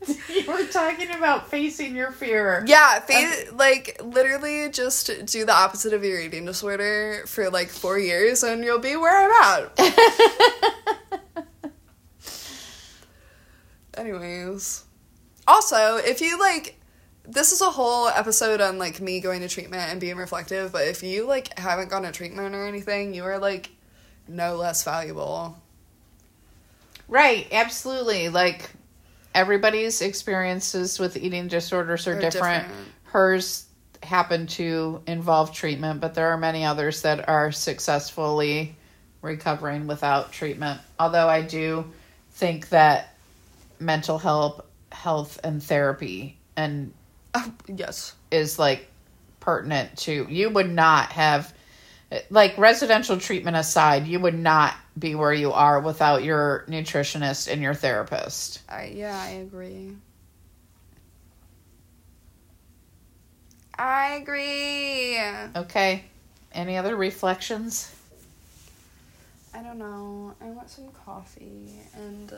you 0.29 0.45
were 0.47 0.65
talking 0.65 1.11
about 1.11 1.49
facing 1.49 1.95
your 1.95 2.11
fear. 2.11 2.63
Yeah, 2.67 2.99
fa- 2.99 3.53
like 3.55 3.99
literally 4.03 4.69
just 4.69 5.09
do 5.25 5.45
the 5.45 5.53
opposite 5.53 5.93
of 5.93 6.03
your 6.03 6.19
eating 6.19 6.45
disorder 6.45 7.23
for 7.27 7.49
like 7.49 7.69
four 7.69 7.99
years 7.99 8.43
and 8.43 8.63
you'll 8.63 8.79
be 8.79 8.95
where 8.95 9.31
I'm 9.31 9.69
at. 9.77 11.45
Anyways. 13.97 14.85
Also, 15.47 15.97
if 15.97 16.21
you 16.21 16.39
like 16.39 16.77
this 17.23 17.51
is 17.51 17.61
a 17.61 17.69
whole 17.69 18.07
episode 18.07 18.61
on 18.61 18.79
like 18.79 18.99
me 18.99 19.19
going 19.19 19.41
to 19.41 19.47
treatment 19.47 19.91
and 19.91 20.01
being 20.01 20.17
reflective, 20.17 20.71
but 20.71 20.87
if 20.87 21.03
you 21.03 21.27
like 21.27 21.57
haven't 21.59 21.89
gone 21.89 22.01
to 22.03 22.11
treatment 22.11 22.55
or 22.55 22.65
anything, 22.65 23.13
you 23.13 23.23
are 23.23 23.37
like 23.37 23.69
no 24.27 24.55
less 24.55 24.83
valuable. 24.83 25.61
Right, 27.07 27.47
absolutely. 27.51 28.29
Like 28.29 28.71
everybody's 29.33 30.01
experiences 30.01 30.99
with 30.99 31.17
eating 31.17 31.47
disorders 31.47 32.07
are 32.07 32.19
different. 32.19 32.67
different. 32.67 32.87
Hers 33.03 33.65
happen 34.03 34.47
to 34.47 35.01
involve 35.07 35.53
treatment, 35.53 36.01
but 36.01 36.13
there 36.13 36.29
are 36.29 36.37
many 36.37 36.65
others 36.65 37.01
that 37.03 37.27
are 37.29 37.51
successfully 37.51 38.75
recovering 39.21 39.85
without 39.87 40.31
treatment. 40.31 40.81
Although 40.99 41.27
I 41.27 41.41
do 41.43 41.85
think 42.31 42.69
that 42.69 43.15
mental 43.79 44.17
health 44.17 44.61
health 44.91 45.39
and 45.43 45.61
therapy 45.63 46.37
and 46.55 46.93
Uh, 47.33 47.49
yes. 47.67 48.13
is 48.29 48.59
like 48.59 48.89
pertinent 49.39 49.97
to 49.97 50.27
you 50.29 50.49
would 50.49 50.69
not 50.69 51.11
have 51.11 51.53
like 52.29 52.57
residential 52.57 53.17
treatment 53.17 53.55
aside 53.55 54.05
you 54.05 54.19
would 54.19 54.37
not 54.37 54.75
be 54.97 55.15
where 55.15 55.33
you 55.33 55.51
are 55.51 55.79
without 55.79 56.23
your 56.23 56.65
nutritionist 56.67 57.51
and 57.51 57.61
your 57.61 57.73
therapist 57.73 58.61
I 58.69 58.91
yeah, 58.95 59.17
I 59.19 59.29
agree. 59.29 59.95
I 63.77 64.15
agree. 64.21 65.19
okay 65.55 66.03
any 66.53 66.77
other 66.77 66.95
reflections 66.95 67.95
I 69.53 69.61
don't 69.61 69.79
know. 69.79 70.33
I 70.41 70.45
want 70.45 70.69
some 70.69 70.87
coffee 71.05 71.81
and 71.93 72.33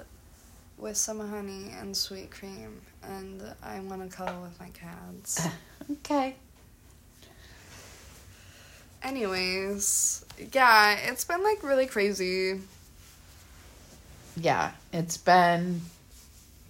with 0.77 0.97
some 0.97 1.19
honey 1.29 1.67
and 1.79 1.95
sweet 1.95 2.31
cream 2.31 2.81
and 3.03 3.41
I 3.61 3.79
want 3.81 4.09
to 4.09 4.15
cuddle 4.15 4.41
with 4.41 4.59
my 4.59 4.69
cats. 4.69 5.47
okay 5.91 6.35
Anyways, 9.03 10.25
yeah, 10.53 10.97
it's 11.09 11.25
been 11.25 11.43
like 11.43 11.61
really 11.63 11.85
crazy. 11.87 12.59
yeah 14.35 14.71
it's 14.91 15.15
been 15.17 15.79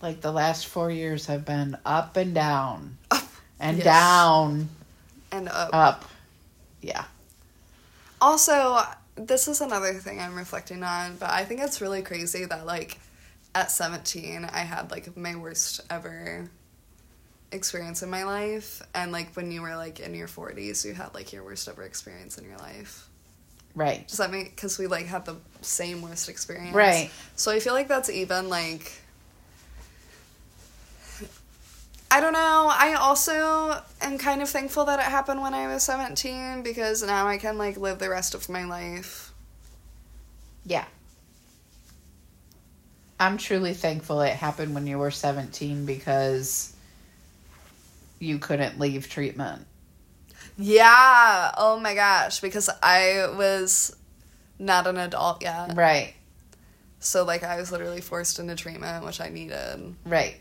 like 0.01 0.19
the 0.19 0.31
last 0.33 0.67
four 0.67 0.91
years 0.91 1.27
have 1.27 1.45
been 1.45 1.77
up 1.85 2.17
and 2.17 2.33
down 2.35 2.97
Up 3.09 3.23
and 3.57 3.77
Yes. 3.77 3.85
down 3.85 4.67
and 5.31 5.47
up. 5.47 5.69
up 5.73 6.05
yeah 6.81 7.05
Also, 8.19 8.79
this 9.15 9.47
is 9.47 9.61
another 9.61 9.93
thing 9.93 10.19
I'm 10.19 10.35
reflecting 10.35 10.83
on, 10.83 11.15
but 11.17 11.29
I 11.29 11.45
think 11.45 11.61
it's 11.61 11.79
really 11.79 12.01
crazy 12.01 12.43
that 12.45 12.65
like 12.65 12.99
at 13.55 13.71
17 13.71 14.43
I 14.43 14.59
had 14.59 14.91
like 14.91 15.15
my 15.15 15.35
worst 15.35 15.79
ever 15.89 16.49
experience 17.53 18.01
in 18.03 18.09
my 18.09 18.23
life 18.23 18.81
and 18.93 19.11
like 19.11 19.33
when 19.35 19.51
you 19.51 19.61
were 19.61 19.75
like 19.75 19.99
in 19.99 20.13
your 20.13 20.27
40s 20.27 20.83
you 20.85 20.93
had 20.93 21.13
like 21.13 21.31
your 21.31 21.43
worst 21.43 21.67
ever 21.67 21.83
experience 21.83 22.37
in 22.37 22.45
your 22.45 22.57
life. 22.57 23.07
right 23.75 24.07
Does 24.07 24.17
that 24.17 24.31
make 24.31 24.57
cuz 24.57 24.77
we 24.77 24.87
like 24.87 25.05
had 25.05 25.25
the 25.25 25.37
same 25.61 26.01
worst 26.01 26.29
experience. 26.29 26.75
right 26.75 27.11
So 27.35 27.51
I 27.51 27.59
feel 27.59 27.73
like 27.73 27.87
that's 27.87 28.09
even 28.09 28.49
like 28.49 28.91
I 32.11 32.19
don't 32.19 32.33
know. 32.33 32.69
I 32.71 32.93
also 32.93 33.81
am 33.99 34.19
kind 34.19 34.43
of 34.43 34.49
thankful 34.49 34.85
that 34.85 34.99
it 34.99 35.05
happened 35.05 35.41
when 35.41 35.55
I 35.55 35.65
was 35.65 35.81
17 35.81 36.61
because 36.61 37.01
now 37.01 37.25
I 37.27 37.39
can 37.39 37.57
like 37.57 37.75
live 37.75 37.97
the 37.97 38.07
rest 38.07 38.35
of 38.35 38.49
my 38.49 38.65
life. 38.65 39.33
Yeah. 40.63 40.85
I'm 43.19 43.37
truly 43.37 43.73
thankful 43.73 44.21
it 44.21 44.35
happened 44.35 44.75
when 44.75 44.85
you 44.85 44.99
were 44.99 45.09
17 45.09 45.87
because 45.87 46.72
you 48.19 48.39
couldn't 48.39 48.79
leave 48.79 49.09
treatment. 49.09 49.65
Yeah. 50.57 51.51
Oh 51.57 51.79
my 51.79 51.95
gosh, 51.95 52.39
because 52.39 52.69
I 52.81 53.27
was 53.35 53.95
not 54.59 54.87
an 54.87 54.97
adult 54.97 55.41
yet. 55.41 55.75
Right. 55.75 56.13
So 56.99 57.23
like 57.23 57.43
I 57.43 57.57
was 57.57 57.71
literally 57.71 58.01
forced 58.01 58.39
into 58.39 58.55
treatment, 58.55 59.05
which 59.05 59.19
I 59.19 59.29
needed. 59.29 59.95
Right. 60.05 60.37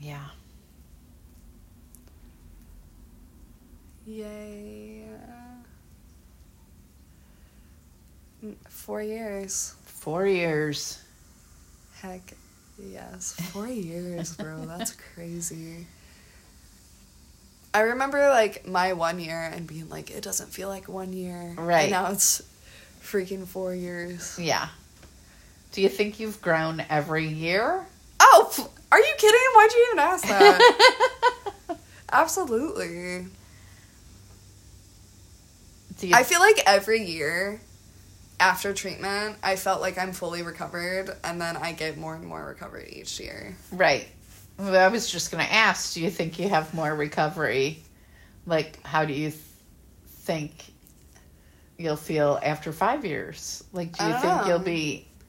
Yeah. 0.00 0.24
Yay. 4.06 5.04
4 8.68 9.02
years. 9.02 9.74
4 9.84 10.26
years. 10.26 11.02
Heck 12.00 12.32
yes. 12.84 13.32
Four 13.52 13.68
years, 13.68 14.36
bro. 14.36 14.64
That's 14.66 14.92
crazy. 15.14 15.86
I 17.72 17.80
remember 17.80 18.28
like 18.28 18.66
my 18.66 18.94
one 18.94 19.20
year 19.20 19.40
and 19.40 19.66
being 19.66 19.88
like, 19.88 20.10
it 20.10 20.22
doesn't 20.22 20.48
feel 20.48 20.68
like 20.68 20.88
one 20.88 21.12
year. 21.12 21.54
Right. 21.56 21.82
And 21.82 21.90
now 21.92 22.10
it's 22.10 22.42
freaking 23.02 23.46
four 23.46 23.74
years. 23.74 24.38
Yeah. 24.40 24.68
Do 25.72 25.82
you 25.82 25.88
think 25.88 26.18
you've 26.18 26.42
grown 26.42 26.82
every 26.90 27.28
year? 27.28 27.86
Oh, 28.18 28.70
are 28.90 28.98
you 28.98 29.14
kidding? 29.18 29.40
Why'd 29.54 29.72
you 29.72 29.86
even 29.88 29.98
ask 30.00 30.26
that? 30.26 31.78
Absolutely. 32.12 33.26
Do 35.98 36.08
you 36.08 36.14
I 36.14 36.24
feel 36.24 36.40
like 36.40 36.60
every 36.66 37.04
year 37.04 37.60
after 38.40 38.72
treatment, 38.72 39.36
I 39.42 39.56
felt 39.56 39.80
like 39.80 39.98
I'm 39.98 40.12
fully 40.12 40.42
recovered, 40.42 41.16
and 41.22 41.40
then 41.40 41.56
I 41.56 41.72
get 41.72 41.98
more 41.98 42.14
and 42.14 42.24
more 42.26 42.44
recovered 42.44 42.88
each 42.88 43.20
year. 43.20 43.54
Right. 43.70 44.08
Well, 44.58 44.76
I 44.76 44.88
was 44.88 45.10
just 45.10 45.30
going 45.30 45.44
to 45.44 45.52
ask, 45.52 45.94
do 45.94 46.02
you 46.02 46.10
think 46.10 46.38
you 46.38 46.48
have 46.48 46.74
more 46.74 46.94
recovery? 46.94 47.82
Like 48.46 48.82
how 48.84 49.04
do 49.04 49.12
you 49.12 49.30
th- 49.30 49.42
think 50.06 50.52
you'll 51.78 51.96
feel 51.96 52.38
after 52.42 52.72
5 52.72 53.04
years? 53.04 53.64
Like 53.72 53.96
do 53.96 54.04
you 54.04 54.12
think 54.12 54.22
don't 54.22 54.46
you'll 54.46 54.58
be 54.58 55.06
um. 55.06 55.24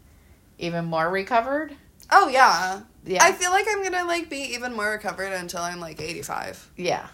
even 0.58 0.86
more 0.86 1.10
recovered? 1.10 1.76
Oh 2.12 2.28
yeah. 2.28 2.82
Yeah. 3.06 3.24
I 3.24 3.32
feel 3.32 3.52
like 3.52 3.66
I'm 3.70 3.84
gonna 3.84 4.06
like 4.06 4.30
be 4.30 4.54
even 4.54 4.74
more 4.74 4.90
recovered 4.90 5.34
until 5.34 5.62
I'm 5.62 5.80
like 5.80 6.02
85, 6.02 6.72
yeah. 6.78 7.08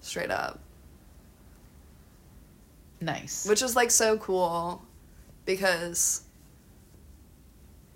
straight 0.00 0.30
up. 0.30 0.58
Nice. 3.02 3.46
Which 3.46 3.62
is 3.62 3.74
like 3.74 3.90
so 3.90 4.16
cool 4.18 4.82
because 5.44 6.22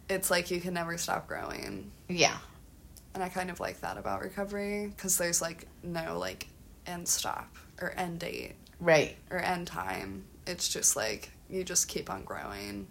it's 0.08 0.30
like 0.30 0.50
you 0.50 0.60
can 0.60 0.74
never 0.74 0.98
stop 0.98 1.26
growing. 1.28 1.90
Yeah. 2.08 2.36
And 3.14 3.22
I 3.22 3.28
kind 3.28 3.50
of 3.50 3.60
like 3.60 3.80
that 3.80 3.96
about 3.96 4.20
recovery 4.22 4.88
because 4.94 5.16
there's 5.16 5.40
like 5.40 5.66
no 5.82 6.18
like 6.18 6.48
end 6.86 7.08
stop 7.08 7.56
or 7.80 7.92
end 7.96 8.18
date 8.20 8.54
Right. 8.80 9.16
or 9.30 9.38
end 9.38 9.66
time. 9.66 10.24
It's 10.46 10.68
just 10.68 10.96
like 10.96 11.30
you 11.48 11.64
just 11.64 11.88
keep 11.88 12.10
on 12.10 12.24
growing. 12.24 12.86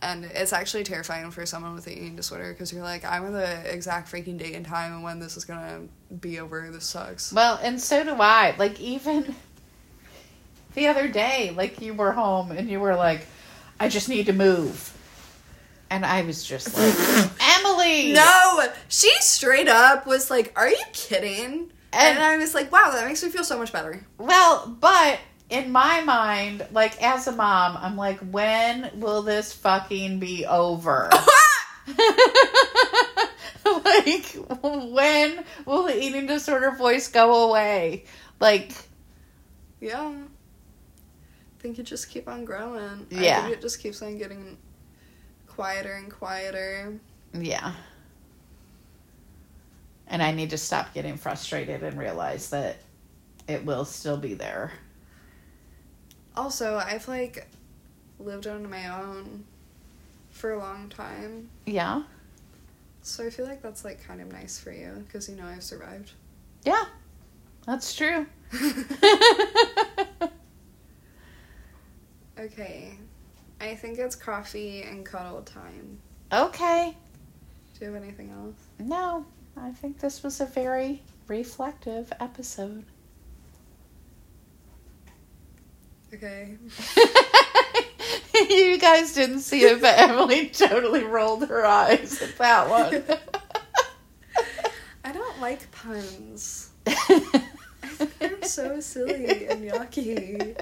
And 0.00 0.24
it's 0.24 0.52
actually 0.52 0.82
terrifying 0.82 1.30
for 1.30 1.46
someone 1.46 1.74
with 1.74 1.86
an 1.86 1.92
eating 1.92 2.16
disorder 2.16 2.52
because 2.52 2.72
you're 2.72 2.82
like, 2.82 3.04
I'm 3.04 3.32
the 3.32 3.72
exact 3.72 4.10
freaking 4.10 4.36
date 4.36 4.54
and 4.54 4.66
time 4.66 4.92
and 4.92 5.02
when 5.02 5.18
this 5.20 5.36
is 5.36 5.44
gonna 5.44 5.82
be 6.20 6.40
over. 6.40 6.70
This 6.70 6.84
sucks. 6.84 7.32
Well, 7.32 7.58
and 7.62 7.80
so 7.80 8.02
do 8.04 8.14
I. 8.18 8.54
Like 8.58 8.80
even 8.80 9.34
the 10.74 10.88
other 10.88 11.08
day, 11.08 11.52
like 11.56 11.80
you 11.80 11.94
were 11.94 12.12
home 12.12 12.50
and 12.52 12.68
you 12.70 12.80
were 12.80 12.94
like, 12.96 13.26
I 13.80 13.88
just 13.88 14.08
need 14.08 14.26
to 14.26 14.32
move. 14.32 14.88
And 15.90 16.06
I 16.06 16.22
was 16.22 16.42
just 16.42 16.76
like, 16.78 16.94
Emily. 17.58 18.12
No, 18.12 18.64
she 18.88 19.12
straight 19.20 19.68
up 19.68 20.06
was 20.06 20.30
like, 20.30 20.52
"Are 20.56 20.68
you 20.68 20.82
kidding?" 20.94 21.70
And, 21.92 22.16
And- 22.16 22.18
I 22.22 22.38
was 22.38 22.54
like, 22.54 22.72
"Wow, 22.72 22.90
that 22.92 23.06
makes 23.06 23.22
me 23.22 23.28
feel 23.28 23.44
so 23.44 23.58
much 23.58 23.72
better." 23.72 24.02
Well, 24.16 24.74
but 24.80 25.18
in 25.50 25.70
my 25.70 26.00
mind, 26.02 26.66
like 26.72 27.02
as 27.02 27.26
a 27.26 27.32
mom, 27.32 27.76
I'm 27.76 27.96
like, 27.98 28.18
when 28.20 28.90
will 28.94 29.20
this 29.20 29.52
fucking 29.52 30.18
be 30.18 30.46
over? 30.46 31.10
like, 33.64 34.26
when 34.62 35.44
will 35.66 35.84
the 35.84 36.02
eating 36.02 36.26
disorder 36.26 36.70
voice 36.72 37.08
go 37.08 37.48
away? 37.48 38.04
Like, 38.40 38.72
yeah, 39.80 40.12
think 41.62 41.78
you 41.78 41.84
just 41.84 42.10
keep 42.10 42.28
on 42.28 42.44
growing. 42.44 43.06
I 43.12 43.14
Yeah. 43.22 43.42
think 43.42 43.54
it 43.56 43.62
just 43.62 43.80
keeps 43.80 44.02
on 44.02 44.18
getting 44.18 44.58
quieter 45.46 45.92
and 45.92 46.10
quieter. 46.12 46.98
yeah. 47.32 47.72
And 50.08 50.22
I 50.22 50.32
need 50.32 50.50
to 50.50 50.58
stop 50.58 50.92
getting 50.92 51.16
frustrated 51.16 51.82
and 51.82 51.98
realize 51.98 52.50
that 52.50 52.76
it 53.48 53.64
will 53.64 53.84
still 53.86 54.18
be 54.18 54.34
there. 54.34 54.72
Also, 56.36 56.76
I've 56.76 57.08
like 57.08 57.48
lived 58.18 58.46
on 58.46 58.68
my 58.68 58.88
own 59.00 59.44
for 60.30 60.52
a 60.52 60.58
long 60.58 60.88
time. 60.90 61.48
Yeah. 61.64 62.02
So 63.02 63.24
I 63.26 63.30
feel 63.30 63.46
like 63.46 63.62
that's 63.62 63.84
like 63.84 64.04
kind 64.06 64.20
of 64.20 64.30
nice 64.30 64.58
for 64.58 64.70
you 64.72 65.02
because 65.06 65.28
you 65.28 65.36
know 65.36 65.46
I've 65.46 65.62
survived. 65.62 66.12
Yeah. 66.64 66.84
That's 67.66 67.94
true. 67.94 68.26
okay. 72.42 72.92
I 73.60 73.74
think 73.74 73.98
it's 73.98 74.16
coffee 74.16 74.82
and 74.82 75.04
cuddle 75.04 75.42
time. 75.42 75.98
okay. 76.32 76.96
Do 77.78 77.86
you 77.86 77.92
have 77.92 78.02
anything 78.02 78.30
else? 78.30 78.56
No, 78.78 79.24
I 79.56 79.70
think 79.70 80.00
this 80.00 80.22
was 80.22 80.40
a 80.40 80.46
very 80.46 81.02
reflective 81.28 82.12
episode. 82.20 82.84
Okay. 86.12 86.58
you 88.50 88.78
guys 88.78 89.14
didn't 89.14 89.40
see 89.40 89.62
it, 89.62 89.80
but 89.80 89.98
Emily 89.98 90.48
totally 90.48 91.04
rolled 91.04 91.48
her 91.48 91.64
eyes 91.64 92.20
at 92.20 92.36
that 92.38 92.68
one. 92.68 93.04
I 95.04 95.12
don't 95.12 95.40
like 95.40 95.70
puns. 95.70 96.70
I 96.86 96.92
think 97.88 98.18
they're 98.18 98.42
so 98.42 98.80
silly 98.80 99.46
and 99.46 99.70
yucky. 99.70 100.56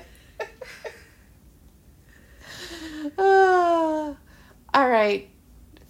All 3.18 4.16
right. 4.74 5.28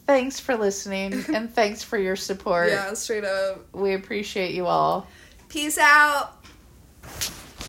Thanks 0.06 0.40
for 0.40 0.56
listening 0.56 1.24
and 1.28 1.48
thanks 1.54 1.82
for 1.82 1.96
your 1.98 2.16
support. 2.16 2.70
Yeah, 2.70 2.92
straight 2.94 3.24
up. 3.24 3.72
We 3.74 3.94
appreciate 3.94 4.54
you 4.54 4.66
all. 4.66 5.06
Peace 5.48 5.78
out. 5.78 6.39